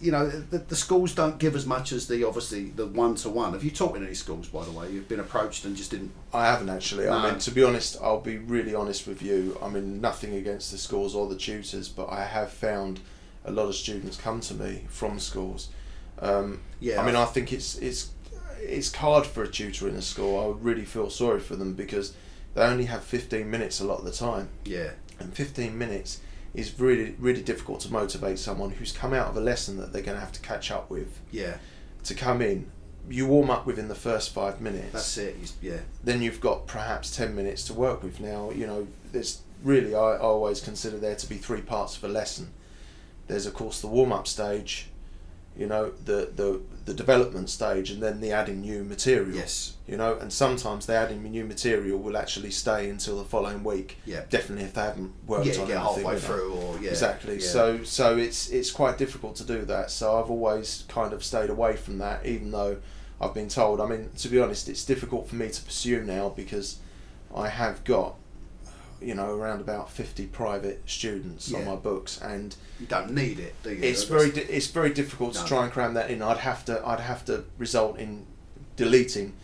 you 0.00 0.10
know, 0.12 0.28
the, 0.28 0.58
the 0.58 0.76
schools 0.76 1.14
don't 1.14 1.38
give 1.38 1.54
as 1.54 1.66
much 1.66 1.92
as 1.92 2.08
the, 2.08 2.24
obviously, 2.24 2.70
the 2.70 2.86
one-to-one. 2.86 3.52
Have 3.52 3.62
you 3.64 3.70
taught 3.70 3.96
in 3.96 4.04
any 4.04 4.14
schools, 4.14 4.48
by 4.48 4.64
the 4.64 4.70
way? 4.70 4.90
You've 4.90 5.08
been 5.08 5.20
approached 5.20 5.64
and 5.64 5.76
just 5.76 5.90
didn't... 5.90 6.10
I 6.32 6.46
haven't 6.46 6.70
actually. 6.70 7.08
I 7.08 7.30
mean, 7.30 7.38
to 7.40 7.50
be 7.50 7.62
honest, 7.62 7.98
I'll 8.00 8.20
be 8.20 8.38
really 8.38 8.74
honest 8.74 9.06
with 9.06 9.20
you. 9.22 9.58
I 9.62 9.68
mean, 9.68 10.00
nothing 10.00 10.34
against 10.34 10.70
the 10.72 10.78
schools 10.78 11.14
or 11.14 11.28
the 11.28 11.36
tutors, 11.36 11.88
but 11.88 12.08
I 12.10 12.24
have 12.24 12.50
found 12.50 13.00
a 13.44 13.50
lot 13.52 13.66
of 13.68 13.74
students 13.74 14.16
come 14.16 14.40
to 14.40 14.54
me 14.54 14.84
from 14.88 15.18
schools. 15.18 15.68
Um, 16.18 16.60
Yeah. 16.80 17.00
I 17.02 17.06
mean, 17.06 17.16
I 17.16 17.24
think 17.24 17.52
it's 17.52 17.76
it's 17.78 18.10
it's 18.62 18.94
hard 18.94 19.26
for 19.26 19.42
a 19.42 19.48
tutor 19.48 19.88
in 19.88 19.94
a 19.96 20.02
school. 20.02 20.38
I 20.38 20.46
would 20.46 20.62
really 20.62 20.84
feel 20.84 21.08
sorry 21.10 21.40
for 21.40 21.56
them 21.56 21.72
because 21.74 22.12
they 22.54 22.62
only 22.62 22.84
have 22.86 23.02
15 23.02 23.50
minutes 23.50 23.80
a 23.80 23.84
lot 23.84 23.98
of 24.00 24.04
the 24.04 24.12
time, 24.12 24.48
Yeah. 24.64 24.90
and 25.18 25.34
15 25.34 25.76
minutes 25.78 26.20
is 26.54 26.78
really 26.80 27.14
really 27.18 27.42
difficult 27.42 27.80
to 27.80 27.92
motivate 27.92 28.38
someone 28.38 28.70
who's 28.70 28.92
come 28.92 29.12
out 29.14 29.28
of 29.28 29.36
a 29.36 29.40
lesson 29.40 29.76
that 29.76 29.92
they're 29.92 30.02
going 30.02 30.16
to 30.16 30.20
have 30.20 30.32
to 30.32 30.40
catch 30.40 30.70
up 30.70 30.90
with 30.90 31.20
Yeah. 31.30 31.58
to 32.04 32.14
come 32.14 32.42
in. 32.42 32.70
You 33.08 33.26
warm 33.26 33.50
up 33.50 33.66
within 33.66 33.88
the 33.88 33.94
first 33.94 34.32
five 34.34 34.60
minutes 34.60 34.92
That's 34.92 35.16
it. 35.16 35.52
Yeah. 35.62 35.78
then 36.04 36.20
you've 36.22 36.40
got 36.40 36.66
perhaps 36.66 37.16
10 37.16 37.34
minutes 37.34 37.64
to 37.68 37.74
work 37.74 38.02
with 38.02 38.20
now 38.20 38.50
you 38.50 38.66
know 38.66 38.86
there's 39.10 39.40
really 39.64 39.94
I, 39.94 39.98
I 40.14 40.18
always 40.18 40.60
consider 40.60 40.98
there 40.98 41.16
to 41.16 41.26
be 41.28 41.36
three 41.36 41.62
parts 41.62 41.96
of 41.96 42.04
a 42.04 42.08
lesson 42.08 42.50
there's 43.26 43.46
of 43.46 43.54
course 43.54 43.80
the 43.80 43.86
warm-up 43.88 44.26
stage 44.28 44.89
you 45.60 45.66
know, 45.66 45.90
the 46.06 46.30
the 46.34 46.60
the 46.86 46.94
development 46.94 47.50
stage, 47.50 47.90
and 47.90 48.02
then 48.02 48.20
the 48.20 48.32
adding 48.32 48.62
new 48.62 48.82
material. 48.82 49.36
Yes. 49.36 49.74
You 49.86 49.98
know, 49.98 50.16
and 50.18 50.32
sometimes 50.32 50.86
the 50.86 50.94
adding 50.94 51.22
new 51.22 51.44
material 51.44 51.98
will 51.98 52.16
actually 52.16 52.50
stay 52.50 52.88
until 52.88 53.18
the 53.18 53.24
following 53.24 53.62
week. 53.62 53.98
Yeah. 54.06 54.22
Definitely, 54.30 54.64
if 54.64 54.72
they 54.74 54.80
haven't 54.80 55.12
worked 55.26 55.46
Yeah, 55.46 55.60
on 55.60 55.68
get 55.68 55.76
anything. 55.76 56.04
halfway 56.04 56.18
through, 56.18 56.52
or 56.54 56.78
yeah. 56.80 56.90
Exactly. 56.90 57.34
yeah. 57.34 57.46
So 57.46 57.84
so 57.84 58.16
it's 58.16 58.48
it's 58.48 58.70
quite 58.70 58.96
difficult 58.96 59.36
to 59.36 59.44
do 59.44 59.66
that. 59.66 59.90
So 59.90 60.18
I've 60.18 60.30
always 60.30 60.84
kind 60.88 61.12
of 61.12 61.22
stayed 61.22 61.50
away 61.50 61.76
from 61.76 61.98
that, 61.98 62.24
even 62.24 62.50
though 62.52 62.78
I've 63.20 63.34
been 63.34 63.48
told. 63.50 63.80
I 63.82 63.86
mean, 63.86 64.08
to 64.16 64.28
be 64.28 64.40
honest, 64.40 64.66
it's 64.68 64.84
difficult 64.86 65.28
for 65.28 65.36
me 65.36 65.50
to 65.50 65.62
pursue 65.62 66.02
now 66.02 66.30
because 66.30 66.78
I 67.34 67.48
have 67.48 67.84
got, 67.84 68.16
you 69.00 69.14
know, 69.14 69.34
around 69.34 69.60
about 69.60 69.90
fifty 69.90 70.26
private 70.26 70.82
students 70.86 71.52
on 71.54 71.64
my 71.64 71.76
books, 71.76 72.20
and 72.20 72.54
you 72.78 72.86
don't 72.86 73.12
need 73.12 73.38
it, 73.38 73.54
do 73.62 73.70
you? 73.70 73.82
it's 73.82 74.04
very 74.04 74.30
di- 74.30 74.42
it's 74.42 74.66
very 74.68 74.90
difficult 74.90 75.34
No. 75.34 75.42
to 75.42 75.48
try 75.48 75.64
and 75.64 75.72
cram 75.72 75.94
that 75.94 76.10
in. 76.10 76.22
I'd 76.22 76.38
have 76.38 76.64
to 76.66 76.82
I'd 76.86 77.00
have 77.00 77.24
to 77.26 77.44
result 77.58 77.98
in 77.98 78.26
deleting. 78.76 79.34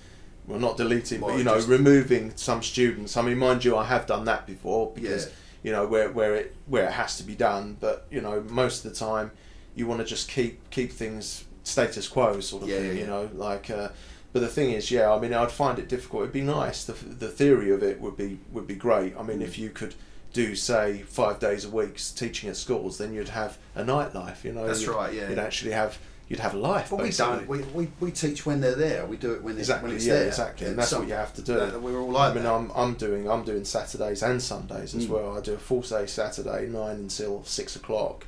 Well, 0.46 0.60
not 0.60 0.76
deleting, 0.76 1.20
Well, 1.20 1.32
but 1.32 1.38
you 1.38 1.44
know, 1.44 1.58
removing 1.66 2.32
some 2.36 2.62
students. 2.62 3.16
I 3.16 3.22
mean, 3.22 3.36
mind 3.38 3.64
you, 3.64 3.76
I 3.76 3.84
have 3.84 4.06
done 4.06 4.24
that 4.26 4.46
before 4.46 4.92
because 4.94 5.24
Yeah. 5.26 5.32
you 5.64 5.72
know 5.72 5.86
where 5.86 6.10
where 6.10 6.34
it 6.36 6.54
where 6.66 6.84
it 6.84 6.92
has 6.92 7.16
to 7.16 7.24
be 7.24 7.34
done. 7.34 7.76
But 7.80 8.06
you 8.10 8.20
know, 8.20 8.42
most 8.48 8.84
of 8.84 8.92
the 8.92 8.96
time, 8.98 9.32
you 9.74 9.86
want 9.86 10.00
to 10.00 10.06
just 10.06 10.28
keep 10.28 10.70
keep 10.70 10.92
things 10.92 11.44
status 11.64 12.06
quo, 12.06 12.38
sort 12.40 12.62
of 12.62 12.68
Yeah, 12.68 12.78
thing. 12.78 12.86
yeah, 12.96 13.00
You 13.02 13.06
know, 13.06 13.30
like. 13.34 13.70
Uh, 13.70 13.88
but 14.36 14.40
the 14.42 14.48
thing 14.48 14.70
is, 14.72 14.90
yeah, 14.90 15.10
I 15.10 15.18
mean, 15.18 15.32
I'd 15.32 15.50
find 15.50 15.78
it 15.78 15.88
difficult. 15.88 16.22
It'd 16.24 16.32
be 16.34 16.42
nice. 16.42 16.84
The, 16.84 16.92
the 16.92 17.28
theory 17.28 17.70
of 17.72 17.82
it 17.82 18.00
would 18.02 18.16
be 18.16 18.38
would 18.52 18.66
be 18.66 18.74
great. 18.74 19.16
I 19.18 19.22
mean, 19.22 19.38
Mm. 19.38 19.44
if 19.48 19.56
you 19.58 19.70
could 19.70 19.94
do 20.34 20.54
say 20.54 21.02
five 21.08 21.38
days 21.38 21.64
a 21.64 21.70
week 21.70 21.98
teaching 22.14 22.50
at 22.50 22.56
schools, 22.56 22.98
then 22.98 23.14
you'd 23.14 23.30
have 23.30 23.56
a 23.74 23.82
nightlife. 23.82 24.44
You 24.44 24.52
know, 24.52 24.66
That's 24.66 24.82
you'd, 24.82 24.90
right, 24.90 25.14
yeah. 25.14 25.28
You'd 25.30 25.38
actually 25.38 25.72
have 25.72 25.96
you'd 26.28 26.40
have 26.40 26.54
a 26.54 26.58
life. 26.58 26.88
But 26.90 27.02
we 27.02 27.10
don't. 27.10 27.46
We, 27.48 27.58
we, 27.78 27.88
we 28.00 28.10
teach 28.10 28.44
when 28.44 28.60
they're 28.60 28.74
there. 28.74 29.06
We 29.06 29.16
do 29.16 29.32
it 29.32 29.42
when 29.42 29.54
it's, 29.54 29.60
exactly. 29.68 29.88
when 29.88 29.96
it's 29.96 30.04
yeah, 30.06 30.14
there. 30.14 30.26
exactly, 30.28 30.66
and 30.66 30.78
that's 30.78 30.90
some- 30.90 31.00
what 31.02 31.08
you 31.08 31.14
have 31.14 31.32
to 31.34 31.42
do. 31.42 31.54
that- 31.54 31.80
We're 31.80 31.98
all 31.98 32.10
like 32.10 32.32
I 32.32 32.34
mean, 32.34 32.44
that. 32.44 32.52
I'm, 32.52 32.70
I'm 32.76 32.94
doing 32.94 33.30
I'm 33.30 33.44
doing 33.44 33.64
Saturdays 33.64 34.22
and 34.22 34.42
Sundays 34.42 34.94
as 34.94 35.06
Mm. 35.06 35.10
well. 35.10 35.38
I 35.38 35.40
do 35.40 35.54
a 35.54 35.58
full 35.58 35.80
day 35.80 36.04
Saturday, 36.06 36.66
nine 36.66 36.96
until 36.96 37.42
six 37.44 37.74
o'clock, 37.76 38.26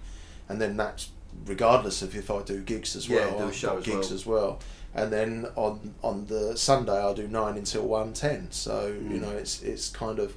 and 0.48 0.60
then 0.62 0.76
that's 0.78 1.10
regardless 1.46 2.00
of 2.02 2.16
if 2.16 2.30
I 2.30 2.42
do 2.42 2.60
gigs 2.62 2.96
as 2.96 3.08
Yeah, 3.08 3.26
well. 3.30 3.38
do 3.40 3.44
a 3.48 3.52
show 3.52 3.78
as 3.78 3.84
gigs 3.84 4.06
well. 4.08 4.14
as 4.14 4.26
well, 4.26 4.58
and 4.94 5.12
then 5.12 5.46
on 5.56 5.94
on 6.02 6.26
the 6.26 6.56
Sunday 6.56 6.98
I 6.98 7.12
do 7.14 7.28
nine 7.28 7.56
until 7.56 7.82
one 7.86 8.12
ten. 8.12 8.48
So 8.50 8.86
you 8.88 9.18
Mm. 9.18 9.20
know 9.22 9.30
it's 9.30 9.62
it's 9.62 9.90
kind 9.90 10.18
of 10.18 10.34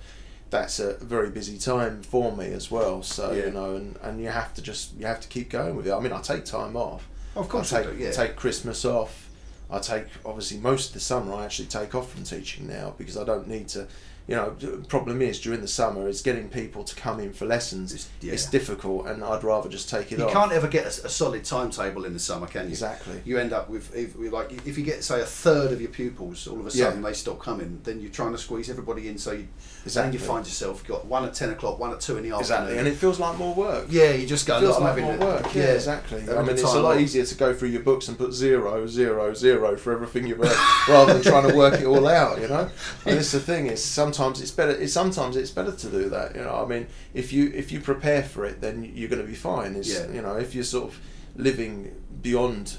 that's 0.49 0.79
a 0.79 0.95
very 0.95 1.29
busy 1.29 1.57
time 1.57 2.03
for 2.03 2.35
me 2.35 2.47
as 2.51 2.69
well. 2.69 3.01
So 3.03 3.31
Yeah. 3.31 3.45
you 3.45 3.51
know, 3.51 3.75
and, 3.75 3.97
and 4.03 4.19
you 4.21 4.27
have 4.27 4.53
to 4.55 4.61
just 4.61 4.93
you 4.97 5.05
have 5.05 5.21
to 5.21 5.27
keep 5.29 5.49
going 5.49 5.75
with 5.77 5.87
it. 5.87 5.93
I 5.93 5.99
mean, 5.99 6.11
I 6.13 6.21
take 6.21 6.43
time 6.45 6.75
off. 6.75 7.07
of 7.35 7.47
course, 7.47 7.71
I 7.71 7.83
take 7.83 7.97
do, 7.97 8.03
yeah. 8.03 8.11
take 8.11 8.35
Christmas 8.35 8.83
off. 8.85 9.29
I 9.69 9.79
take 9.79 10.07
obviously 10.25 10.57
most 10.57 10.87
of 10.89 10.93
the 10.95 10.99
summer. 10.99 11.33
I 11.33 11.45
actually 11.45 11.69
take 11.69 11.95
off 11.95 12.11
from 12.11 12.23
teaching 12.25 12.67
now 12.67 12.93
because 12.97 13.15
I 13.15 13.23
don't 13.23 13.47
need 13.47 13.69
to. 13.69 13.87
You 14.31 14.37
know, 14.37 14.55
the 14.59 14.77
problem 14.87 15.21
is 15.21 15.39
during 15.39 15.61
the 15.61 15.67
summer 15.67 16.07
is 16.07 16.21
getting 16.21 16.47
people 16.49 16.83
to 16.83 16.95
come 16.95 17.19
in 17.19 17.33
for 17.33 17.45
lessons. 17.45 17.91
It's- 17.93 18.07
yeah. 18.21 18.33
It's 18.33 18.45
difficult, 18.45 19.07
and 19.07 19.23
I'd 19.23 19.43
rather 19.43 19.67
just 19.69 19.89
take 19.89 20.11
it 20.11 20.19
you 20.19 20.25
off. 20.25 20.31
can't 20.31 20.51
ever 20.51 20.67
get 20.67 20.85
a, 20.85 21.05
a 21.07 21.09
solid 21.09 21.43
timetable 21.43 22.05
in 22.05 22.13
the 22.13 22.19
summer, 22.19 22.47
can 22.47 22.63
you? 22.65 22.69
Exactly. 22.69 23.21
You 23.25 23.37
end 23.39 23.51
up 23.51 23.69
with 23.69 23.93
if, 23.95 24.15
like 24.31 24.51
if 24.65 24.77
you 24.77 24.83
get 24.83 25.03
say 25.03 25.21
a 25.21 25.25
third 25.25 25.71
of 25.71 25.81
your 25.81 25.89
pupils, 25.91 26.47
all 26.47 26.59
of 26.59 26.67
a 26.67 26.69
Yeah. 26.69 26.85
sudden 26.85 27.01
they 27.01 27.13
stop 27.13 27.39
coming. 27.39 27.79
Then 27.83 27.99
you're 27.99 28.11
trying 28.11 28.31
to 28.31 28.37
squeeze 28.37 28.69
everybody 28.69 29.07
in, 29.09 29.17
so 29.17 29.31
you 29.33 29.47
Exactly. 29.83 30.11
then 30.11 30.13
you 30.13 30.19
find 30.19 30.45
yourself 30.45 30.85
got 30.87 31.05
one 31.05 31.25
at 31.25 31.33
ten 31.33 31.49
o'clock, 31.49 31.79
one 31.79 31.91
at 31.91 31.99
two 31.99 32.17
in 32.17 32.23
the 32.23 32.29
afternoon. 32.35 32.41
Exactly, 32.41 32.77
and 32.77 32.87
it 32.87 32.95
feels 32.95 33.19
like 33.19 33.37
more 33.37 33.53
work. 33.53 33.87
yeah, 33.89 34.11
you 34.11 34.25
just 34.27 34.45
go. 34.47 34.57
It 34.57 34.61
feels 34.61 34.75
"Look, 34.79 34.83
like 34.95 35.01
more 35.03 35.17
work. 35.17 35.53
Yeah, 35.55 35.73
exactly. 35.73 36.21
I 36.29 36.41
mean, 36.41 36.51
it's 36.51 36.63
a 36.63 36.79
lot 36.79 36.95
off. 36.95 37.01
easier 37.01 37.25
to 37.25 37.35
go 37.35 37.53
through 37.53 37.69
your 37.69 37.81
books 37.81 38.07
and 38.07 38.17
put 38.17 38.31
zero, 38.31 38.85
zero, 38.87 39.33
zero 39.33 39.75
for 39.75 39.91
everything 39.91 40.27
you've 40.27 40.39
read, 40.39 40.55
rather 40.87 41.13
than 41.15 41.23
trying 41.23 41.49
to 41.49 41.55
work 41.57 41.73
it 41.81 41.85
all 41.85 42.07
out. 42.07 42.39
You 42.39 42.47
know, 42.47 42.69
and 43.05 43.17
it's 43.17 43.31
the 43.31 43.39
thing 43.39 43.65
is 43.67 43.83
sometimes 43.83 44.20
it's 44.29 44.51
better. 44.51 44.71
It's 44.71 44.93
sometimes 44.93 45.36
it's 45.36 45.51
better 45.51 45.71
to 45.71 45.88
do 45.89 46.10
that. 46.10 46.36
You 46.36 46.43
know, 46.43 46.55
I 46.63 46.65
mean, 46.67 46.88
if 47.13 47.34
you 47.34 47.51
if 47.53 47.71
you 47.71 47.79
prepare 47.79 48.21
for 48.23 48.45
it, 48.45 48.62
then 48.62 48.84
you're 48.93 49.10
going 49.10 49.21
to 49.21 49.27
be 49.27 49.36
fine. 49.36 49.75
It's, 49.75 49.89
Yeah. 49.91 50.12
You 50.12 50.21
know, 50.21 50.36
if 50.38 50.53
you're 50.53 50.63
sort 50.63 50.89
of 50.89 50.99
living 51.36 51.95
beyond 52.21 52.77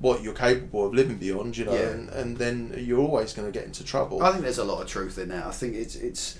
what 0.00 0.22
you're 0.22 0.32
capable 0.34 0.86
of 0.86 0.94
living 0.94 1.18
beyond, 1.18 1.56
you 1.56 1.64
know, 1.66 1.74
Yeah. 1.74 1.90
and, 1.90 2.08
and 2.10 2.36
then 2.38 2.74
you're 2.78 3.00
always 3.00 3.32
going 3.34 3.50
to 3.50 3.56
get 3.58 3.66
into 3.66 3.84
trouble. 3.84 4.22
I 4.22 4.30
think 4.32 4.42
there's 4.44 4.58
a 4.58 4.64
lot 4.64 4.80
of 4.80 4.88
truth 4.88 5.18
in 5.18 5.28
that. 5.28 5.46
I 5.46 5.50
think 5.50 5.74
it's 5.74 5.94
it's. 5.96 6.38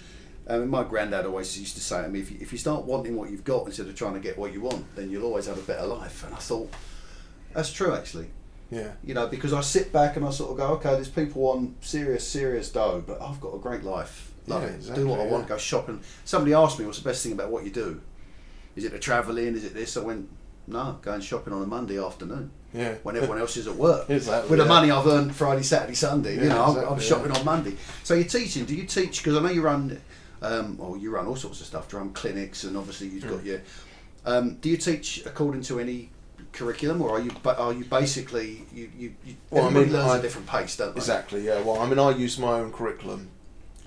I 0.48 0.58
mean, 0.58 0.68
my 0.68 0.82
granddad 0.82 1.26
always 1.26 1.56
used 1.60 1.76
to 1.76 1.80
say 1.82 2.02
to 2.02 2.08
me, 2.08 2.20
if 2.20 2.30
you, 2.32 2.38
if 2.40 2.50
you 2.50 2.58
start 2.58 2.84
wanting 2.84 3.14
what 3.16 3.30
you've 3.30 3.44
got 3.44 3.66
instead 3.66 3.86
of 3.86 3.94
trying 3.94 4.14
to 4.14 4.20
get 4.20 4.36
what 4.36 4.52
you 4.52 4.60
want, 4.62 4.84
then 4.96 5.08
you'll 5.10 5.24
always 5.24 5.46
have 5.46 5.58
a 5.58 5.62
better 5.62 5.86
life. 5.86 6.24
And 6.24 6.34
I 6.34 6.38
thought, 6.38 6.72
that's 7.52 7.72
true 7.72 7.94
actually. 7.94 8.28
yeah. 8.70 8.92
You 9.04 9.14
know, 9.14 9.26
because 9.28 9.52
I 9.52 9.60
sit 9.60 9.92
back 9.92 10.16
and 10.16 10.24
I 10.26 10.30
sort 10.30 10.50
of 10.52 10.56
go, 10.56 10.66
okay, 10.74 10.90
there's 10.94 11.08
people 11.08 11.46
on 11.50 11.76
serious, 11.80 12.26
serious 12.26 12.68
dough, 12.72 13.04
but 13.06 13.20
I've 13.22 13.40
got 13.40 13.54
a 13.54 13.58
great 13.58 13.84
life. 13.84 14.29
Love 14.50 14.62
Yeah, 14.62 14.68
it. 14.68 14.74
exactly, 14.74 15.04
do 15.04 15.08
what 15.08 15.20
I 15.20 15.24
want. 15.26 15.46
Go 15.48 15.56
shopping. 15.56 16.00
Somebody 16.24 16.54
asked 16.54 16.78
me, 16.78 16.84
what's 16.86 16.98
the 16.98 17.08
best 17.08 17.22
thing 17.22 17.32
about 17.32 17.50
what 17.50 17.64
you 17.64 17.70
do? 17.70 18.00
Is 18.76 18.84
it 18.84 18.92
the 18.92 18.98
travelling? 18.98 19.54
Is 19.54 19.64
it 19.64 19.74
this? 19.74 19.96
I 19.96 20.00
went, 20.00 20.28
no, 20.66 20.98
going 21.02 21.20
shopping 21.20 21.52
on 21.52 21.62
a 21.62 21.66
Monday 21.66 21.98
afternoon 22.04 22.50
Yeah. 22.74 22.94
when 23.02 23.16
everyone 23.16 23.38
else 23.38 23.56
is 23.56 23.66
at 23.66 23.74
work. 23.76 24.06
Exactly, 24.10 24.50
With 24.50 24.58
the 24.58 24.64
money 24.66 24.90
I've 24.90 25.06
earned 25.06 25.34
Friday, 25.34 25.62
Saturday, 25.62 25.94
Sunday, 25.94 26.34
you 26.34 26.48
know, 26.48 26.64
I'm, 26.64 26.92
I'm 26.94 27.00
shopping 27.00 27.32
on 27.32 27.44
Monday. 27.44 27.76
So 28.04 28.14
you're 28.14 28.24
teaching. 28.24 28.64
Do 28.64 28.74
you 28.74 28.84
teach? 28.84 29.22
Because 29.22 29.36
I 29.38 29.40
know 29.42 29.50
you 29.50 29.62
run, 29.62 30.00
um, 30.42 30.76
well, 30.78 30.96
you 30.96 31.10
run 31.10 31.26
all 31.26 31.36
sorts 31.36 31.60
of 31.60 31.66
stuff, 31.66 31.88
drum 31.88 32.12
clinics, 32.12 32.64
and 32.64 32.76
obviously 32.76 33.08
you've 33.08 33.28
got 33.28 33.40
Mm. 33.40 33.44
your. 33.46 33.60
Um, 34.26 34.54
do 34.56 34.68
you 34.68 34.76
teach 34.76 35.24
according 35.26 35.62
to 35.62 35.80
any 35.80 36.10
curriculum, 36.52 37.00
or 37.02 37.10
are 37.16 37.20
you 37.20 37.30
are 37.44 37.72
you 37.72 37.84
basically 37.84 38.64
you 38.72 38.90
you, 38.96 39.14
you 39.24 39.36
Well, 39.50 39.66
I 39.66 39.70
mean, 39.70 39.92
learns 39.92 40.10
I- 40.10 40.14
at 40.14 40.18
a 40.20 40.22
different 40.22 40.46
pace, 40.46 40.76
don't 40.76 40.94
they? 40.94 40.98
Exactly. 40.98 41.40
Yeah. 41.46 41.60
Well, 41.62 41.78
I 41.80 41.86
mean, 41.88 41.98
I 41.98 42.10
use 42.10 42.38
my 42.38 42.52
own 42.60 42.72
curriculum, 42.72 43.28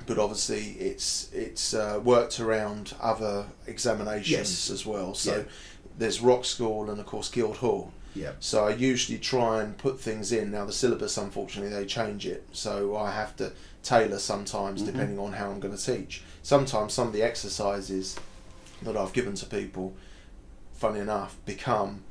but 0.05 0.17
obviously 0.17 0.71
it's 0.79 1.29
it's 1.33 1.73
uh, 1.73 1.99
worked 2.03 2.39
around 2.39 2.93
other 3.01 3.45
examinations 3.67 4.29
Yes. 4.29 4.69
as 4.69 4.85
well. 4.85 5.13
So 5.13 5.37
Yeah. 5.37 5.43
there's 5.97 6.19
Rockschool 6.19 6.89
and 6.89 6.99
of 6.99 7.05
course 7.05 7.29
Guildhall. 7.29 7.91
Yeah. 8.15 8.33
So 8.39 8.65
I 8.67 8.71
usually 8.75 9.17
try 9.17 9.61
and 9.61 9.77
put 9.77 9.99
things 9.99 10.31
in. 10.31 10.51
Now 10.51 10.65
the 10.65 10.73
syllabus, 10.73 11.17
unfortunately, 11.17 11.71
they 11.75 11.85
change 11.85 12.27
it, 12.27 12.47
so 12.51 12.95
I 12.95 13.11
have 13.11 13.35
to 13.37 13.53
tailor 13.81 14.19
sometimes 14.19 14.81
Mhm. 14.81 14.85
depending 14.85 15.19
on 15.19 15.33
how 15.33 15.49
I'm 15.49 15.59
going 15.59 15.75
to 15.75 15.83
teach. 15.83 16.23
Sometimes 16.43 16.93
some 16.93 17.07
of 17.07 17.13
the 17.13 17.23
exercises 17.23 18.15
that 18.83 18.95
I've 18.95 19.13
given 19.13 19.33
to 19.35 19.45
people, 19.45 19.93
funny 20.73 20.99
enough, 20.99 21.35
become 21.45 22.03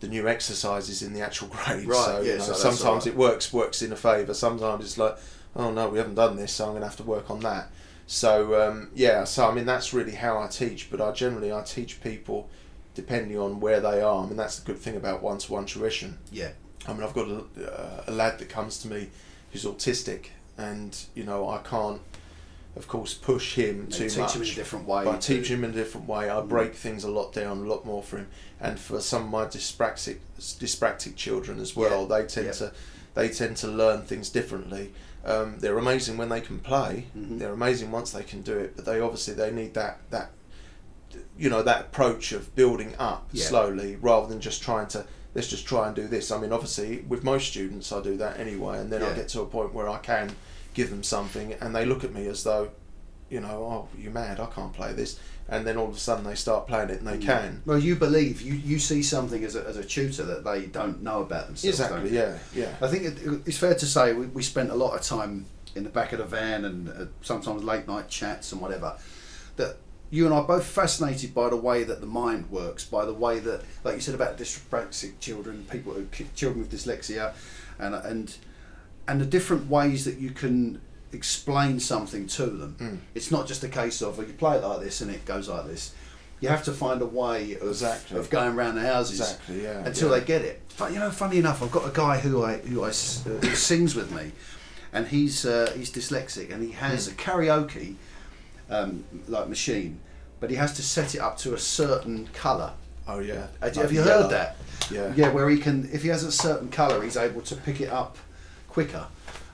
the 0.00 0.08
new 0.08 0.28
exercises 0.28 1.00
in 1.02 1.14
the 1.14 1.20
actual 1.22 1.48
grade. 1.56 1.86
Right, 1.88 2.04
So, 2.04 2.20
yeah, 2.20 2.32
you 2.32 2.38
know, 2.38 2.44
so 2.44 2.52
sometimes 2.52 2.84
alright. 2.84 3.06
it 3.06 3.16
works 3.16 3.52
works 3.52 3.80
in 3.82 3.92
a 3.92 3.96
favour. 3.96 4.34
Sometimes 4.34 4.84
it's 4.84 4.98
like, 4.98 5.16
oh 5.56 5.72
no, 5.72 5.88
we 5.88 5.98
haven't 5.98 6.14
done 6.14 6.36
this, 6.36 6.52
so 6.52 6.64
I'm 6.66 6.70
going 6.72 6.82
to 6.82 6.88
have 6.88 6.96
to 6.98 7.02
work 7.02 7.30
on 7.30 7.40
that. 7.40 7.70
So 8.06 8.68
um, 8.68 8.90
yeah, 8.94 9.24
so 9.24 9.48
I 9.48 9.54
mean 9.54 9.66
that's 9.66 9.92
really 9.92 10.12
how 10.12 10.38
I 10.40 10.46
teach. 10.46 10.90
But 10.90 11.00
I 11.00 11.10
generally 11.12 11.52
I 11.52 11.62
teach 11.62 12.00
people 12.00 12.48
depending 12.94 13.38
on 13.38 13.58
where 13.60 13.80
they 13.80 14.00
are. 14.00 14.22
I 14.24 14.26
mean 14.26 14.36
that's 14.36 14.58
the 14.60 14.66
good 14.66 14.78
thing 14.80 14.96
about 14.96 15.22
one-to-one 15.22 15.66
tuition. 15.66 16.18
Yeah. 16.30 16.50
I 16.86 16.92
mean 16.92 17.02
I've 17.02 17.14
got 17.14 17.28
a, 17.28 17.44
uh, 17.68 18.04
a 18.06 18.12
lad 18.12 18.38
that 18.38 18.48
comes 18.48 18.78
to 18.82 18.88
me 18.88 19.08
who's 19.50 19.64
autistic, 19.64 20.26
and 20.56 20.96
you 21.14 21.24
know 21.24 21.48
I 21.48 21.58
can't, 21.58 22.00
of 22.76 22.86
course, 22.86 23.12
push 23.14 23.54
him 23.56 23.88
too 23.88 24.08
teach 24.08 24.18
much. 24.18 24.34
them 24.34 24.42
in 24.42 24.48
a 24.48 24.54
different 24.54 24.86
way. 24.86 25.04
But 25.04 25.14
I 25.16 25.18
teach 25.18 25.48
him 25.48 25.64
in 25.64 25.70
a 25.70 25.74
different 25.74 26.06
way. 26.06 26.30
I 26.30 26.40
break 26.42 26.74
things 26.74 27.02
a 27.02 27.10
lot 27.10 27.32
down, 27.32 27.58
a 27.58 27.68
lot 27.68 27.84
more 27.84 28.04
for 28.04 28.18
him. 28.18 28.28
And 28.60 28.78
for 28.78 29.00
some 29.00 29.24
of 29.24 29.30
my 29.30 29.46
dyspraxic 29.46 30.18
dyspraxic 30.38 31.16
children 31.16 31.58
as 31.58 31.74
well, 31.74 32.02
Yeah, 32.02 32.20
they 32.20 32.26
tend 32.28 32.46
yeah. 32.46 32.52
to 32.52 32.72
they 33.14 33.28
tend 33.30 33.56
to 33.58 33.66
learn 33.66 34.02
things 34.02 34.28
differently. 34.30 34.92
Um, 35.26 35.58
they're 35.58 35.76
amazing 35.78 36.16
when 36.16 36.28
they 36.28 36.40
can 36.40 36.60
play. 36.60 37.06
Mhm. 37.16 37.38
They're 37.38 37.52
amazing 37.52 37.90
once 37.90 38.12
they 38.12 38.22
can 38.22 38.42
do 38.42 38.56
it. 38.56 38.76
But 38.76 38.84
they 38.84 39.00
obviously 39.00 39.34
they 39.34 39.50
need 39.50 39.74
that 39.74 39.98
that 40.10 40.30
you 41.38 41.50
know 41.50 41.62
that 41.62 41.80
approach 41.82 42.32
of 42.32 42.54
building 42.54 42.94
up 42.98 43.28
Yeah. 43.32 43.44
slowly 43.46 43.96
rather 43.96 44.26
than 44.28 44.40
just 44.40 44.62
trying 44.62 44.86
to 44.88 45.04
let's 45.34 45.48
just 45.48 45.66
try 45.66 45.86
and 45.86 45.94
do 45.96 46.06
this. 46.08 46.30
I 46.30 46.38
mean, 46.38 46.52
obviously 46.52 47.04
with 47.08 47.22
most 47.24 47.48
students 47.48 47.92
I 47.92 48.00
do 48.02 48.16
that 48.18 48.38
anyway, 48.40 48.78
and 48.78 48.90
then 48.90 49.02
I 49.02 49.12
get 49.14 49.28
to 49.30 49.40
a 49.42 49.46
point 49.46 49.74
where 49.74 49.88
I 49.88 49.98
can 49.98 50.34
give 50.74 50.90
them 50.90 51.02
something, 51.02 51.54
and 51.54 51.74
they 51.74 51.84
look 51.84 52.04
at 52.04 52.12
me 52.14 52.26
as 52.28 52.44
though 52.44 52.70
you 53.30 53.40
know, 53.40 53.48
oh, 53.48 53.88
you're 53.98 54.12
mad? 54.12 54.38
I 54.40 54.46
can't 54.46 54.72
play 54.72 54.92
this. 54.92 55.18
And 55.48 55.64
then 55.66 55.76
all 55.76 55.88
of 55.88 55.94
a 55.96 55.98
sudden 55.98 56.24
they 56.24 56.34
start 56.34 56.66
playing 56.66 56.90
it 56.90 56.98
and 57.00 57.06
they 57.06 57.18
Mm. 57.18 57.22
can. 57.22 57.62
Well, 57.66 57.78
you 57.78 57.94
believe 57.96 58.40
you, 58.42 58.54
you 58.54 58.78
see 58.78 59.02
something 59.02 59.44
as 59.44 59.54
a, 59.56 59.64
as 59.66 59.76
a 59.76 59.84
tutor 59.84 60.24
that 60.24 60.44
they 60.44 60.66
don't 60.66 61.02
know 61.02 61.22
about 61.22 61.46
themselves. 61.46 61.80
Exactly. 61.80 62.10
Yeah. 62.10 62.38
Yeah. 62.54 62.74
I 62.80 62.88
think 62.88 63.04
it, 63.04 63.42
it's 63.46 63.58
fair 63.58 63.74
to 63.74 63.86
say 63.86 64.12
we, 64.12 64.26
we 64.26 64.42
spent 64.42 64.70
a 64.70 64.74
lot 64.74 64.94
of 64.94 65.02
time 65.02 65.46
in 65.74 65.84
the 65.84 65.90
back 65.90 66.12
of 66.12 66.18
the 66.18 66.24
van 66.24 66.64
and 66.64 66.88
uh, 66.88 67.04
sometimes 67.22 67.62
late 67.62 67.86
night 67.86 68.08
chats 68.08 68.50
and 68.52 68.60
whatever. 68.60 68.96
That 69.56 69.76
you 70.10 70.24
and 70.24 70.34
I 70.34 70.38
are 70.38 70.44
both 70.46 70.64
fascinated 70.66 71.34
by 71.34 71.48
the 71.48 71.56
way 71.56 71.82
that 71.84 72.00
the 72.00 72.06
mind 72.06 72.50
works, 72.50 72.84
by 72.84 73.04
the 73.04 73.14
way 73.14 73.38
that, 73.40 73.62
like 73.84 73.94
you 73.96 74.00
said 74.00 74.14
about 74.14 74.38
dyspraxic 74.38 75.18
children, 75.20 75.66
people, 75.70 75.94
who- 75.94 76.06
children 76.34 76.60
with 76.62 76.72
dyslexia, 76.72 77.34
and 77.78 77.94
and 77.94 78.36
and 79.08 79.20
the 79.20 79.26
different 79.26 79.68
ways 79.70 80.04
that 80.04 80.18
you 80.18 80.30
can 80.30 80.80
explain 81.12 81.80
something 81.80 82.26
to 82.26 82.46
them. 82.46 82.76
Mm. 82.78 82.98
It's 83.14 83.30
not 83.30 83.46
just 83.46 83.62
a 83.64 83.68
case 83.68 84.02
of 84.02 84.18
well, 84.18 84.26
you 84.26 84.32
play 84.34 84.56
it 84.56 84.62
like 84.64 84.80
this 84.80 85.00
and 85.00 85.10
it 85.10 85.24
goes 85.24 85.48
like 85.48 85.66
this. 85.66 85.94
you 86.40 86.48
have 86.48 86.64
to 86.64 86.72
find 86.72 87.00
a 87.00 87.06
way 87.06 87.54
of, 87.54 87.68
Exactly. 87.68 88.18
of 88.18 88.28
going 88.30 88.54
around 88.54 88.74
the 88.74 88.82
houses 88.82 89.20
Exactly. 89.20 89.62
Yeah. 89.62 89.84
until 89.86 90.10
yeah. 90.10 90.18
they 90.18 90.24
get 90.26 90.42
it. 90.42 90.60
But 90.78 90.92
you 90.92 90.98
know, 90.98 91.10
funny 91.10 91.38
enough, 91.38 91.62
I've 91.62 91.72
got 91.72 91.86
a 91.88 91.92
guy 91.92 92.18
who 92.18 92.42
I 92.44 92.58
who 92.58 92.82
I 92.84 92.88
uh, 92.88 92.90
who 92.90 93.54
sings 93.54 93.94
with 93.94 94.12
me, 94.14 94.32
and 94.92 95.06
he's 95.08 95.46
uh, 95.46 95.72
he's 95.74 95.90
dyslexic, 95.90 96.52
and 96.52 96.62
he 96.62 96.72
has 96.72 97.08
a 97.08 97.12
karaoke 97.12 97.94
um, 98.68 99.04
like 99.26 99.48
machine, 99.48 100.00
but 100.40 100.50
he 100.50 100.56
has 100.56 100.74
to 100.74 100.82
set 100.82 101.14
it 101.14 101.20
up 101.20 101.38
to 101.38 101.54
a 101.54 101.58
certain 101.58 102.26
colour. 102.34 102.72
Oh 103.08 103.20
yeah. 103.20 103.46
Have 103.62 103.74
you, 103.76 103.82
Like 103.82 103.92
you 103.92 103.98
yellow. 104.04 104.22
heard 104.22 104.30
that? 104.32 104.56
Yeah. 104.90 105.12
Yeah, 105.16 105.30
where 105.30 105.48
he 105.48 105.58
can, 105.58 105.88
if 105.92 106.02
he 106.02 106.08
has 106.08 106.24
a 106.24 106.32
certain 106.32 106.68
colour, 106.68 107.02
he's 107.02 107.16
able 107.16 107.40
to 107.42 107.56
pick 107.56 107.80
it 107.80 107.88
up 107.88 108.18
quicker. 108.68 109.06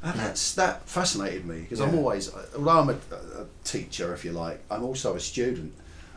And 0.05 0.19
that's 0.19 0.55
that 0.55 0.89
fascinated 0.89 1.47
me 1.47 1.61
because 1.61 1.81
I'm 1.81 1.95
always, 1.95 2.33
although 2.57 2.71
I'm 2.81 2.89
a, 2.91 2.93
a 3.43 3.47
teacher, 3.65 4.13
if 4.15 4.25
you 4.25 4.33
like, 4.33 4.61
I'm 4.71 4.83
also 4.83 5.15
a 5.15 5.21
student, 5.21 5.73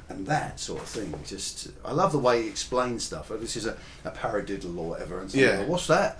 and 0.10 0.26
that 0.28 0.60
sort 0.60 0.82
of 0.82 0.88
thing. 0.88 1.14
Just, 1.26 1.68
I 1.84 1.92
love 1.92 2.12
the 2.12 2.18
way 2.20 2.44
he 2.44 2.48
explains 2.48 3.04
stuff. 3.04 3.30
Oh, 3.32 3.38
this 3.38 3.56
is 3.56 3.66
a, 3.68 3.78
a 4.04 4.12
paradiddle 4.12 4.78
or 4.78 4.90
whatever, 4.90 5.20
and 5.20 5.30
so 5.32 5.38
Yeah. 5.38 5.66
what's 5.66 5.88
that? 5.88 6.20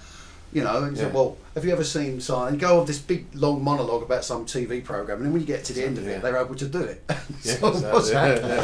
You 0.54 0.64
know, 0.64 0.84
and 0.84 0.96
he 0.96 1.02
said, 1.02 1.08
Yeah. 1.12 1.14
well, 1.20 1.38
have 1.56 1.66
you 1.66 1.72
ever 1.72 1.84
seen? 1.84 2.22
And 2.30 2.60
go 2.60 2.80
on 2.80 2.86
this 2.86 3.00
big 3.00 3.26
long 3.34 3.64
monologue 3.64 4.04
about 4.04 4.24
some 4.24 4.46
TV 4.46 4.84
program, 4.84 5.18
and 5.18 5.26
then 5.26 5.34
when 5.34 5.42
you 5.42 5.48
get 5.48 5.66
to 5.66 5.74
the 5.74 5.84
end 5.84 5.98
of 5.98 6.06
Yeah. 6.06 6.12
it, 6.18 6.22
they're 6.22 6.38
able 6.38 6.56
to 6.56 6.68
do 6.68 6.80
it. 6.82 7.04
Yeah, 7.10 7.56
so 7.56 7.68
exactly. 7.70 7.92
what's 7.92 8.12
Yeah, 8.12 8.28
that? 8.36 8.42
yeah, 8.42 8.56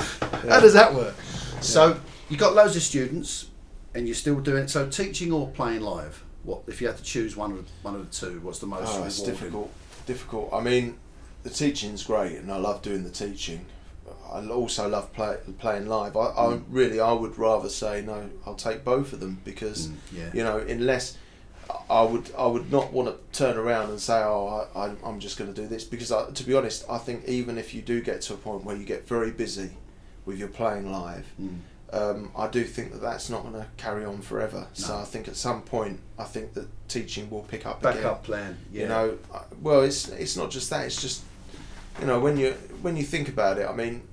yeah. 0.45 0.49
How 0.53 0.59
does 0.59 0.73
that 0.73 0.93
work? 0.93 1.15
So 1.61 1.99
you've 2.29 2.39
got 2.39 2.53
loads 2.55 2.75
of 2.75 2.83
students, 2.83 3.47
and 3.95 4.07
you're 4.07 4.15
still 4.15 4.39
doing 4.39 4.63
it. 4.63 4.69
so 4.69 4.87
teaching 4.87 5.31
or 5.33 5.47
playing 5.49 5.81
live. 5.81 6.23
What 6.43 6.61
if 6.67 6.81
you 6.81 6.87
had 6.87 6.97
to 6.97 7.03
choose 7.03 7.35
one 7.35 7.51
of 7.51 7.57
the, 7.57 7.71
one 7.83 7.95
of 7.95 8.09
the 8.09 8.15
two? 8.15 8.39
What's 8.41 8.59
the 8.59 8.65
most? 8.67 8.87
Oh, 8.99 9.03
it's 9.03 9.21
difficult. 9.21 9.71
Difficult. 10.05 10.49
I 10.51 10.59
mean, 10.61 10.97
the 11.43 11.49
teaching's 11.49 12.03
great, 12.03 12.37
and 12.37 12.51
I 12.51 12.57
love 12.57 12.81
doing 12.81 13.03
the 13.03 13.09
teaching. 13.11 13.65
I 14.31 14.45
also 14.47 14.87
love 14.89 15.11
play, 15.13 15.37
playing 15.59 15.87
live. 15.87 16.15
I, 16.17 16.27
I 16.29 16.45
Mm. 16.53 16.63
really, 16.69 16.99
I 16.99 17.11
would 17.13 17.37
rather 17.37 17.69
say 17.69 18.01
no. 18.01 18.29
I'll 18.45 18.55
take 18.55 18.83
both 18.83 19.13
of 19.13 19.19
them 19.19 19.41
because 19.43 19.87
Mm, 19.87 19.95
yeah. 20.13 20.29
you 20.33 20.43
know, 20.43 20.57
unless 20.57 21.17
I 21.89 22.01
would, 22.01 22.31
I 22.37 22.47
would 22.47 22.71
not 22.71 22.91
want 22.91 23.07
to 23.09 23.37
turn 23.37 23.57
around 23.57 23.89
and 23.91 23.99
say, 24.01 24.21
oh, 24.23 24.67
I, 24.75 24.91
I'm 25.07 25.19
just 25.19 25.37
going 25.37 25.53
to 25.53 25.61
do 25.61 25.67
this 25.67 25.83
because, 25.83 26.11
I, 26.11 26.29
to 26.31 26.43
be 26.43 26.53
honest, 26.55 26.83
I 26.89 26.97
think 26.97 27.25
even 27.27 27.57
if 27.57 27.73
you 27.73 27.81
do 27.81 28.01
get 28.01 28.21
to 28.23 28.33
a 28.33 28.37
point 28.37 28.63
where 28.65 28.75
you 28.75 28.83
get 28.85 29.07
very 29.07 29.31
busy 29.31 29.71
with 30.25 30.37
your 30.39 30.47
playing 30.49 30.91
live, 30.91 31.25
Mm. 31.39 31.59
Um, 31.93 32.31
I 32.37 32.47
do 32.47 32.63
think 32.63 32.91
that 32.93 33.01
that's 33.01 33.29
not 33.29 33.41
going 33.43 33.55
to 33.55 33.65
carry 33.77 34.05
on 34.05 34.21
forever. 34.21 34.67
So 34.73 34.95
I 34.97 35.03
think 35.03 35.27
at 35.27 35.35
some 35.35 35.61
point, 35.61 35.99
I 36.17 36.23
think 36.23 36.53
that 36.53 36.67
teaching 36.87 37.29
will 37.29 37.43
pick 37.43 37.65
up 37.65 37.81
Back 37.81 37.95
again. 37.95 38.07
up 38.07 38.23
plan. 38.23 38.57
Yeah. 38.71 38.81
You 38.83 38.87
know, 38.87 39.17
well, 39.61 39.81
it's 39.81 40.07
it's 40.09 40.37
not 40.37 40.51
just 40.51 40.69
that. 40.69 40.85
It's 40.85 41.01
just 41.01 41.23
you 41.99 42.05
know 42.07 42.19
when 42.19 42.37
you 42.37 42.51
when 42.81 42.95
you 42.97 43.03
think 43.03 43.27
about 43.29 43.57
it. 43.57 43.67
I 43.67 43.73
mean, 43.73 44.03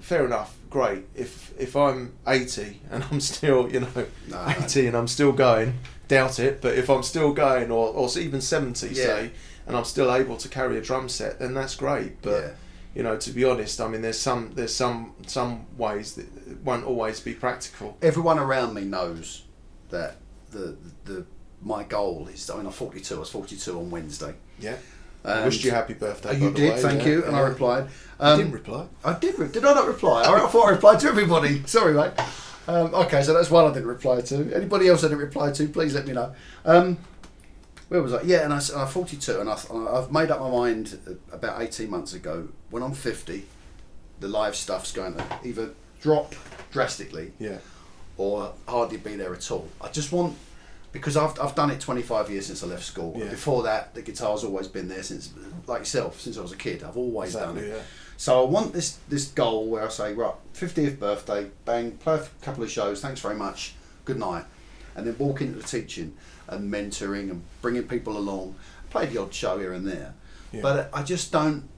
fair 0.00 0.24
enough, 0.24 0.56
great. 0.70 1.04
If 1.14 1.52
if 1.58 1.76
I'm 1.76 2.14
eighty 2.26 2.80
and 2.90 3.04
I'm 3.10 3.20
still 3.32 3.70
you 3.70 3.80
know 3.80 3.88
No, 3.94 4.06
no. 4.28 4.54
eighty 4.58 4.86
and 4.86 4.96
I'm 4.96 5.08
still 5.08 5.32
going, 5.32 5.74
doubt 6.08 6.38
it. 6.40 6.60
But 6.60 6.76
if 6.76 6.90
I'm 6.90 7.02
still 7.04 7.32
going, 7.32 7.70
or 7.70 7.88
or 7.88 8.08
even 8.18 8.40
seventy, 8.40 8.88
Yeah. 8.88 9.04
say, 9.04 9.30
and 9.66 9.76
I'm 9.76 9.84
still 9.84 10.12
able 10.12 10.36
to 10.38 10.48
carry 10.48 10.76
a 10.78 10.80
drum 10.80 11.08
set, 11.08 11.38
then 11.38 11.54
that's 11.54 11.76
great. 11.76 12.20
But 12.22 12.42
Yeah. 12.42 12.50
you 12.96 13.02
know, 13.04 13.16
to 13.18 13.30
be 13.30 13.44
honest, 13.44 13.80
I 13.80 13.86
mean, 13.86 14.02
there's 14.02 14.18
some 14.20 14.50
there's 14.54 14.74
some 14.74 15.12
some 15.28 15.66
ways 15.78 16.14
that 16.14 16.26
won't 16.64 16.84
always 16.84 17.20
be 17.20 17.34
practical. 17.34 17.96
Everyone 18.02 18.38
around 18.38 18.74
me 18.74 18.82
knows 18.84 19.44
that 19.90 20.16
the 20.50 20.76
the 21.04 21.24
my 21.62 21.84
goal 21.84 22.28
is. 22.32 22.48
I 22.50 22.56
mean, 22.56 22.66
I'm 22.66 22.72
42. 22.72 23.16
I 23.16 23.18
was 23.18 23.30
42 23.30 23.78
on 23.78 23.90
Wednesday. 23.90 24.34
Yeah. 24.58 24.76
I 25.24 25.32
And- 25.32 25.44
wished 25.44 25.62
you 25.64 25.70
happy 25.72 25.92
birthday. 25.94 26.30
Oh, 26.30 26.32
you 26.32 26.50
the 26.50 26.56
did, 26.56 26.74
way, 26.74 26.80
thank 26.82 27.02
yeah, 27.02 27.08
you, 27.08 27.24
and 27.24 27.36
I 27.36 27.40
yeah. 27.40 27.48
replied. 27.48 27.84
You 27.84 28.26
Um, 28.26 28.38
didn't 28.38 28.52
reply. 28.52 28.86
I 29.04 29.12
did. 29.18 29.38
Re- 29.38 29.48
did 29.48 29.64
I 29.66 29.74
not 29.74 29.86
reply? 29.86 30.22
I, 30.22 30.44
I 30.44 30.48
thought 30.48 30.66
I 30.68 30.70
replied 30.70 31.00
to 31.00 31.08
everybody. 31.08 31.62
Sorry, 31.66 31.92
mate. 31.92 32.12
Um, 32.66 32.94
okay, 32.94 33.22
so 33.22 33.34
that's 33.34 33.50
one 33.50 33.66
I 33.70 33.74
didn't 33.74 33.88
reply 33.88 34.20
to. 34.22 34.54
Anybody 34.54 34.88
else 34.88 35.04
I 35.04 35.08
didn't 35.08 35.18
reply 35.20 35.50
to, 35.52 35.68
please 35.68 35.94
let 35.94 36.06
me 36.06 36.12
know. 36.14 36.32
Um, 36.64 36.96
where 37.88 38.02
was 38.02 38.12
I? 38.14 38.22
Yeah, 38.22 38.44
and 38.44 38.52
I 38.54 38.60
said 38.60 38.76
I'm 38.76 38.86
42, 38.86 39.40
and 39.40 39.50
I, 39.50 39.58
I've 39.98 40.10
made 40.12 40.30
up 40.30 40.40
my 40.40 40.50
mind 40.50 40.98
about 41.32 41.60
18 41.60 41.90
months 41.90 42.14
ago. 42.14 42.48
When 42.70 42.82
I'm 42.82 42.94
50, 42.94 43.44
the 44.20 44.28
live 44.28 44.54
stuff's 44.56 44.92
going 44.92 45.14
to 45.16 45.24
either 45.44 45.70
drop 46.00 46.34
drastically 46.72 47.32
Yeah. 47.38 47.58
or 48.16 48.52
hardly 48.68 48.96
be 48.96 49.16
there 49.16 49.32
at 49.34 49.50
all. 49.50 49.68
I 49.80 49.88
just 49.88 50.12
want 50.12 50.36
because 50.92 51.16
I've, 51.16 51.38
I've 51.38 51.54
done 51.54 51.70
it 51.70 51.80
25 51.80 52.30
years 52.30 52.46
since 52.46 52.64
I 52.64 52.66
left 52.66 52.84
school. 52.84 53.14
Yeah. 53.16 53.28
Before 53.28 53.62
that, 53.62 53.94
the 53.94 54.02
guitar's 54.02 54.42
always 54.42 54.66
been 54.66 54.88
there 54.88 55.04
since, 55.04 55.32
like 55.68 55.80
yourself, 55.82 56.20
since 56.20 56.36
I 56.36 56.40
was 56.40 56.50
a 56.50 56.56
kid. 56.56 56.82
I've 56.82 56.96
always 56.96 57.34
done 57.34 57.58
it. 57.58 57.68
Yeah. 57.68 57.82
So 58.16 58.44
I 58.44 58.50
want 58.50 58.72
this 58.72 58.98
this 59.08 59.28
goal 59.28 59.66
where 59.68 59.84
I 59.84 59.88
say, 59.88 60.12
right, 60.14 60.34
50th 60.54 60.98
birthday, 60.98 61.50
bang, 61.64 61.92
play 61.92 62.16
a 62.16 62.44
couple 62.44 62.64
of 62.64 62.70
shows, 62.70 63.00
thanks 63.00 63.20
very 63.20 63.36
much, 63.36 63.74
good 64.04 64.18
night, 64.18 64.44
and 64.96 65.06
then 65.06 65.16
walk 65.18 65.40
into 65.40 65.58
the 65.60 65.64
teaching 65.66 66.14
and 66.48 66.70
mentoring 66.72 67.30
and 67.30 67.42
bringing 67.62 67.84
people 67.84 68.18
along. 68.18 68.56
Play 68.90 69.06
the 69.06 69.18
odd 69.22 69.32
show 69.32 69.58
here 69.60 69.72
and 69.72 69.86
there, 69.86 70.12
Yeah. 70.52 70.60
but 70.62 70.90
I 70.92 71.02
just 71.04 71.30
don't. 71.30 71.68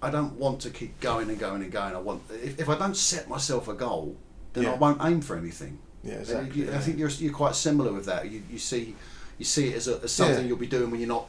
I 0.00 0.10
don't 0.10 0.34
want 0.34 0.60
to 0.60 0.70
keep 0.70 1.00
going 1.00 1.28
and 1.28 1.38
going 1.38 1.62
and 1.62 1.72
going. 1.72 1.94
I 1.94 1.98
want 1.98 2.22
if, 2.30 2.60
if 2.60 2.68
I 2.68 2.76
don't 2.78 2.96
set 2.96 3.28
myself 3.28 3.68
a 3.68 3.74
goal, 3.74 4.16
then 4.52 4.66
I 4.66 4.74
won't 4.74 5.00
aim 5.02 5.20
for 5.20 5.36
anything. 5.36 5.78
Yeah, 6.04 6.14
exactly. 6.14 6.62
you- 6.62 6.72
I 6.72 6.78
think 6.78 6.98
you're 6.98 7.08
you're 7.10 7.32
quite 7.32 7.54
similar 7.56 7.92
with 7.92 8.06
that. 8.06 8.30
You 8.30 8.42
you 8.50 8.58
see 8.58 8.94
you 9.38 9.44
see 9.44 9.68
it 9.68 9.76
as, 9.76 9.88
a, 9.88 10.00
as 10.02 10.12
something 10.12 10.38
Yeah. 10.42 10.48
you'll 10.48 10.56
be 10.58 10.66
doing 10.66 10.90
when 10.90 11.00
you're 11.00 11.08
not 11.08 11.26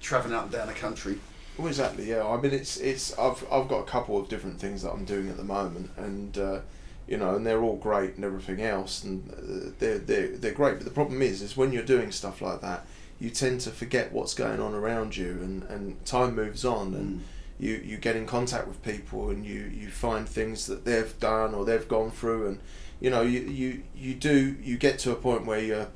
traveling 0.00 0.34
up 0.34 0.44
and 0.44 0.52
down 0.52 0.66
the 0.68 0.72
country. 0.74 1.18
Well, 1.56 1.66
exactly. 1.68 2.08
Yeah. 2.08 2.24
I 2.26 2.40
mean, 2.40 2.52
it's 2.52 2.76
it's 2.78 3.16
I've 3.18 3.44
I've 3.50 3.68
got 3.68 3.80
a 3.80 3.84
couple 3.84 4.16
of 4.18 4.28
different 4.28 4.60
things 4.60 4.82
that 4.82 4.90
I'm 4.92 5.04
doing 5.04 5.28
at 5.28 5.36
the 5.36 5.44
moment, 5.44 5.90
and 5.96 6.36
uh, 6.38 6.60
you 7.06 7.16
know, 7.16 7.36
and 7.36 7.46
they're 7.46 7.62
all 7.62 7.76
great 7.76 8.16
and 8.16 8.24
everything 8.24 8.60
else, 8.62 9.02
and 9.04 9.30
uh, 9.30 9.70
they're 9.78 9.98
they're 9.98 10.28
they're 10.36 10.52
great. 10.52 10.76
But 10.78 10.84
the 10.84 10.90
problem 10.92 11.22
is, 11.22 11.42
is 11.42 11.56
when 11.56 11.72
you're 11.72 11.82
doing 11.84 12.10
stuff 12.12 12.40
like 12.42 12.60
that, 12.62 12.86
you 13.20 13.30
tend 13.30 13.60
to 13.62 13.70
forget 13.70 14.12
what's 14.12 14.34
going 14.34 14.60
on 14.60 14.74
around 14.74 15.16
you, 15.16 15.30
and 15.42 15.62
and 15.64 16.04
time 16.04 16.34
moves 16.34 16.64
on, 16.64 16.94
and 16.94 17.20
Mm. 17.20 17.22
You 17.58 17.74
you 17.84 17.96
get 17.96 18.16
in 18.16 18.26
contact 18.26 18.66
with 18.68 18.82
people, 18.82 19.30
and 19.30 19.44
you 19.44 19.60
you 19.74 19.88
find 19.88 20.28
things 20.28 20.66
that 20.66 20.84
they've 20.84 21.18
done 21.20 21.54
or 21.54 21.64
they've 21.64 21.88
gone 21.88 22.10
through, 22.10 22.46
and 22.48 22.58
you 23.00 23.10
know, 23.10 23.22
you 23.22 23.40
you 23.40 23.82
you 23.96 24.14
do 24.14 24.56
you 24.62 24.76
get 24.76 24.98
to 25.00 25.12
a 25.12 25.16
point 25.16 25.46
where 25.46 25.60
you're 25.60 25.88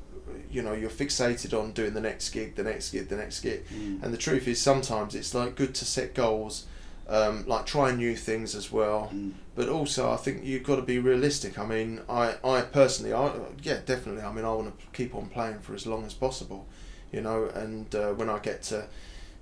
you 0.51 0.61
know 0.61 0.73
you're 0.73 0.89
fixated 0.89 1.57
on 1.59 1.71
doing 1.73 1.93
the 1.93 2.01
next 2.01 2.29
gig 2.29 2.55
the 2.55 2.63
next 2.63 2.91
gig 2.91 3.07
the 3.09 3.15
next 3.15 3.39
gig 3.41 3.65
Mm. 3.73 4.03
and 4.03 4.13
the 4.13 4.17
truth 4.17 4.47
is 4.47 4.61
sometimes 4.61 5.15
it's 5.15 5.33
like 5.33 5.55
good 5.55 5.73
to 5.75 5.85
set 5.85 6.13
goals 6.13 6.65
um, 7.07 7.43
like 7.47 7.65
try 7.65 7.91
new 7.93 8.15
things 8.15 8.55
as 8.55 8.71
well 8.71 9.09
Mm. 9.13 9.33
but 9.55 9.67
also 9.67 10.11
I 10.11 10.15
think 10.17 10.43
you've 10.43 10.63
got 10.63 10.77
to 10.77 10.81
be 10.83 10.97
realistic 10.99 11.57
I 11.59 11.65
mean 11.65 12.01
I, 12.07 12.35
I 12.43 12.61
personally 12.61 13.13
I 13.13 13.31
yeah 13.63 13.79
definitely 13.85 14.21
I 14.23 14.31
mean 14.31 14.45
I 14.45 14.53
want 14.53 14.79
to 14.79 14.85
keep 14.93 15.13
on 15.15 15.27
playing 15.27 15.59
for 15.59 15.73
as 15.73 15.85
long 15.87 16.05
as 16.05 16.13
possible 16.13 16.67
you 17.11 17.21
know 17.21 17.45
and 17.53 17.93
uh, 17.95 18.13
when 18.13 18.29
I 18.29 18.39
get 18.39 18.61
to 18.63 18.85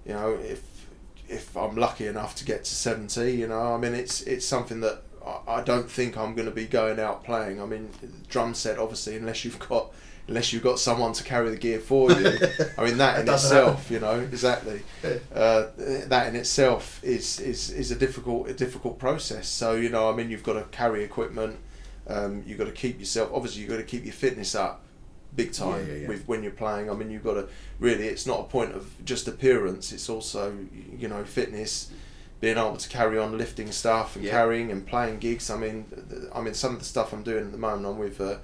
you 0.05 0.13
know 0.13 0.31
if 0.41 0.61
if 1.31 1.55
I'm 1.55 1.75
lucky 1.75 2.07
enough 2.07 2.35
to 2.35 2.45
get 2.45 2.65
to 2.65 2.75
70 2.75 3.31
you 3.31 3.47
know 3.47 3.73
I 3.73 3.77
mean 3.77 3.93
it's 3.93 4.21
it's 4.23 4.45
something 4.45 4.81
that 4.81 5.03
I, 5.25 5.39
I 5.47 5.61
don't 5.61 5.89
think 5.89 6.17
I'm 6.17 6.35
going 6.35 6.47
to 6.47 6.53
be 6.53 6.65
going 6.65 6.99
out 6.99 7.23
playing 7.23 7.61
I 7.61 7.65
mean 7.65 7.89
drum 8.29 8.53
set 8.53 8.77
obviously 8.77 9.15
unless 9.17 9.45
you've 9.45 9.59
got 9.59 9.91
unless 10.27 10.53
you've 10.53 10.63
got 10.63 10.79
someone 10.79 11.13
to 11.13 11.23
carry 11.23 11.49
the 11.49 11.57
gear 11.57 11.79
for 11.79 12.11
you 12.11 12.37
I 12.77 12.85
mean 12.85 12.97
that 12.97 13.19
in 13.19 13.25
doesn't 13.25 13.57
itself 13.57 13.89
you 13.89 13.99
know 13.99 14.19
exactly 14.19 14.81
uh, 15.33 15.67
that 16.07 16.27
in 16.27 16.35
itself 16.35 17.03
is, 17.03 17.39
is 17.39 17.71
is 17.71 17.91
a 17.91 17.95
difficult 17.95 18.49
a 18.49 18.53
difficult 18.53 18.99
process. 18.99 19.47
So 19.47 19.75
you 19.75 19.89
know, 19.89 20.09
I 20.09 20.15
mean, 20.15 20.29
you've 20.29 20.43
got 20.43 20.53
to 20.53 20.63
carry 20.71 21.03
equipment. 21.03 21.57
Um, 22.07 22.43
you've 22.45 22.57
got 22.57 22.65
to 22.65 22.71
keep 22.71 22.99
yourself. 22.99 23.31
Obviously, 23.33 23.61
you've 23.61 23.71
got 23.71 23.77
to 23.77 23.83
keep 23.83 24.03
your 24.03 24.13
fitness 24.13 24.55
up, 24.55 24.83
big 25.35 25.53
time. 25.53 25.85
Yeah, 25.87 25.93
yeah, 25.93 25.99
yeah. 26.01 26.07
With 26.07 26.27
when 26.27 26.43
you're 26.43 26.51
playing, 26.51 26.89
I 26.89 26.93
mean, 26.93 27.09
you've 27.09 27.23
got 27.23 27.33
to 27.35 27.47
really. 27.79 28.07
It's 28.07 28.25
not 28.25 28.39
a 28.39 28.43
point 28.43 28.73
of 28.73 28.93
just 29.05 29.27
appearance. 29.27 29.91
It's 29.91 30.09
also 30.09 30.57
you 30.97 31.07
know 31.07 31.23
fitness, 31.23 31.91
being 32.39 32.57
able 32.57 32.77
to 32.77 32.89
carry 32.89 33.17
on 33.17 33.37
lifting 33.37 33.71
stuff 33.71 34.15
and 34.15 34.27
carrying 34.27 34.71
and 34.71 34.85
playing 34.85 35.19
gigs. 35.19 35.49
I 35.49 35.57
mean, 35.57 35.85
I 36.33 36.41
mean, 36.41 36.53
some 36.53 36.73
of 36.73 36.79
the 36.79 36.85
stuff 36.85 37.13
I'm 37.13 37.23
doing 37.23 37.45
at 37.45 37.51
the 37.51 37.57
moment, 37.57 37.85
I'm 37.85 37.97
with. 37.97 38.19
Uh, 38.21 38.37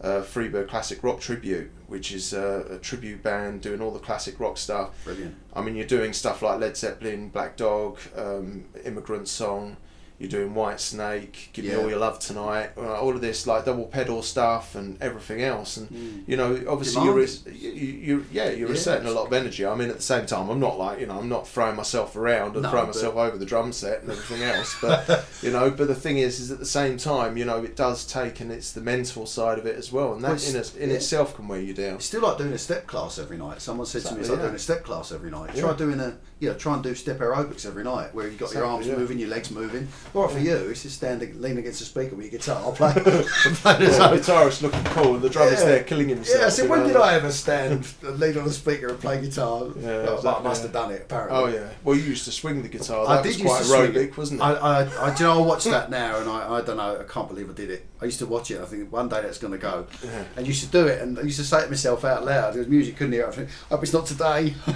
uh, 0.00 0.20
Freebird 0.20 0.68
Classic 0.68 1.02
Rock 1.02 1.20
Tribute, 1.20 1.70
which 1.86 2.12
is 2.12 2.34
uh, 2.34 2.64
a 2.70 2.78
tribute 2.78 3.22
band 3.22 3.60
doing 3.60 3.80
all 3.80 3.92
the 3.92 4.00
classic 4.00 4.40
rock 4.40 4.58
stuff. 4.58 4.90
Brilliant. 5.04 5.36
I 5.54 5.62
mean, 5.62 5.76
you're 5.76 5.86
doing 5.86 6.12
stuff 6.12 6.42
like 6.42 6.58
Led 6.58 6.76
Zeppelin, 6.76 7.28
Black 7.28 7.56
Dog, 7.56 7.98
um, 8.16 8.64
Immigrant 8.84 9.28
Song. 9.28 9.76
You're 10.22 10.30
doing 10.30 10.54
Whitesnake, 10.54 11.52
Give 11.52 11.64
Me 11.64 11.74
All 11.74 11.90
Your 11.90 11.98
Love 11.98 12.20
Tonight. 12.20 12.70
Uh, 12.78 12.94
all 13.00 13.10
of 13.10 13.20
this 13.20 13.44
like 13.44 13.64
double 13.64 13.86
pedal 13.86 14.22
stuff 14.22 14.76
and 14.76 14.96
everything 15.02 15.42
else. 15.42 15.76
And 15.76 15.88
Mm. 15.90 16.22
you 16.28 16.36
know, 16.36 16.62
obviously 16.68 17.02
you're, 17.02 17.20
you, 17.52 17.70
you, 17.70 18.26
yeah, 18.30 18.50
you're 18.50 18.68
Yeah. 18.68 18.72
resetting 18.72 19.08
a 19.08 19.10
lot 19.10 19.26
of 19.26 19.32
energy. 19.32 19.66
I 19.66 19.74
mean, 19.74 19.90
at 19.90 19.96
the 19.96 20.02
same 20.02 20.26
time, 20.26 20.48
I'm 20.48 20.60
not 20.60 20.78
like 20.78 21.00
you 21.00 21.06
know, 21.06 21.18
I'm 21.18 21.28
not 21.28 21.48
throwing 21.48 21.74
myself 21.74 22.14
around 22.14 22.54
and 22.54 22.62
No, 22.62 22.70
throwing 22.70 22.86
but- 22.86 22.94
myself 22.94 23.16
over 23.16 23.36
the 23.36 23.44
drum 23.44 23.72
set 23.72 24.02
and 24.02 24.12
everything 24.12 24.44
else. 24.44 24.76
But 24.80 25.24
you 25.42 25.50
know, 25.50 25.72
but 25.72 25.88
the 25.88 25.94
thing 25.96 26.18
is, 26.18 26.38
is 26.38 26.52
at 26.52 26.60
the 26.60 26.66
same 26.66 26.98
time, 26.98 27.36
you 27.36 27.44
know, 27.44 27.56
it 27.64 27.74
does 27.74 28.06
take 28.06 28.38
and 28.38 28.52
it's 28.52 28.70
the 28.70 28.80
mental 28.80 29.26
side 29.26 29.58
of 29.58 29.66
it 29.66 29.74
as 29.76 29.90
well, 29.90 30.12
and 30.12 30.22
Well, 30.22 30.34
that 30.36 30.48
in, 30.48 30.54
a, 30.54 30.84
in 30.84 30.90
yeah. 30.90 30.96
itself 30.96 31.34
can 31.34 31.48
wear 31.48 31.60
you 31.60 31.74
down. 31.74 31.96
It's 31.96 32.06
still 32.06 32.22
like 32.22 32.38
doing 32.38 32.52
a 32.52 32.58
step 32.58 32.86
class 32.86 33.18
every 33.18 33.38
night. 33.38 33.60
Someone 33.60 33.86
said 33.88 34.02
to 34.02 34.14
me, 34.14 34.20
it's 34.20 34.28
Exactly, 34.28 34.36
like 34.36 34.38
yeah. 34.38 34.46
doing 34.46 34.54
a 34.56 34.58
step 34.60 34.84
class 34.84 35.10
every 35.10 35.32
night. 35.32 35.50
Yeah. 35.56 35.62
Try 35.62 35.72
doing 35.74 35.98
a, 35.98 36.16
you 36.38 36.48
know, 36.50 36.54
try 36.56 36.74
and 36.74 36.82
do 36.84 36.94
step 36.94 37.18
aerobics 37.18 37.66
every 37.66 37.82
night 37.82 38.14
where 38.14 38.28
you've 38.28 38.38
got 38.38 38.52
your 38.54 38.64
arms 38.64 38.86
yeah. 38.86 38.94
moving, 38.96 39.18
your 39.18 39.28
legs 39.30 39.50
moving, 39.50 39.88
Right 40.14 40.30
for 40.30 40.38
you, 40.38 40.54
it's 40.68 40.82
just 40.82 40.96
standing, 40.96 41.40
leaning 41.40 41.58
against 41.60 41.78
the 41.78 41.86
speaker 41.86 42.14
with 42.14 42.30
your 42.30 42.38
guitar, 42.38 42.70
play, 42.76 42.92
play 42.92 43.02
the 43.02 43.88
Yeah, 43.90 44.08
the 44.08 44.16
guitarist 44.18 44.60
looking 44.60 44.84
cool, 44.84 45.14
and 45.14 45.22
the 45.22 45.30
drummer's 45.30 45.60
Yeah. 45.60 45.64
there 45.66 45.84
killing 45.84 46.10
himself. 46.10 46.38
Yeah, 46.40 46.46
I 46.46 46.48
said, 46.50 46.68
when 46.68 46.80
know? 46.80 46.86
did 46.88 46.96
I 46.96 47.14
ever 47.14 47.32
stand, 47.32 47.86
and 48.02 48.18
lean 48.20 48.36
on 48.36 48.44
the 48.44 48.52
speaker 48.52 48.88
and 48.88 49.00
play 49.00 49.22
guitar? 49.22 49.68
Yeah, 49.80 50.04
Well, 50.04 50.28
I 50.28 50.42
must 50.42 50.62
have 50.64 50.72
done 50.72 50.90
it, 50.92 51.02
apparently. 51.02 51.38
Oh 51.38 51.46
yeah. 51.46 51.68
Well, 51.82 51.96
you 51.96 52.02
used 52.02 52.26
to 52.26 52.30
swing 52.32 52.60
the 52.60 52.68
guitar. 52.68 53.08
I 53.08 53.22
did 53.22 53.42
was 53.42 53.70
quite 53.70 53.88
aerobic, 53.90 53.96
it. 54.08 54.16
wasn't 54.18 54.40
it? 54.40 54.44
I, 54.44 54.52
I, 54.52 54.80
I, 55.10 55.14
do 55.14 55.24
you 55.24 55.30
know, 55.30 55.42
I 55.42 55.46
watch 55.46 55.64
that 55.64 55.90
now, 55.90 56.18
and 56.18 56.28
I, 56.28 56.56
I 56.56 56.60
don't 56.60 56.76
know, 56.76 57.00
I 57.00 57.04
can't 57.10 57.28
believe 57.28 57.48
I 57.48 57.54
did 57.54 57.70
it. 57.70 57.86
I 58.02 58.04
used 58.04 58.18
to 58.18 58.26
watch 58.26 58.50
it. 58.50 58.60
I 58.60 58.64
think 58.66 58.92
one 58.92 59.08
day 59.08 59.22
that's 59.22 59.38
going 59.38 59.52
to 59.52 59.58
go, 59.58 59.86
Yeah. 60.04 60.24
and 60.36 60.46
used 60.46 60.62
to 60.62 60.68
do 60.70 60.88
it, 60.88 61.00
and 61.00 61.18
I 61.18 61.22
used 61.22 61.38
to 61.38 61.44
say 61.44 61.62
to 61.62 61.68
myself 61.70 62.04
out 62.04 62.26
loud, 62.26 62.52
because 62.52 62.68
music 62.68 62.96
couldn't 62.96 63.12
hear. 63.14 63.22
it, 63.22 63.28
I 63.28 63.30
think, 63.30 63.48
hope 63.70 63.82
it's 63.82 63.92
not 63.94 64.04
today. 64.04 64.54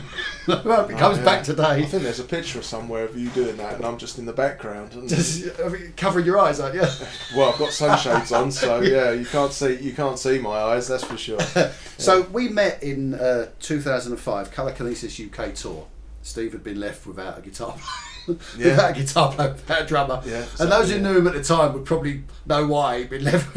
I 0.49 0.53
hope 0.55 0.91
it 0.91 0.95
oh, 0.95 0.97
comes 0.97 1.19
Oh, 1.19 1.21
yeah. 1.21 1.25
back 1.27 1.43
today. 1.45 1.63
I 1.65 1.83
think 1.85 2.05
there's 2.05 2.21
a 2.21 2.25
picture 2.25 2.63
somewhere 2.63 3.05
of 3.05 3.19
you 3.19 3.29
doing 3.31 3.59
that, 3.59 3.75
and 3.75 3.85
I'm 3.85 3.99
just 3.99 4.19
in 4.19 4.25
the 4.25 4.33
background. 4.33 4.93
And, 4.95 5.11
Just 5.17 5.61
I 5.61 5.69
mean, 5.69 5.93
covering 5.97 6.27
your 6.27 6.39
eyes, 6.39 6.61
aren't 6.61 6.75
you? 6.75 6.83
well, 7.37 7.53
I've 7.53 7.59
got 7.59 7.73
sunshades 7.73 8.33
on, 8.33 8.53
so 8.53 8.81
yeah, 8.83 9.13
you 9.13 9.25
can't 9.27 9.53
see 9.53 9.77
you 9.81 9.93
can't 9.93 10.19
see 10.19 10.39
my 10.39 10.57
eyes. 10.57 10.89
That's 10.89 11.05
for 11.05 11.17
sure. 11.17 11.39
So 11.99 12.23
we 12.25 12.51
met 12.51 12.83
in 12.83 13.15
uh, 13.15 13.49
2005, 13.61 14.51
Colour 14.51 14.73
Kinesis 14.73 15.19
UK 15.19 15.55
tour. 15.55 15.87
Steve 16.21 16.53
had 16.53 16.63
been 16.63 16.79
left 16.79 17.07
without 17.07 17.39
a 17.39 17.41
guitar 17.41 17.75
player, 18.27 18.39
Yeah. 18.59 18.71
without 18.73 18.91
a 18.91 19.01
guitar 19.01 19.33
player, 19.33 19.53
without 19.53 19.83
a 19.83 19.87
drummer. 19.87 20.23
Yeah, 20.27 20.45
and 20.61 20.71
those 20.71 20.91
who 20.91 20.97
yeah. 20.97 21.03
knew 21.03 21.19
him 21.19 21.27
at 21.27 21.33
the 21.33 21.43
time 21.43 21.73
would 21.73 21.87
probably 21.87 22.25
know 22.45 22.67
why 22.67 22.99
he'd 22.99 23.09
been 23.09 23.25
left. 23.25 23.57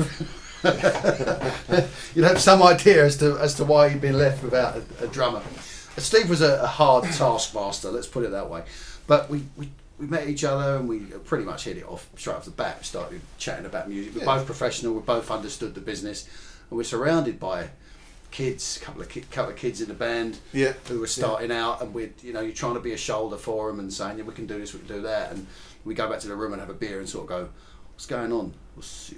You'd 2.16 2.24
have 2.24 2.40
some 2.40 2.64
idea 2.64 3.04
as 3.04 3.18
to 3.18 3.38
as 3.40 3.56
to 3.56 3.66
why 3.66 3.90
he'd 3.90 4.00
been 4.00 4.18
left 4.18 4.42
without 4.42 4.78
a, 4.78 5.04
a 5.04 5.08
drummer. 5.08 5.42
Steve 5.98 6.30
was 6.30 6.42
a, 6.42 6.62
a 6.62 6.68
hard 6.68 7.04
taskmaster, 7.06 7.92
let's 7.92 8.08
put 8.08 8.24
it 8.24 8.32
that 8.32 8.50
way. 8.50 8.64
But 9.08 9.30
we, 9.30 9.44
we, 9.58 9.70
we 10.00 10.08
met 10.08 10.28
each 10.30 10.44
other 10.44 10.78
and 10.78 10.88
we 10.88 11.00
pretty 11.00 11.44
much 11.44 11.66
hit 11.66 11.78
it 11.78 11.86
off 11.86 12.10
straight 12.18 12.36
off 12.38 12.46
the 12.46 12.52
bat. 12.52 12.78
We 12.80 12.84
started 12.86 13.22
chatting 13.38 13.66
about 13.66 13.90
music. 13.90 14.14
We're 14.16 14.22
Yeah. 14.22 14.38
both 14.38 14.46
professional. 14.46 14.94
We 14.94 15.02
both 15.02 15.30
understood 15.30 15.76
the 15.76 15.82
business, 15.82 16.26
and 16.70 16.78
we're 16.78 16.84
surrounded 16.84 17.40
by 17.40 17.70
kids, 18.32 18.78
a 18.82 18.86
couple 18.86 19.02
of 19.02 19.10
ki- 19.10 19.22
couple 19.32 19.52
of 19.52 19.58
kids 19.58 19.82
in 19.82 19.88
the 19.88 19.94
band 19.94 20.38
Yeah. 20.54 20.74
who 20.88 21.00
were 21.00 21.08
starting 21.08 21.52
out, 21.52 21.82
and 21.82 21.94
we're 21.94 22.12
you 22.22 22.32
know 22.32 22.42
you're 22.42 22.54
trying 22.54 22.76
to 22.76 22.80
be 22.80 22.94
a 22.94 22.98
shoulder 22.98 23.38
for 23.38 23.70
them 23.70 23.80
and 23.80 23.92
saying 23.94 24.18
yeah 24.20 24.24
we 24.24 24.34
can 24.34 24.46
do 24.48 24.58
this, 24.60 24.74
we 24.74 24.80
can 24.80 24.88
do 24.88 25.02
that, 25.02 25.32
and 25.32 25.48
we 25.84 25.94
go 25.94 26.10
back 26.10 26.20
to 26.22 26.28
the 26.28 26.36
room 26.36 26.54
and 26.54 26.62
have 26.62 26.70
a 26.70 26.74
beer 26.74 27.00
and 27.00 27.10
sort 27.10 27.24
of 27.24 27.30
go, 27.30 27.50
what's 27.94 28.06
going 28.06 28.32
on? 28.32 28.54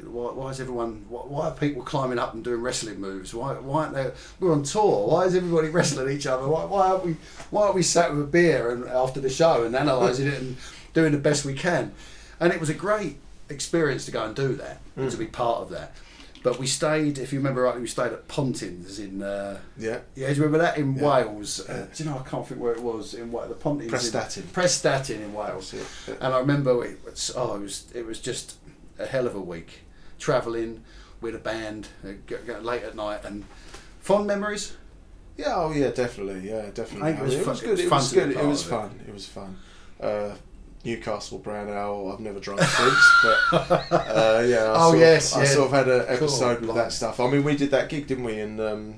Why, 0.06 0.32
why 0.32 0.50
is 0.50 0.60
everyone? 0.60 1.06
Why, 1.10 1.21
why 1.21 1.47
are 1.47 1.52
people 1.52 1.84
climbing 1.84 2.19
up 2.19 2.34
and 2.34 2.43
doing 2.43 2.62
wrestling 2.62 3.00
moves? 3.00 3.34
Why 3.34 3.54
why 3.54 3.84
aren't 3.86 3.93
they? 3.95 4.12
We're 4.39 4.54
on 4.54 4.63
tour. 4.63 5.08
Why 5.08 5.26
is 5.26 5.36
everybody 5.36 5.69
wrestling 5.78 6.10
each 6.15 6.28
other? 6.28 6.47
Why, 6.47 6.65
why 6.65 6.88
aren't 6.89 7.06
we? 7.06 7.15
Why 7.50 7.63
aren't 7.63 7.76
we 7.76 7.84
sat 7.84 8.12
with 8.12 8.21
a 8.24 8.28
beer 8.28 8.71
and 8.71 8.86
after 8.86 9.19
the 9.19 9.30
show 9.30 9.63
and 9.63 9.76
analysing 9.76 10.28
it 10.28 10.39
and 10.41 10.58
doing 10.93 11.12
the 11.12 11.17
best 11.19 11.45
we 11.45 11.54
can? 11.54 11.93
And 12.39 12.52
it 12.52 12.60
was 12.60 12.69
a 12.69 12.74
great 12.74 13.17
experience 13.50 14.06
to 14.06 14.12
go 14.12 14.24
and 14.26 14.36
do 14.36 14.56
that 14.56 14.80
and 14.95 15.12
to 15.12 15.17
be 15.17 15.26
part 15.28 15.60
of 15.62 15.69
that. 15.69 15.95
But 16.43 16.58
we 16.58 16.65
stayed, 16.65 17.19
if 17.19 17.32
you 17.32 17.38
remember 17.38 17.62
rightly, 17.62 17.82
we 17.82 17.88
stayed 17.88 18.12
at 18.13 18.28
Pontins 18.28 18.97
in. 18.97 19.21
Uh, 19.21 19.60
Yeah. 19.78 20.00
yeah, 20.15 20.30
do 20.30 20.34
you 20.34 20.41
remember 20.43 20.58
that 20.58 20.76
in 20.80 20.95
Yeah. 20.95 21.04
Wales? 21.08 21.60
Uh, 21.69 21.86
do 21.95 22.04
you 22.04 22.10
know? 22.10 22.17
I 22.17 22.28
can't 22.28 22.47
think 22.47 22.60
where 22.60 22.71
it 22.71 22.82
was. 22.82 23.13
In 23.13 23.32
what 23.32 23.47
the 23.50 23.54
Pontins? 23.54 23.84
in- 23.93 24.00
Prestatyn. 24.00 24.41
Prestatyn 24.52 25.21
in 25.21 25.34
Wales. 25.36 25.71
Yeah. 25.71 26.15
And 26.19 26.34
I 26.34 26.39
remember 26.39 26.84
it 26.84 26.97
was, 27.06 27.32
oh, 27.36 27.58
it 27.58 27.62
was 27.62 27.86
it 27.93 28.08
was 28.08 28.19
just 28.19 28.56
a 29.04 29.08
hell 29.08 29.28
of 29.28 29.36
a 29.36 29.42
week, 29.42 29.82
travelling 30.20 30.84
with 31.20 31.36
a 31.36 31.40
band, 31.40 31.88
uh, 32.06 32.10
go, 32.28 32.38
go 32.46 32.60
late 32.60 32.84
at 32.84 32.96
night, 32.96 33.24
and 33.26 33.44
fond 34.00 34.28
memories. 34.28 34.78
Yeah, 35.38 35.54
oh 35.56 35.72
yeah, 35.72 35.90
definitely, 35.90 36.50
yeah, 36.50 36.70
definitely. 36.74 37.10
I 37.10 37.14
think 37.16 37.20
it 37.20 37.24
was 37.24 37.36
mean, 37.36 37.44
fun- 37.46 37.56
good. 37.58 37.68
it 37.68 37.72
was 37.72 37.80
It 37.80 37.90
fun 37.90 37.98
was 38.00 38.10
to 38.10 38.16
be 38.16 38.22
good. 38.34 38.44
It 38.44 38.48
was 38.48 38.64
fun. 38.64 39.00
It 39.08 39.14
was 39.14 39.26
fun. 39.28 39.58
Uh, 40.00 40.36
Newcastle 40.84 41.38
Brown 41.38 41.70
Ale. 41.70 42.12
I've 42.12 42.20
never 42.20 42.40
drunk 42.40 42.62
since, 42.62 43.12
but 43.24 43.38
uh, 43.92 44.44
yeah. 44.46 44.64
I 44.72 44.76
Oh, 44.76 44.90
sort 44.90 45.00
yes, 45.00 45.36
of, 45.36 45.42
I 45.42 45.46
sort 45.46 45.66
of 45.68 45.74
had 45.74 45.88
an 45.88 46.00
Cool, 46.06 46.16
episode 46.16 46.62
with 46.62 46.76
that 46.76 46.92
stuff. 46.92 47.20
I 47.20 47.30
mean, 47.30 47.44
we 47.44 47.56
did 47.56 47.70
that 47.72 47.88
gig, 47.90 48.08
didn't 48.08 48.24
we? 48.24 48.40
And 48.40 48.60
um, 48.60 48.96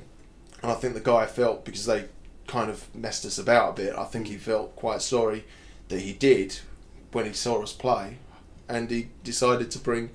and 0.61 0.71
I 0.71 0.75
think 0.75 0.93
the 0.93 1.01
guy 1.01 1.25
felt 1.25 1.65
because 1.65 1.85
they 1.85 2.05
kind 2.47 2.69
of 2.69 2.93
messed 2.95 3.25
us 3.25 3.37
about 3.37 3.71
a 3.71 3.81
bit. 3.83 3.95
I 3.97 4.05
think 4.05 4.27
he 4.27 4.37
felt 4.37 4.75
quite 4.77 5.01
sorry 5.01 5.43
that 5.89 5.99
he 5.99 6.13
did 6.13 6.59
when 7.11 7.25
he 7.25 7.33
saw 7.33 7.61
us 7.61 7.73
play, 7.73 8.17
and 8.67 8.89
he 8.89 9.09
decided 9.23 9.71
to 9.71 9.79
bring. 9.79 10.09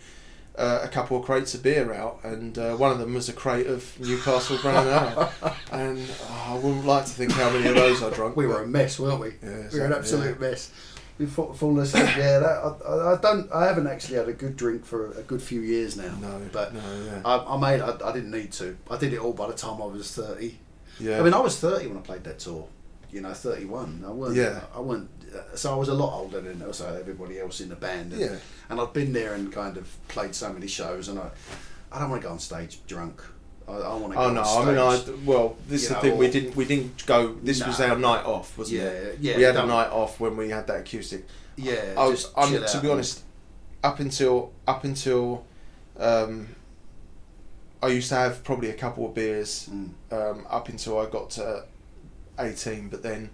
Uh, 0.56 0.80
a 0.82 0.88
couple 0.88 1.16
of 1.16 1.24
crates 1.24 1.54
of 1.54 1.62
beer 1.62 1.92
out, 1.92 2.18
and 2.24 2.58
uh, 2.58 2.74
one 2.74 2.90
of 2.90 2.98
them 2.98 3.14
was 3.14 3.28
a 3.28 3.32
crate 3.32 3.68
of 3.68 3.96
Newcastle 4.00 4.58
Brown 4.58 4.88
Ale. 4.88 5.30
and 5.70 6.04
oh, 6.22 6.46
I 6.48 6.54
wouldn't 6.54 6.84
like 6.84 7.04
to 7.04 7.12
think 7.12 7.30
how 7.30 7.48
many 7.50 7.68
of 7.68 7.76
those 7.76 8.02
I 8.02 8.11
drank. 8.11 8.37
We 8.37 8.48
were 8.48 8.64
a 8.64 8.66
mess, 8.66 8.98
weren't 8.98 9.20
we? 9.20 9.34
Yeah, 9.40 9.68
we 9.72 9.78
were 9.78 9.87
an 9.87 9.92
absolute 9.92 10.40
mess. 10.40 10.72
We 11.18 11.26
fall, 11.26 11.80
asleep. 11.80 12.16
Yeah, 12.16 12.38
that, 12.38 12.80
I, 12.87 13.12
I 13.12 13.20
don't. 13.20 13.52
I 13.52 13.66
haven't 13.66 13.88
actually 13.88 14.18
had 14.18 14.28
a 14.28 14.32
good 14.32 14.56
drink 14.56 14.84
for 14.84 15.11
a 15.12 15.22
good 15.22 15.42
few 15.42 15.62
years 15.62 15.96
now. 15.96 16.14
No, 16.20 16.40
but 16.52 16.72
no, 16.72 16.80
yeah. 17.04 17.22
I, 17.24 17.54
I 17.54 17.58
made. 17.58 17.80
I, 17.80 17.96
I 18.08 18.12
didn't 18.12 18.30
need 18.30 18.52
to. 18.52 18.76
I 18.88 18.96
did 18.96 19.12
it 19.12 19.18
all 19.18 19.32
by 19.32 19.48
the 19.48 19.54
time 19.54 19.82
I 19.82 19.87
was 19.87 20.14
thirty. 20.14 20.58
yeah. 21.00 21.18
I 21.18 21.22
mean, 21.22 21.34
I 21.34 21.40
was 21.40 21.58
thirty 21.58 21.88
when 21.88 21.98
I 21.98 22.02
played 22.02 22.22
that 22.24 22.38
tour. 22.38 22.68
You 23.11 23.22
know, 23.22 23.32
thirty-one. 23.32 24.04
I 24.06 24.11
weren't. 24.11 24.37
Yeah. 24.37 24.61
I 24.72 24.78
weren't. 24.80 25.11
So 25.55 25.73
I 25.73 25.77
was 25.77 25.88
a 25.88 25.95
lot 25.95 26.12
older 26.19 26.41
than 26.41 26.62
also 26.62 26.97
everybody 26.99 27.38
else 27.38 27.61
in 27.61 27.69
the 27.69 27.77
band. 27.77 28.12
And, 28.12 28.21
Yeah. 28.21 28.37
And 28.71 28.81
I've 28.81 28.93
been 28.93 29.12
there 29.12 29.35
and 29.35 29.53
kind 29.53 29.77
of 29.77 29.87
played 30.09 30.35
so 30.35 30.53
many 30.53 30.67
shows, 30.67 31.09
and 31.09 31.19
I, 31.19 31.31
I 31.93 31.99
don't 31.99 32.11
want 32.11 32.23
to 32.23 32.29
go 32.29 32.33
on 32.33 32.38
stage 32.38 32.79
drunk. 32.87 33.23
I, 33.67 33.73
I 33.73 33.95
want 33.97 34.12
to 34.12 34.17
go 34.19 34.25
Oh 34.25 34.29
on 34.29 34.35
no! 34.35 34.43
stage. 34.45 34.57
I 34.57 34.64
mean, 34.67 34.79
I 34.79 35.25
well, 35.27 35.57
this 35.69 35.83
is 35.83 35.88
the 35.88 35.95
know, 35.95 36.01
thing. 36.01 36.17
We 36.19 36.31
didn't. 36.31 36.57
We 36.57 36.64
didn't 36.64 37.05
go. 37.07 37.35
This 37.43 37.67
was 37.67 37.81
our 37.81 37.97
night 37.99 38.25
off, 38.25 38.57
wasn't 38.57 38.81
Yeah, 38.81 38.88
it? 38.88 39.19
yeah, 39.21 39.31
yeah. 39.33 39.37
We 39.37 39.43
had 39.43 39.57
a 39.57 39.67
night 39.67 39.91
off 39.91 40.19
when 40.21 40.37
we 40.37 40.49
had 40.51 40.67
that 40.69 40.81
acoustic. 40.81 41.27
Yeah. 41.57 41.95
I 41.99 42.07
was. 42.07 42.31
I'm, 42.37 42.51
to 42.53 42.64
out 42.77 42.83
be 42.83 42.88
honest, 42.91 43.23
up 43.85 44.01
until 44.01 44.53
up 44.67 44.85
until, 44.85 45.45
um, 45.99 46.49
I 47.83 47.88
used 47.88 48.09
to 48.09 48.14
have 48.17 48.43
probably 48.45 48.71
a 48.71 48.75
couple 48.75 49.07
of 49.07 49.14
beers 49.14 49.69
Mm. 49.71 49.91
um, 50.12 50.47
up 50.49 50.69
until 50.69 50.99
I 50.99 51.07
got 51.07 51.31
to 51.31 51.64
eighteen. 52.38 52.88
But 52.88 53.03
then, 53.03 53.31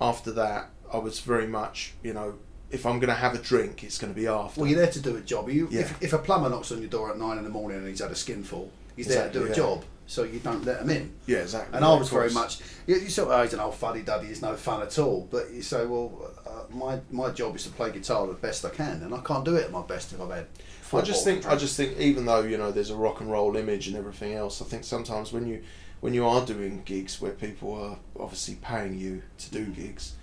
after 0.00 0.32
that, 0.32 0.70
I 0.92 0.98
was 0.98 1.20
very 1.20 1.46
much 1.46 1.94
you 2.02 2.12
know. 2.12 2.34
If 2.68 2.84
I'm 2.84 2.98
going 2.98 3.10
to 3.10 3.14
have 3.14 3.32
a 3.34 3.38
drink, 3.38 3.84
it's 3.84 3.96
going 3.96 4.12
to 4.12 4.20
be 4.20 4.26
after. 4.26 4.60
Well, 4.60 4.68
you're 4.68 4.80
there 4.80 4.90
to 4.90 5.00
do 5.00 5.16
a 5.16 5.20
job. 5.20 5.48
You, 5.48 5.68
Yeah. 5.70 5.82
if, 5.82 6.02
if 6.02 6.12
a 6.12 6.18
plumber 6.18 6.48
knocks 6.50 6.72
on 6.72 6.80
your 6.80 6.88
door 6.90 7.10
at 7.10 7.16
nine 7.16 7.38
in 7.38 7.44
the 7.44 7.48
morning 7.50 7.78
and 7.78 7.86
he's 7.86 8.00
had 8.00 8.10
a 8.10 8.16
skinful, 8.16 8.72
he's 8.96 9.06
there 9.06 9.30
to 9.30 9.38
Exactly, 9.38 9.40
do 9.40 9.46
a 9.46 9.48
yeah. 9.50 9.54
job. 9.54 9.84
So 10.08 10.24
you 10.24 10.40
don't 10.40 10.64
let 10.64 10.80
him 10.82 10.90
in. 10.90 11.12
yeah, 11.26 11.38
exactly. 11.38 11.76
And 11.76 11.84
yeah, 11.84 11.92
I 11.92 11.96
was 11.98 12.10
very 12.10 12.30
much. 12.32 12.58
You, 12.88 12.96
you 12.96 13.08
sort 13.08 13.28
of, 13.30 13.38
oh, 13.38 13.42
he's 13.44 13.52
an 13.54 13.60
old 13.60 13.76
fuddy 13.76 14.02
duddy. 14.02 14.26
He's 14.26 14.42
no 14.42 14.56
fun 14.56 14.82
at 14.82 14.98
all. 14.98 15.28
But 15.30 15.52
you 15.52 15.62
say, 15.62 15.86
well, 15.86 16.32
uh, 16.44 16.64
my 16.74 16.98
my 17.12 17.30
job 17.30 17.54
is 17.54 17.62
to 17.64 17.70
play 17.70 17.92
guitar 17.92 18.26
the 18.26 18.32
best 18.34 18.64
I 18.64 18.70
can, 18.70 19.00
and 19.02 19.14
I 19.14 19.20
can't 19.20 19.44
do 19.44 19.54
it 19.54 19.64
at 19.66 19.70
my 19.70 19.82
best 19.82 20.12
if 20.12 20.20
I've 20.20 20.30
had. 20.30 20.46
I 20.92 21.00
just 21.02 21.22
think 21.24 21.46
I 21.46 21.54
just 21.54 21.76
think 21.76 21.98
even 22.00 22.24
though 22.26 22.42
you 22.42 22.58
know 22.58 22.72
there's 22.72 22.90
a 22.90 22.96
rock 22.96 23.20
and 23.20 23.30
roll 23.30 23.56
image 23.56 23.86
and 23.86 23.96
everything 23.96 24.34
else, 24.34 24.60
I 24.60 24.64
think 24.64 24.82
sometimes 24.82 25.32
when 25.32 25.46
you 25.46 25.62
when 26.00 26.14
you 26.14 26.26
are 26.26 26.44
doing 26.44 26.82
gigs 26.84 27.20
where 27.20 27.32
people 27.32 27.74
are 27.74 27.98
obviously 28.20 28.56
paying 28.56 28.98
you 28.98 29.22
to 29.38 29.50
do 29.52 29.66
gigs, 29.66 30.14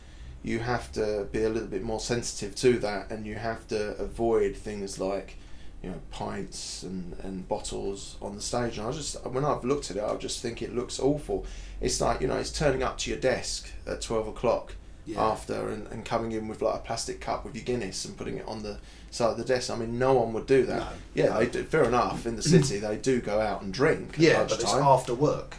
you 0.43 0.59
have 0.59 0.91
to 0.93 1.27
be 1.31 1.43
a 1.43 1.49
little 1.49 1.69
bit 1.69 1.83
more 1.83 1.99
sensitive 1.99 2.53
to 2.57 2.77
that, 2.79 3.09
and 3.11 3.25
you 3.25 3.35
have 3.35 3.67
to 3.69 3.95
avoid 3.97 4.55
things 4.55 4.99
like 4.99 5.37
you 5.81 5.89
know 5.89 5.99
pints 6.11 6.83
and, 6.83 7.15
and 7.23 7.47
bottles 7.47 8.17
on 8.21 8.35
the 8.35 8.41
stage. 8.41 8.77
And 8.77 8.87
I 8.87 8.91
just 8.91 9.23
when 9.25 9.45
I've 9.45 9.63
looked 9.63 9.89
at 9.91 9.97
it, 9.97 10.03
I 10.03 10.15
just 10.17 10.41
think 10.41 10.61
it 10.61 10.75
looks 10.75 10.99
awful. 10.99 11.45
It's 11.81 11.99
like 12.01 12.21
you 12.21 12.27
know 12.27 12.37
it's 12.37 12.51
turning 12.51 12.83
up 12.83 12.97
to 12.99 13.09
your 13.09 13.19
desk 13.19 13.71
at 13.87 14.01
twelve 14.01 14.27
o'clock 14.27 14.75
Yeah. 15.05 15.21
after 15.21 15.69
and, 15.69 15.87
and 15.87 16.05
coming 16.05 16.31
in 16.31 16.47
with 16.47 16.61
like 16.61 16.75
a 16.75 16.79
plastic 16.79 17.19
cup 17.19 17.43
with 17.45 17.55
your 17.55 17.65
Guinness 17.65 18.05
and 18.05 18.15
putting 18.17 18.37
it 18.37 18.47
on 18.47 18.63
the 18.63 18.77
side 19.11 19.31
of 19.31 19.37
the 19.37 19.43
desk. 19.43 19.69
I 19.69 19.75
mean, 19.75 19.99
no 19.99 20.13
one 20.13 20.33
would 20.33 20.47
do 20.47 20.65
that. 20.65 20.79
No, 20.79 20.87
yeah, 21.13 21.37
they 21.37 21.47
do. 21.47 21.63
Fair 21.63 21.83
enough. 21.83 22.25
In 22.25 22.35
the 22.35 22.41
city, 22.41 22.79
they 22.79 22.95
do 22.97 23.19
go 23.21 23.39
out 23.41 23.61
and 23.61 23.73
drink. 23.73 24.13
at 24.13 24.19
Yeah, 24.19 24.43
but 24.43 24.53
it's 24.61 24.73
after 24.73 25.13
work. 25.13 25.57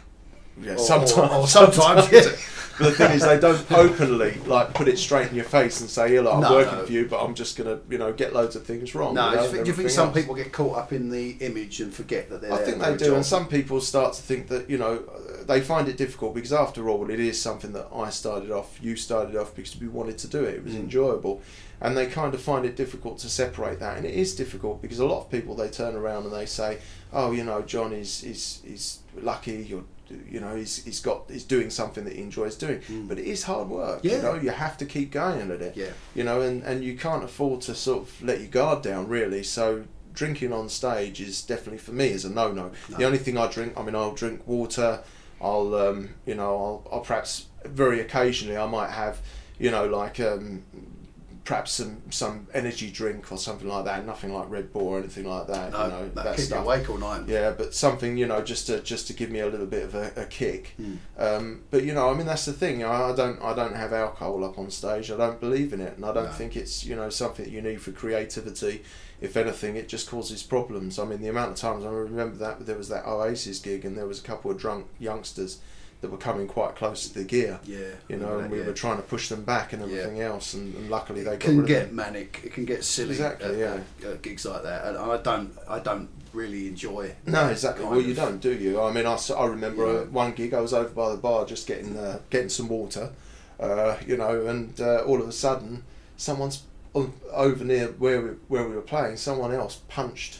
Yeah, 0.61 0.73
or- 0.73 0.77
sometimes. 0.77 1.31
or 1.33 1.47
sometimes, 1.47 2.11
yeah. 2.11 2.21
But 2.77 2.87
the 2.89 2.91
thing 2.91 3.11
is, 3.11 3.21
they 3.23 3.39
don't 3.39 3.71
openly 3.71 4.33
like 4.47 4.73
put 4.73 4.89
it 4.89 4.99
straight 4.99 5.29
in 5.29 5.35
your 5.35 5.45
face 5.45 5.79
and 5.79 5.89
say, 5.89 6.13
"Yeah, 6.13 6.21
look, 6.21 6.33
I'm 6.33 6.41
No, 6.41 6.51
working 6.55 6.77
no. 6.79 6.85
for 6.85 6.91
you, 6.91 7.05
but 7.07 7.23
I'm 7.23 7.33
just 7.33 7.55
gonna, 7.57 7.79
you 7.89 7.97
know, 7.97 8.11
get 8.11 8.33
loads 8.33 8.57
of 8.57 8.65
things 8.65 8.93
wrong." 8.93 9.13
No, 9.15 9.27
you 9.27 9.31
do 9.31 9.35
know, 9.37 9.43
you 9.43 9.49
think, 9.51 9.63
do 9.63 9.69
you 9.71 9.75
think 9.77 9.89
some 9.91 10.07
else. 10.09 10.17
people 10.17 10.35
get 10.35 10.51
caught 10.51 10.77
up 10.77 10.91
in 10.91 11.09
the 11.09 11.37
image 11.39 11.79
and 11.79 11.93
forget 11.93 12.29
that 12.29 12.41
they're 12.41 12.51
I 12.51 12.57
think 12.57 12.79
they 12.81 12.97
do, 12.97 13.05
job? 13.05 13.13
and 13.15 13.25
some 13.25 13.47
people 13.47 13.79
start 13.79 14.13
to 14.15 14.21
think 14.21 14.49
that 14.49 14.69
you 14.69 14.77
know 14.77 15.03
they 15.47 15.61
find 15.61 15.87
it 15.87 15.95
difficult 15.95 16.35
because 16.35 16.51
after 16.51 16.89
all, 16.89 17.09
it 17.09 17.19
is 17.19 17.39
something 17.39 17.71
that 17.73 17.87
I 17.95 18.09
started 18.09 18.51
off, 18.51 18.77
you 18.81 18.97
started 18.97 19.37
off 19.37 19.55
because 19.55 19.79
we 19.79 19.87
wanted 19.87 20.17
to 20.19 20.27
do 20.27 20.43
it. 20.43 20.55
It 20.55 20.63
was 20.65 20.73
Mm. 20.73 20.79
enjoyable, 20.81 21.41
and 21.79 21.95
they 21.95 22.07
kind 22.07 22.33
of 22.33 22.41
find 22.41 22.65
it 22.65 22.75
difficult 22.75 23.19
to 23.19 23.29
separate 23.29 23.79
that, 23.79 23.95
and 23.95 24.05
it 24.05 24.13
is 24.15 24.35
difficult 24.35 24.81
because 24.81 24.99
a 24.99 25.05
lot 25.05 25.21
of 25.21 25.31
people 25.31 25.55
they 25.55 25.69
turn 25.69 25.95
around 25.95 26.23
and 26.25 26.33
they 26.33 26.45
say, 26.45 26.79
"Oh, 27.13 27.31
you 27.31 27.45
know, 27.45 27.61
John 27.61 27.93
is 27.93 28.21
is 28.25 28.59
is 28.65 28.99
lucky. 29.21 29.65
You're, 29.69 29.83
you 30.29 30.39
know, 30.39 30.55
he's 30.55 30.83
he's 30.83 30.99
got 30.99 31.29
he's 31.29 31.43
doing 31.43 31.69
something 31.69 32.03
that 32.05 32.13
he 32.13 32.21
enjoys 32.21 32.55
doing, 32.55 32.79
Mm. 32.81 33.07
but 33.07 33.17
it 33.19 33.25
is 33.25 33.43
hard 33.43 33.69
work. 33.69 33.99
Yeah. 34.03 34.17
You 34.17 34.21
know, 34.21 34.33
you 34.35 34.49
have 34.51 34.77
to 34.77 34.85
keep 34.85 35.11
going 35.11 35.51
at 35.51 35.61
it 35.61 35.75
Yeah. 35.75 35.91
you 36.13 36.23
know, 36.23 36.41
and, 36.41 36.63
and 36.63 36.83
you 36.83 36.97
can't 36.97 37.23
afford 37.23 37.61
to 37.61 37.75
sort 37.75 38.03
of 38.03 38.21
let 38.23 38.39
your 38.39 38.49
guard 38.49 38.81
down 38.83 39.07
really. 39.07 39.43
So 39.43 39.85
drinking 40.13 40.53
on 40.53 40.69
stage 40.69 41.19
is 41.19 41.41
definitely 41.41 41.77
for 41.79 41.91
me 41.91 42.07
is 42.07 42.23
a 42.25 42.29
no 42.29 42.51
no. 42.51 42.71
No. 42.89 42.97
The 42.97 43.03
only 43.05 43.17
thing 43.17 43.37
I 43.37 43.47
drink, 43.47 43.73
I 43.77 43.81
mean, 43.83 43.95
I'll 43.95 44.13
drink 44.13 44.41
water. 44.47 45.01
I'll 45.41 45.75
um, 45.75 46.09
you 46.25 46.35
know, 46.35 46.49
I'll, 46.65 46.87
I'll 46.93 47.01
perhaps 47.01 47.47
very 47.65 47.99
occasionally 47.99 48.57
I 48.57 48.65
might 48.67 48.91
have, 48.91 49.19
you 49.59 49.71
know, 49.71 49.85
like 49.87 50.19
um, 50.19 50.63
perhaps 51.45 51.71
some 51.71 52.01
some 52.09 52.47
energy 52.53 52.89
drink 52.91 53.31
or 53.31 53.37
something 53.37 53.67
like 53.67 53.85
that. 53.85 54.05
Nothing 54.05 54.33
like 54.33 54.49
Red 54.49 54.73
Bull 54.73 54.87
or 54.87 54.99
anything 54.99 55.25
like 55.25 55.47
that. 55.47 55.71
No, 55.71 55.83
you 55.85 55.91
know 55.91 56.09
that, 56.09 56.23
that 56.25 56.35
keep 56.35 56.45
stuff. 56.45 56.59
you 56.59 56.65
awake 56.65 56.89
all 56.89 56.97
night. 56.97 57.27
Yeah, 57.27 57.51
but 57.51 57.73
something 57.73 58.17
you 58.17 58.25
know 58.25 58.41
just 58.41 58.67
to 58.67 58.81
just 58.81 59.07
to 59.07 59.13
give 59.13 59.29
me 59.29 59.39
a 59.39 59.47
little 59.47 59.67
bit 59.67 59.83
of 59.83 59.95
a, 59.95 60.11
a 60.17 60.25
kick. 60.25 60.73
Mm. 60.81 60.97
Um, 61.17 61.61
but 61.71 61.83
you 61.83 61.93
know, 61.93 62.09
I 62.09 62.13
mean 62.15 62.25
that's 62.25 62.45
the 62.45 62.53
thing. 62.53 62.83
I, 62.83 63.11
I 63.11 63.15
don't 63.15 63.41
I 63.41 63.53
don't 63.53 63.75
have 63.75 63.93
alcohol 63.93 64.43
up 64.43 64.57
on 64.59 64.69
stage. 64.71 65.11
I 65.11 65.17
don't 65.17 65.39
believe 65.39 65.71
in 65.71 65.79
it, 65.81 65.95
and 65.95 66.03
I 66.05 66.11
don't 66.13 66.25
No. 66.25 66.31
think 66.31 66.55
it's 66.57 66.83
you 66.85 66.95
know 66.95 67.09
something 67.09 67.49
you 67.49 67.61
need 67.61 67.81
for 67.81 67.91
creativity. 67.91 68.83
If 69.21 69.37
anything, 69.37 69.77
it 69.77 69.87
just 69.87 70.09
causes 70.09 70.43
problems. 70.43 70.99
I 70.99 71.05
mean, 71.05 71.21
the 71.21 71.29
amount 71.29 71.51
of 71.51 71.57
times 71.57 71.85
I 71.85 71.89
remember 71.89 72.35
that 72.37 72.65
there 72.65 72.77
was 72.77 72.89
that 72.89 73.05
Oasis 73.07 73.59
gig, 73.59 73.85
and 73.85 73.97
there 73.97 74.07
was 74.07 74.19
a 74.19 74.23
couple 74.23 74.51
of 74.51 74.57
drunk 74.57 74.87
youngsters 74.99 75.59
that 76.01 76.11
were 76.11 76.17
coming 76.17 76.47
quite 76.47 76.75
close 76.75 77.07
to 77.07 77.13
the 77.19 77.23
gear. 77.23 77.59
Yeah, 77.65 77.77
You 78.09 78.17
know, 78.17 78.39
and 78.39 78.51
we 78.51 78.59
yeah. 78.59 78.65
were 78.67 78.73
trying 78.73 78.97
to 78.97 79.03
push 79.03 79.29
them 79.29 79.43
back 79.43 79.73
and 79.73 79.81
Yeah. 79.81 79.99
everything 79.99 80.21
else, 80.21 80.53
and, 80.53 80.75
and 80.75 80.89
luckily 80.89 81.23
they 81.23 81.37
can 81.37 81.65
get 81.65 81.93
manic. 81.93 82.41
It 82.43 82.53
can 82.53 82.65
get 82.65 82.83
silly. 82.83 83.11
Exactly, 83.11 83.63
at, 83.63 83.79
at, 84.01 84.05
at 84.05 84.21
gigs 84.21 84.45
like 84.45 84.63
that, 84.63 84.85
and 84.85 84.97
I 84.97 85.17
don't. 85.17 85.51
I 85.67 85.79
don't 85.79 86.09
really 86.33 86.67
enjoy. 86.67 87.15
No, 87.25 87.47
exactly. 87.47 87.85
Well, 87.85 88.01
you 88.01 88.13
don't, 88.13 88.41
do 88.41 88.53
you? 88.53 88.81
I 88.81 88.91
mean, 88.91 89.05
I, 89.05 89.17
I 89.37 89.45
remember 89.45 89.85
Yeah. 89.85 89.99
uh, 90.01 90.03
one 90.05 90.33
gig. 90.33 90.53
I 90.53 90.59
was 90.59 90.73
over 90.73 90.89
by 90.89 91.11
the 91.11 91.17
bar 91.17 91.45
just 91.45 91.65
getting 91.65 91.97
uh, 91.97 92.19
getting 92.29 92.49
some 92.49 92.67
water, 92.67 93.11
uh, 93.59 93.95
you 94.05 94.17
know, 94.17 94.45
and 94.45 94.79
uh, 94.81 95.03
all 95.05 95.21
of 95.21 95.27
a 95.27 95.31
sudden, 95.31 95.83
someone's 96.17 96.63
over 97.31 97.63
near 97.65 97.87
where 97.87 98.21
we, 98.21 98.29
where 98.47 98.67
we 98.67 98.75
were 98.75 98.81
playing. 98.81 99.17
Someone 99.17 99.53
else 99.53 99.79
punched, 99.87 100.39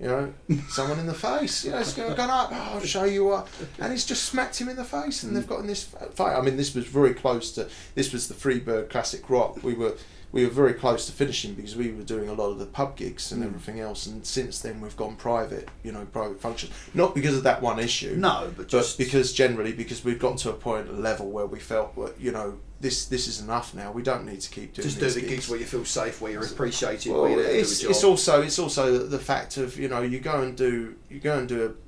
you 0.00 0.06
know, 0.06 0.32
someone 0.68 0.98
in 0.98 1.06
the 1.06 1.14
face. 1.14 1.64
You 1.64 1.72
know, 1.72 1.78
it's 1.78 1.94
going 1.94 2.14
gone 2.14 2.30
up. 2.30 2.50
Oh, 2.52 2.74
I'll 2.74 2.80
show 2.80 3.04
you 3.04 3.24
what, 3.24 3.48
and 3.78 3.92
he's 3.92 4.04
just 4.04 4.24
smacked 4.24 4.60
him 4.60 4.68
in 4.68 4.76
the 4.76 4.84
face, 4.84 5.22
and 5.22 5.36
they've 5.36 5.46
gotten 5.46 5.66
this 5.66 5.84
fight. 5.84 6.36
I 6.36 6.40
mean, 6.42 6.56
this 6.56 6.74
was 6.74 6.86
very 6.86 7.14
close 7.14 7.52
to. 7.52 7.68
This 7.94 8.12
was 8.12 8.28
the 8.28 8.34
Freebird 8.34 8.90
Classic 8.90 9.28
Rock. 9.28 9.62
We 9.62 9.74
were. 9.74 9.96
We 10.32 10.44
were 10.44 10.50
very 10.50 10.74
close 10.74 11.06
to 11.06 11.12
finishing 11.12 11.54
because 11.54 11.76
we 11.76 11.92
were 11.92 12.02
doing 12.02 12.28
a 12.28 12.32
lot 12.34 12.50
of 12.50 12.58
the 12.58 12.66
pub 12.66 12.96
gigs 12.96 13.32
and 13.32 13.42
Mm. 13.42 13.46
everything 13.46 13.80
else, 13.80 14.06
and 14.06 14.26
since 14.26 14.58
then 14.58 14.80
we've 14.80 14.96
gone 14.96 15.16
private, 15.16 15.68
you 15.82 15.92
know, 15.92 16.04
private 16.12 16.40
functions. 16.40 16.72
Not 16.92 17.14
because 17.14 17.36
of 17.36 17.42
that 17.44 17.62
one 17.62 17.78
issue, 17.78 18.16
No, 18.16 18.44
but 18.48 18.56
but 18.56 18.68
just 18.68 18.98
because 18.98 19.32
generally 19.32 19.72
because 19.72 20.04
we've 20.04 20.18
got 20.18 20.38
to 20.38 20.50
a 20.50 20.54
point, 20.54 20.88
a 20.88 20.92
level 20.92 21.30
where 21.30 21.46
we 21.46 21.58
felt, 21.60 21.96
well, 21.96 22.10
you 22.18 22.32
know, 22.32 22.58
this 22.80 23.06
this 23.06 23.26
is 23.26 23.40
enough 23.40 23.72
now. 23.74 23.90
We 23.92 24.02
don't 24.02 24.26
need 24.26 24.40
to 24.42 24.50
keep 24.50 24.74
doing 24.74 24.86
just 24.88 25.00
do 25.00 25.08
the 25.08 25.22
gigs 25.26 25.48
where 25.48 25.58
you 25.58 25.64
feel 25.64 25.84
safe, 25.84 26.20
where 26.20 26.32
you're 26.32 26.44
appreciated, 26.44 27.10
well, 27.12 27.22
where 27.22 27.30
you're 27.30 27.40
it's, 27.44 27.82
it's 27.82 28.04
also 28.04 28.42
it's 28.42 28.58
also 28.58 28.98
the 28.98 29.18
fact 29.18 29.56
of 29.56 29.78
you 29.78 29.88
know 29.88 30.02
you 30.02 30.18
go 30.20 30.42
and 30.42 30.56
do 30.56 30.94
you 31.08 31.20
go 31.20 31.38
and 31.38 31.48
do 31.48 31.64
a, 31.66 31.85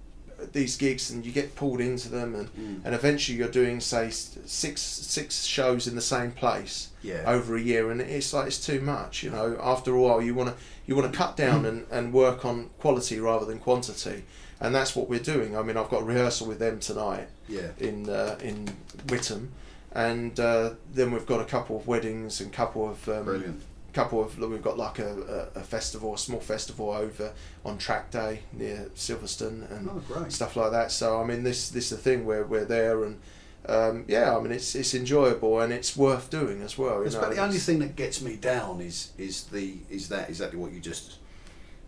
these 0.53 0.77
gigs 0.77 1.11
and 1.11 1.27
you 1.27 1.33
get 1.33 1.57
pulled 1.57 1.81
into 1.81 2.09
them 2.09 2.35
and, 2.35 2.49
Mm. 2.55 2.81
and 2.85 2.95
eventually 2.95 3.37
you're 3.39 3.49
doing 3.49 3.81
say 3.81 4.09
six 4.11 4.81
six 4.81 5.45
shows 5.45 5.87
in 5.87 5.95
the 5.95 6.01
same 6.01 6.31
place 6.31 6.89
yeah. 7.03 7.23
over 7.27 7.57
a 7.57 7.61
year 7.61 7.91
and 7.91 8.01
it's 8.01 8.33
like 8.33 8.47
it's 8.47 8.65
too 8.65 8.81
much 8.81 9.23
you 9.23 9.31
know 9.31 9.59
after 9.63 9.95
a 9.95 10.01
while 10.01 10.23
you 10.23 10.35
want 10.35 10.51
to 10.51 10.55
you 10.87 10.95
want 10.97 11.11
to 11.13 11.17
cut 11.17 11.37
down 11.37 11.65
and, 11.67 11.87
and 11.91 12.13
work 12.13 12.45
on 12.45 12.71
quality 12.79 13.19
rather 13.21 13.45
than 13.45 13.59
quantity 13.59 14.25
and 14.61 14.75
that's 14.75 14.95
what 14.97 15.09
we're 15.09 15.19
doing 15.19 15.57
I 15.57 15.63
mean 15.63 15.77
I've 15.77 15.91
got 15.91 16.05
rehearsal 16.07 16.47
with 16.47 16.59
them 16.61 16.79
tonight 16.79 17.29
yeah. 17.49 17.71
in 17.79 18.09
uh, 18.09 18.39
in 18.43 18.69
Whittam 19.07 19.49
and 19.93 20.39
uh, 20.39 20.71
then 20.93 21.11
we've 21.13 21.27
got 21.27 21.41
a 21.41 21.45
couple 21.45 21.77
of 21.77 21.87
weddings 21.87 22.41
and 22.41 22.53
couple 22.53 22.89
of 22.89 23.09
um, 23.09 23.25
Brilliant. 23.25 23.63
Couple 23.99 24.23
of 24.23 24.39
we've 24.39 24.63
got 24.63 24.79
like 24.79 24.99
a, 25.01 25.49
a, 25.57 25.61
a 25.61 25.63
festival 25.63 26.15
a 26.15 26.19
small 26.19 26.41
festival 26.41 26.91
over 26.91 27.33
on 27.65 27.77
track 27.79 28.11
day 28.11 28.41
near 28.53 28.89
Silverstone 28.95 29.71
and 29.73 29.91
Oh, 29.91 30.29
stuff 30.29 30.55
like 30.57 30.71
that 30.71 30.93
so 30.93 31.21
I 31.21 31.25
mean 31.25 31.43
this 31.43 31.69
this 31.71 31.91
is 31.91 31.91
the 31.91 31.97
thing 31.97 32.25
where 32.25 32.45
we're 32.45 32.65
there 32.65 33.03
and 33.05 33.19
um, 33.67 34.05
yeah 34.07 34.37
I 34.37 34.41
mean 34.41 34.53
it's 34.53 34.75
it's 34.75 34.95
enjoyable 34.95 35.61
and 35.61 35.73
it's 35.73 35.97
worth 35.97 36.31
doing 36.31 36.63
as 36.63 36.79
well 36.79 37.01
you 37.01 37.07
It's 37.07 37.15
know, 37.15 37.23
about 37.23 37.35
the 37.35 37.43
only 37.43 37.59
thing 37.59 37.81
that 37.81 37.97
gets 37.97 38.21
me 38.23 38.37
down 38.37 38.81
is 38.81 39.13
is 39.19 39.45
the 39.45 39.79
is 39.91 40.09
that 40.11 40.29
exactly 40.29 40.59
what 40.59 40.73
you 40.73 40.81
just 40.81 41.17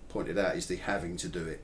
pointed 0.09 0.37
out 0.37 0.57
is 0.57 0.67
the 0.67 0.77
having 0.77 1.17
to 1.19 1.29
do 1.29 1.47
it. 1.47 1.61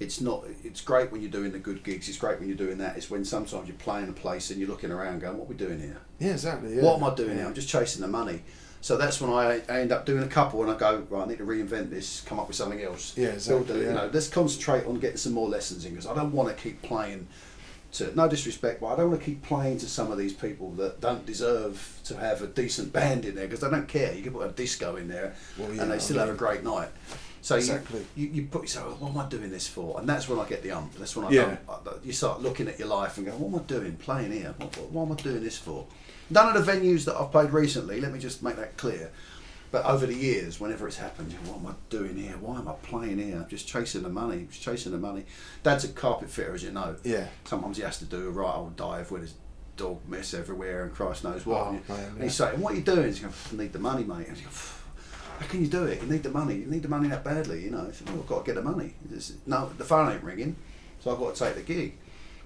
It's 0.00 0.20
not. 0.20 0.44
It's 0.62 0.80
great 0.80 1.10
when 1.10 1.20
you're 1.22 1.36
doing 1.38 1.50
the 1.50 1.58
good 1.58 1.82
gigs. 1.82 2.08
It's 2.08 2.18
great 2.18 2.38
when 2.38 2.46
you're 2.48 2.56
doing 2.66 2.78
that. 2.78 2.96
It's 2.96 3.10
when 3.10 3.24
sometimes 3.24 3.66
you're 3.66 3.76
playing 3.88 4.08
a 4.08 4.12
place 4.12 4.50
and 4.50 4.60
you're 4.60 4.68
looking 4.68 4.92
around, 4.92 5.18
going, 5.22 5.36
"What 5.36 5.46
are 5.46 5.48
we 5.48 5.56
doing 5.56 5.80
here? 5.80 5.98
yeah 6.20 6.30
exactly 6.38 6.76
yeah. 6.76 6.84
What 6.84 6.98
am 6.98 7.04
I 7.04 7.14
doing 7.16 7.30
yeah. 7.30 7.36
here? 7.38 7.46
I'm 7.46 7.54
just 7.54 7.68
chasing 7.68 8.02
the 8.02 8.06
money." 8.06 8.42
So 8.80 8.96
that's 8.96 9.20
when 9.20 9.30
I, 9.30 9.60
I 9.68 9.80
end 9.80 9.90
up 9.92 10.06
doing 10.06 10.22
a 10.22 10.28
couple 10.28 10.62
and 10.62 10.70
I 10.70 10.76
go, 10.76 11.04
right, 11.10 11.24
I 11.24 11.28
need 11.28 11.38
to 11.38 11.44
reinvent 11.44 11.90
this, 11.90 12.20
come 12.22 12.38
up 12.38 12.46
with 12.48 12.56
something 12.56 12.80
else. 12.80 13.14
yeah 13.16 13.28
exactly 13.28 13.80
yeah. 13.82 13.88
You 13.88 13.94
know, 13.94 14.10
let's 14.12 14.28
concentrate 14.28 14.86
on 14.86 14.98
getting 15.00 15.16
some 15.16 15.32
more 15.32 15.48
lessons 15.48 15.84
in 15.84 15.92
because 15.92 16.06
I 16.06 16.14
don't 16.14 16.32
want 16.32 16.48
to 16.56 16.62
keep 16.62 16.80
playing 16.82 17.26
to 17.90 18.14
no 18.14 18.28
disrespect, 18.28 18.80
but 18.80 18.88
I 18.88 18.96
don't 18.96 19.10
want 19.10 19.20
to 19.20 19.26
keep 19.26 19.42
playing 19.42 19.78
to 19.78 19.88
some 19.88 20.12
of 20.12 20.18
these 20.18 20.32
people 20.32 20.72
that 20.72 21.00
don't 21.00 21.24
deserve 21.26 21.98
to 22.04 22.16
have 22.18 22.42
a 22.42 22.46
decent 22.46 22.92
band 22.92 23.24
in 23.24 23.34
there 23.34 23.46
because 23.46 23.60
they 23.60 23.70
don't 23.70 23.88
care. 23.88 24.12
You 24.14 24.22
can 24.22 24.32
put 24.32 24.46
a 24.46 24.52
disco 24.52 24.96
in 24.96 25.08
there 25.08 25.34
Well, 25.58 25.72
yeah, 25.72 25.82
and 25.82 25.90
they 25.90 25.96
I 25.96 25.98
still 25.98 26.18
have 26.18 26.28
a 26.28 26.34
great 26.34 26.62
night. 26.62 26.88
So 27.40 27.56
Exactly. 27.56 28.04
you, 28.14 28.26
you, 28.26 28.32
you 28.42 28.46
put 28.48 28.62
yourself, 28.62 29.00
what 29.00 29.10
am 29.10 29.18
I 29.18 29.26
doing 29.28 29.50
this 29.50 29.66
for? 29.66 29.98
And 29.98 30.08
that's 30.08 30.28
when 30.28 30.38
I 30.38 30.46
get 30.48 30.62
the 30.62 30.72
ump. 30.72 30.94
That's 30.96 31.16
when 31.16 31.26
I 31.26 31.30
Yeah. 31.30 31.56
I- 31.68 31.72
uh, 31.72 31.94
you 32.04 32.12
start 32.12 32.42
looking 32.42 32.68
at 32.68 32.78
your 32.78 32.88
life 32.88 33.16
and 33.16 33.24
go, 33.26 33.32
what 33.32 33.48
am 33.48 33.60
I 33.60 33.62
doing 33.62 33.96
playing 33.96 34.32
here? 34.32 34.54
What, 34.58 34.76
what, 34.76 34.90
what 34.90 35.02
am 35.06 35.12
I 35.12 35.14
doing 35.14 35.42
this 35.42 35.56
for? 35.56 35.86
None 36.30 36.56
of 36.56 36.66
the 36.66 36.72
venues 36.72 37.04
that 37.06 37.16
I've 37.16 37.30
played 37.30 37.50
recently, 37.50 38.00
let 38.00 38.12
me 38.12 38.18
just 38.18 38.42
make 38.42 38.56
that 38.56 38.76
clear. 38.76 39.10
But 39.70 39.84
over 39.84 40.06
the 40.06 40.14
years, 40.14 40.58
whenever 40.58 40.86
it's 40.86 40.96
happened, 40.96 41.30
you 41.30 41.38
know, 41.38 41.52
what 41.52 41.58
am 41.58 41.66
I 41.66 41.74
doing 41.90 42.16
here? 42.16 42.36
Why 42.40 42.58
am 42.58 42.68
I 42.68 42.72
playing 42.82 43.18
here? 43.18 43.36
I'm 43.36 43.48
just 43.48 43.68
chasing 43.68 44.02
the 44.02 44.08
money, 44.08 44.46
just 44.50 44.62
chasing 44.62 44.92
the 44.92 44.98
money. 44.98 45.26
Dad's 45.62 45.84
a 45.84 45.88
carpet 45.88 46.30
fitter, 46.30 46.54
as 46.54 46.62
you 46.62 46.70
know. 46.70 46.96
yeah 47.04 47.26
Sometimes 47.44 47.76
he 47.76 47.82
has 47.82 47.98
to 47.98 48.06
do 48.06 48.28
a 48.28 48.30
right 48.30 48.54
old 48.54 48.76
dive 48.76 49.10
with 49.10 49.22
his 49.22 49.34
dog 49.76 49.98
mess 50.08 50.34
everywhere 50.34 50.84
and 50.84 50.94
Christ 50.94 51.24
knows 51.24 51.46
what. 51.46 51.66
Oh, 51.66 51.68
and, 51.70 51.88
man, 51.88 51.98
and 52.00 52.16
yeah. 52.18 52.22
he's 52.24 52.34
saying, 52.34 52.60
"What 52.60 52.72
are 52.72 52.76
you 52.76 52.82
doing?" 52.82 53.06
He's 53.06 53.20
going, 53.20 53.32
"I 53.52 53.56
need 53.56 53.72
the 53.72 53.78
money, 53.78 54.04
mate." 54.04 54.26
And 54.26 54.36
he's 54.36 54.44
going, 54.46 54.56
"How 55.38 55.46
can 55.46 55.60
you 55.60 55.68
do 55.68 55.84
it? 55.84 56.02
You 56.02 56.08
need 56.08 56.22
the 56.22 56.30
money. 56.30 56.56
You 56.56 56.66
need 56.66 56.82
the 56.82 56.88
money 56.88 57.08
that 57.08 57.22
badly, 57.22 57.62
you 57.62 57.70
know." 57.70 57.90
Said, 57.92 58.08
"Well, 58.08 58.20
I've 58.20 58.26
got 58.26 58.44
to 58.44 58.52
get 58.52 58.54
the 58.54 58.68
money." 58.68 58.94
No, 59.46 59.70
the 59.76 59.84
phone 59.84 60.12
ain't 60.12 60.22
ringing, 60.24 60.56
so 61.00 61.12
I've 61.12 61.18
got 61.18 61.34
to 61.34 61.44
take 61.44 61.54
the 61.54 61.62
gig. 61.62 61.94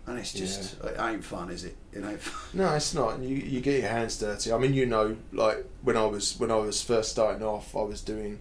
And 0.07 0.19
it's 0.19 0.33
just, 0.33 0.83
it 0.83 0.97
ain't 0.99 1.25
fun, 1.25 1.49
is 1.51 1.65
it? 1.65 1.77
It 1.93 2.05
ain't 2.05 2.21
fun. 2.21 2.59
No, 2.61 2.75
it's 2.75 2.93
not. 2.93 3.15
And 3.15 3.25
you, 3.29 3.37
you 3.37 3.61
get 3.61 3.81
your 3.81 3.91
hands 3.91 4.19
dirty. 4.19 4.51
I 4.53 4.59
mean, 4.59 4.75
you 4.75 4.85
know, 4.85 5.17
like 5.33 5.65
when 5.83 5.97
I 5.97 6.05
was 6.07 6.39
when 6.41 6.51
I 6.51 6.57
was 6.57 6.83
first 6.83 7.11
starting 7.13 7.43
off, 7.45 7.77
I 7.77 7.83
was 7.83 8.01
doing, 8.03 8.41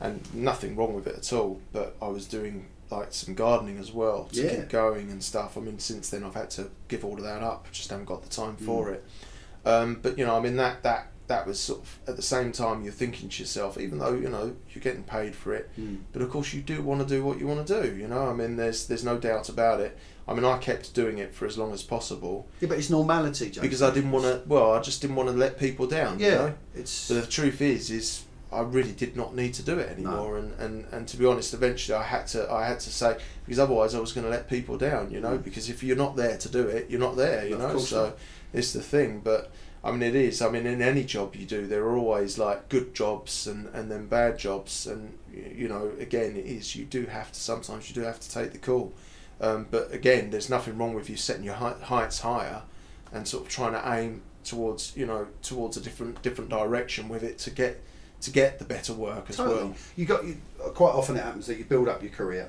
and 0.00 0.22
nothing 0.34 0.74
wrong 0.76 0.94
with 0.94 1.06
it 1.06 1.16
at 1.16 1.32
all. 1.32 1.60
But 1.72 1.94
I 2.02 2.08
was 2.08 2.26
doing 2.26 2.66
like 2.90 3.12
some 3.12 3.34
gardening 3.34 3.78
as 3.78 3.92
well 3.92 4.24
to 4.32 4.42
Yeah. 4.42 4.56
keep 4.56 4.68
going 4.70 5.10
and 5.10 5.22
stuff. 5.22 5.56
I 5.56 5.60
mean, 5.60 5.78
since 5.78 6.10
then 6.10 6.24
I've 6.24 6.34
had 6.34 6.50
to 6.52 6.70
give 6.88 7.04
all 7.04 7.14
of 7.16 7.22
that 7.22 7.42
up. 7.42 7.70
Just 7.70 7.90
haven't 7.90 8.06
got 8.06 8.22
the 8.22 8.28
time 8.30 8.56
for 8.56 8.86
Mm. 8.88 8.94
it. 8.94 9.04
Um, 9.64 9.98
but 10.02 10.18
you 10.18 10.26
know, 10.26 10.36
I 10.36 10.40
mean 10.40 10.56
that 10.56 10.82
that 10.82 11.08
that 11.28 11.46
was 11.46 11.60
sort 11.60 11.80
of 11.80 11.98
at 12.08 12.16
the 12.16 12.22
same 12.22 12.50
time 12.52 12.82
you're 12.82 12.92
thinking 12.92 13.28
to 13.28 13.42
yourself, 13.42 13.78
even 13.78 13.98
though 13.98 14.14
you 14.14 14.30
know 14.30 14.56
you're 14.70 14.82
getting 14.82 15.02
paid 15.04 15.34
for 15.36 15.52
it, 15.54 15.70
but 16.12 16.22
of 16.22 16.30
course 16.30 16.54
you 16.54 16.62
do 16.62 16.80
want 16.82 17.02
to 17.02 17.06
do 17.06 17.22
what 17.22 17.38
you 17.38 17.46
want 17.46 17.64
to 17.66 17.82
do. 17.82 17.94
You 17.94 18.08
know, 18.08 18.26
I 18.28 18.32
mean, 18.32 18.56
there's 18.56 18.86
there's 18.86 19.04
no 19.04 19.18
doubt 19.18 19.48
about 19.50 19.78
it. 19.80 19.96
I 20.28 20.34
mean, 20.34 20.44
I 20.44 20.58
kept 20.58 20.92
doing 20.94 21.16
it 21.18 21.34
for 21.34 21.46
as 21.46 21.56
long 21.56 21.72
as 21.72 21.82
possible 21.82 22.46
Yeah, 22.60 22.68
but 22.68 22.76
it's 22.78 22.90
normality, 22.90 23.46
James. 23.46 23.60
because 23.60 23.80
I 23.82 23.90
didn't 23.92 24.10
want 24.10 24.26
to. 24.26 24.42
Well, 24.46 24.72
I 24.74 24.80
just 24.80 25.00
didn't 25.00 25.16
want 25.16 25.30
to 25.30 25.34
let 25.34 25.58
people 25.58 25.86
down. 25.86 26.18
Yeah, 26.20 26.28
You 26.28 26.34
know? 26.36 26.54
it's. 26.74 27.08
But 27.08 27.22
the 27.22 27.26
truth 27.26 27.60
is, 27.62 27.90
is 27.90 28.24
I 28.52 28.60
really 28.60 28.92
did 28.92 29.16
not 29.16 29.34
need 29.34 29.54
to 29.54 29.62
do 29.62 29.78
it 29.78 29.88
anymore. 29.90 30.38
And, 30.38 30.52
and, 30.60 30.84
and 30.92 31.08
to 31.08 31.16
be 31.16 31.24
honest, 31.26 31.54
eventually 31.54 31.96
I 31.96 32.02
had 32.02 32.26
to. 32.28 32.50
I 32.52 32.66
had 32.66 32.78
to 32.80 32.90
say 32.90 33.16
because 33.46 33.58
otherwise 33.58 33.94
I 33.94 34.00
was 34.00 34.12
going 34.12 34.24
to 34.24 34.30
let 34.30 34.48
people 34.50 34.76
down. 34.76 35.10
You 35.10 35.20
know, 35.20 35.38
Mm. 35.38 35.44
because 35.44 35.68
if 35.70 35.82
you're 35.82 35.96
not 35.96 36.14
there 36.16 36.36
to 36.36 36.48
do 36.48 36.66
it, 36.66 36.90
you're 36.90 37.00
not 37.00 37.16
there. 37.16 37.46
You 37.46 37.56
know, 37.56 37.78
so 37.78 38.04
not. 38.06 38.18
it's 38.52 38.72
the 38.74 38.82
thing. 38.82 39.20
But 39.20 39.50
I 39.82 39.92
mean, 39.92 40.02
it 40.02 40.14
is. 40.14 40.42
I 40.42 40.50
mean, 40.50 40.66
in 40.66 40.82
any 40.82 41.04
job 41.04 41.36
you 41.36 41.46
do, 41.46 41.66
there 41.66 41.84
are 41.84 41.96
always 41.96 42.36
like 42.38 42.68
good 42.68 42.94
jobs 42.94 43.46
and 43.46 43.68
and 43.74 43.90
then 43.90 44.06
bad 44.08 44.38
jobs. 44.38 44.86
And 44.86 45.16
you 45.32 45.68
know, 45.68 45.92
again, 45.98 46.36
it 46.36 46.44
is. 46.46 46.76
You 46.76 46.84
do 46.84 47.06
have 47.06 47.32
to. 47.32 47.40
Sometimes 47.40 47.88
you 47.88 47.94
do 47.94 48.02
have 48.02 48.20
to 48.20 48.30
take 48.30 48.52
the 48.52 48.58
call. 48.58 48.92
Um, 49.40 49.66
but 49.70 49.92
again, 49.92 50.30
there's 50.30 50.50
nothing 50.50 50.76
wrong 50.78 50.94
with 50.94 51.08
you 51.08 51.16
setting 51.16 51.44
your 51.44 51.54
heights 51.54 52.20
higher 52.20 52.62
and 53.12 53.26
sort 53.26 53.44
of 53.44 53.48
trying 53.48 53.72
to 53.72 53.92
aim 53.94 54.22
towards 54.44 54.96
you 54.96 55.04
know 55.04 55.26
towards 55.42 55.76
a 55.76 55.80
different 55.80 56.22
different 56.22 56.48
direction 56.48 57.08
with 57.08 57.22
it 57.22 57.38
to 57.38 57.50
get 57.50 57.82
to 58.20 58.30
get 58.30 58.58
the 58.58 58.64
better 58.64 58.92
work 58.92 59.26
as 59.28 59.36
Totally. 59.36 59.56
well. 59.56 59.74
You 59.96 60.06
got 60.06 60.24
you, 60.24 60.36
quite 60.74 60.90
often 60.92 61.16
it 61.16 61.22
happens 61.22 61.46
that 61.46 61.56
you 61.58 61.64
build 61.64 61.88
up 61.88 62.02
your 62.02 62.10
career, 62.10 62.48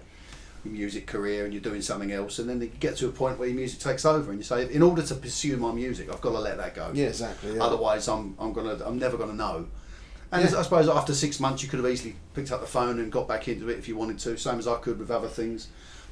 your 0.65 0.73
music 0.73 1.05
career, 1.05 1.45
and 1.45 1.53
you're 1.53 1.61
doing 1.61 1.81
something 1.83 2.11
else, 2.11 2.39
and 2.39 2.49
then 2.49 2.59
you 2.59 2.67
get 2.79 2.95
to 2.97 3.07
a 3.07 3.11
point 3.11 3.37
where 3.37 3.47
your 3.47 3.55
music 3.57 3.79
takes 3.79 4.03
over, 4.03 4.31
and 4.31 4.39
you 4.39 4.43
say, 4.43 4.71
in 4.73 4.81
order 4.81 5.03
to 5.03 5.13
pursue 5.13 5.57
my 5.57 5.71
music, 5.71 6.11
I've 6.11 6.21
got 6.21 6.31
to 6.31 6.39
let 6.39 6.57
that 6.57 6.73
go. 6.73 6.89
Yeah, 6.93 7.07
exactly. 7.07 7.55
Yeah. 7.55 7.63
Otherwise, 7.63 8.07
I'm 8.07 8.35
I'm 8.39 8.51
gonna 8.53 8.79
I'm 8.83 8.97
never 8.97 9.15
gonna 9.17 9.33
know. 9.33 9.67
And 10.31 10.41
Yeah. 10.49 10.57
I 10.59 10.61
suppose 10.63 10.87
after 10.89 11.13
six 11.13 11.39
months, 11.39 11.61
you 11.61 11.69
could 11.69 11.79
have 11.79 11.91
easily 11.91 12.15
picked 12.33 12.51
up 12.51 12.61
the 12.61 12.67
phone 12.67 12.99
and 12.99 13.11
got 13.11 13.27
back 13.27 13.47
into 13.47 13.69
it 13.69 13.77
if 13.77 13.87
you 13.87 13.95
wanted 13.95 14.17
to, 14.19 14.37
same 14.37 14.57
as 14.59 14.67
I 14.67 14.77
could 14.77 14.97
with 14.99 15.11
other 15.11 15.27
things. 15.27 15.67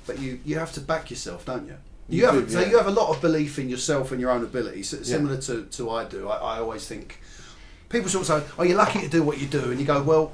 But 0.07 0.19
you 0.19 0.39
you 0.45 0.57
have 0.57 0.71
to 0.73 0.81
back 0.81 1.09
yourself, 1.11 1.45
don't 1.45 1.67
you? 1.67 1.75
You, 2.09 2.19
You 2.19 2.25
have 2.27 2.35
do, 2.47 2.49
so 2.49 2.61
yeah. 2.61 2.69
you 2.69 2.77
have 2.77 2.87
a 2.87 2.91
lot 3.01 3.09
of 3.13 3.21
belief 3.21 3.59
in 3.59 3.67
yourself 3.69 4.11
and 4.13 4.21
your 4.21 4.31
own 4.31 4.41
abilities, 4.43 4.93
s- 4.93 4.99
Yeah. 5.09 5.17
similar 5.17 5.37
to, 5.41 5.63
to 5.65 5.89
I 5.89 6.05
do. 6.05 6.29
I, 6.29 6.37
I 6.55 6.59
always 6.59 6.87
think 6.87 7.19
people 7.89 8.09
sort 8.09 8.29
of 8.29 8.43
say, 8.43 8.53
"Oh, 8.57 8.63
you're 8.63 8.77
lucky 8.77 9.01
to 9.01 9.09
do 9.09 9.21
what 9.23 9.37
you 9.41 9.47
do," 9.47 9.71
and 9.71 9.79
you 9.79 9.85
go, 9.85 10.01
"Well, 10.01 10.31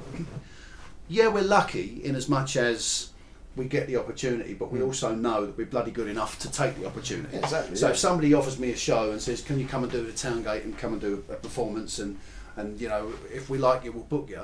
yeah, 1.08 1.28
we're 1.28 1.42
lucky 1.44 2.00
in 2.04 2.14
as 2.14 2.28
much 2.28 2.56
as 2.56 3.10
we 3.56 3.66
get 3.66 3.86
the 3.86 3.96
opportunity, 3.96 4.54
but 4.54 4.72
we 4.72 4.78
Mm. 4.80 4.86
also 4.86 5.14
know 5.14 5.46
that 5.46 5.56
we're 5.56 5.66
bloody 5.66 5.90
good 5.90 6.08
enough 6.08 6.38
to 6.40 6.50
take 6.50 6.78
the 6.80 6.86
opportunity." 6.86 7.36
Exactly. 7.36 7.76
So 7.76 7.86
yeah. 7.86 7.92
if 7.92 7.98
somebody 7.98 8.34
offers 8.34 8.58
me 8.58 8.70
a 8.70 8.76
show 8.76 9.10
and 9.10 9.20
says, 9.20 9.42
"Can 9.42 9.58
you 9.58 9.66
come 9.66 9.82
and 9.82 9.92
do 9.92 10.04
the 10.04 10.12
town 10.12 10.42
gate 10.42 10.64
and 10.64 10.76
come 10.78 10.92
and 10.92 11.00
do 11.00 11.24
a 11.28 11.34
performance 11.34 11.98
and 11.98 12.18
and 12.56 12.80
you 12.80 12.88
know 12.88 13.12
if 13.32 13.50
we 13.50 13.58
like 13.58 13.84
you, 13.84 13.90
we'll 13.92 14.04
book 14.04 14.30
you. 14.30 14.42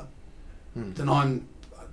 Hmm. 0.74 0.92
Then 0.94 1.08
I'm 1.08 1.46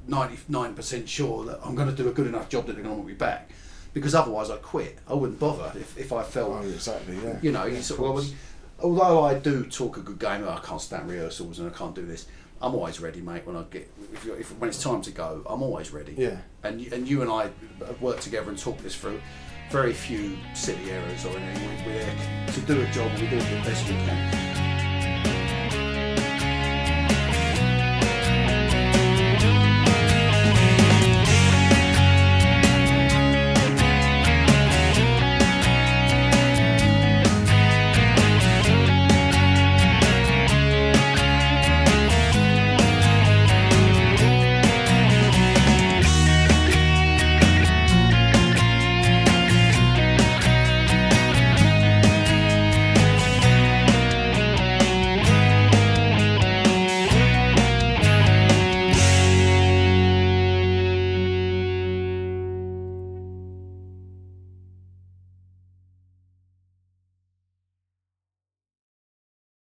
ninety 0.07 0.37
nine 0.47 0.73
percent 0.73 1.07
sure 1.09 1.45
that 1.45 1.59
I'm 1.63 1.75
going 1.75 1.89
to 1.89 1.95
do 1.95 2.09
a 2.09 2.11
good 2.11 2.27
enough 2.27 2.49
job 2.49 2.65
that 2.67 2.73
they're 2.73 2.83
going 2.83 2.95
to 2.95 2.97
want 2.97 3.07
me 3.07 3.13
back. 3.15 3.49
Because 3.93 4.13
otherwise, 4.13 4.49
I'd 4.51 4.61
quit. 4.61 4.99
I 5.07 5.13
wouldn't 5.15 5.39
bother 5.39 5.71
if, 5.79 5.97
if 5.97 6.13
I 6.13 6.21
felt 6.23 6.51
Oh, 6.51 6.61
exactly. 6.67 7.17
Yeah. 7.23 7.39
you 7.41 7.51
know, 7.51 7.65
Yeah, 7.65 7.77
you 7.77 7.81
sort 7.81 7.99
of, 8.01 8.05
course. 8.05 8.33
although 8.83 9.23
I 9.23 9.33
do 9.39 9.63
talk 9.65 9.97
a 9.97 10.01
good 10.01 10.19
game, 10.19 10.43
oh, 10.45 10.49
I 10.51 10.59
can't 10.59 10.81
stand 10.81 11.09
rehearsals 11.09 11.57
and 11.59 11.73
I 11.73 11.75
can't 11.75 11.95
do 11.95 12.05
this. 12.05 12.27
I'm 12.61 12.75
always 12.75 12.99
ready, 12.99 13.21
mate. 13.21 13.45
When 13.47 13.55
I 13.55 13.63
get, 13.71 13.89
if, 14.13 14.25
if 14.27 14.51
when 14.59 14.69
it's 14.69 14.83
time 14.83 15.01
to 15.03 15.11
go, 15.11 15.41
I'm 15.47 15.63
always 15.63 15.91
ready. 15.91 16.13
Yeah. 16.17 16.37
And 16.63 16.79
you- 16.81 16.91
and 16.93 17.07
you 17.07 17.21
and 17.23 17.31
I 17.31 17.49
have 17.87 17.99
worked 18.01 18.21
together 18.21 18.49
and 18.49 18.57
talked 18.59 18.83
this 18.83 18.95
through. 18.95 19.19
Very 19.71 19.93
few 19.93 20.37
silly 20.53 20.91
errors 20.91 21.25
or 21.25 21.29
anything. 21.37 21.69
We- 21.85 21.91
We're 21.93 21.99
there 21.99 22.47
to 22.53 22.61
do 22.61 22.81
a 22.81 22.85
job 22.91 23.11
we 23.19 23.27
do 23.27 23.35
it 23.37 23.63
the 23.63 23.69
best 23.69 23.87
we 23.87 23.93
can. 23.95 24.56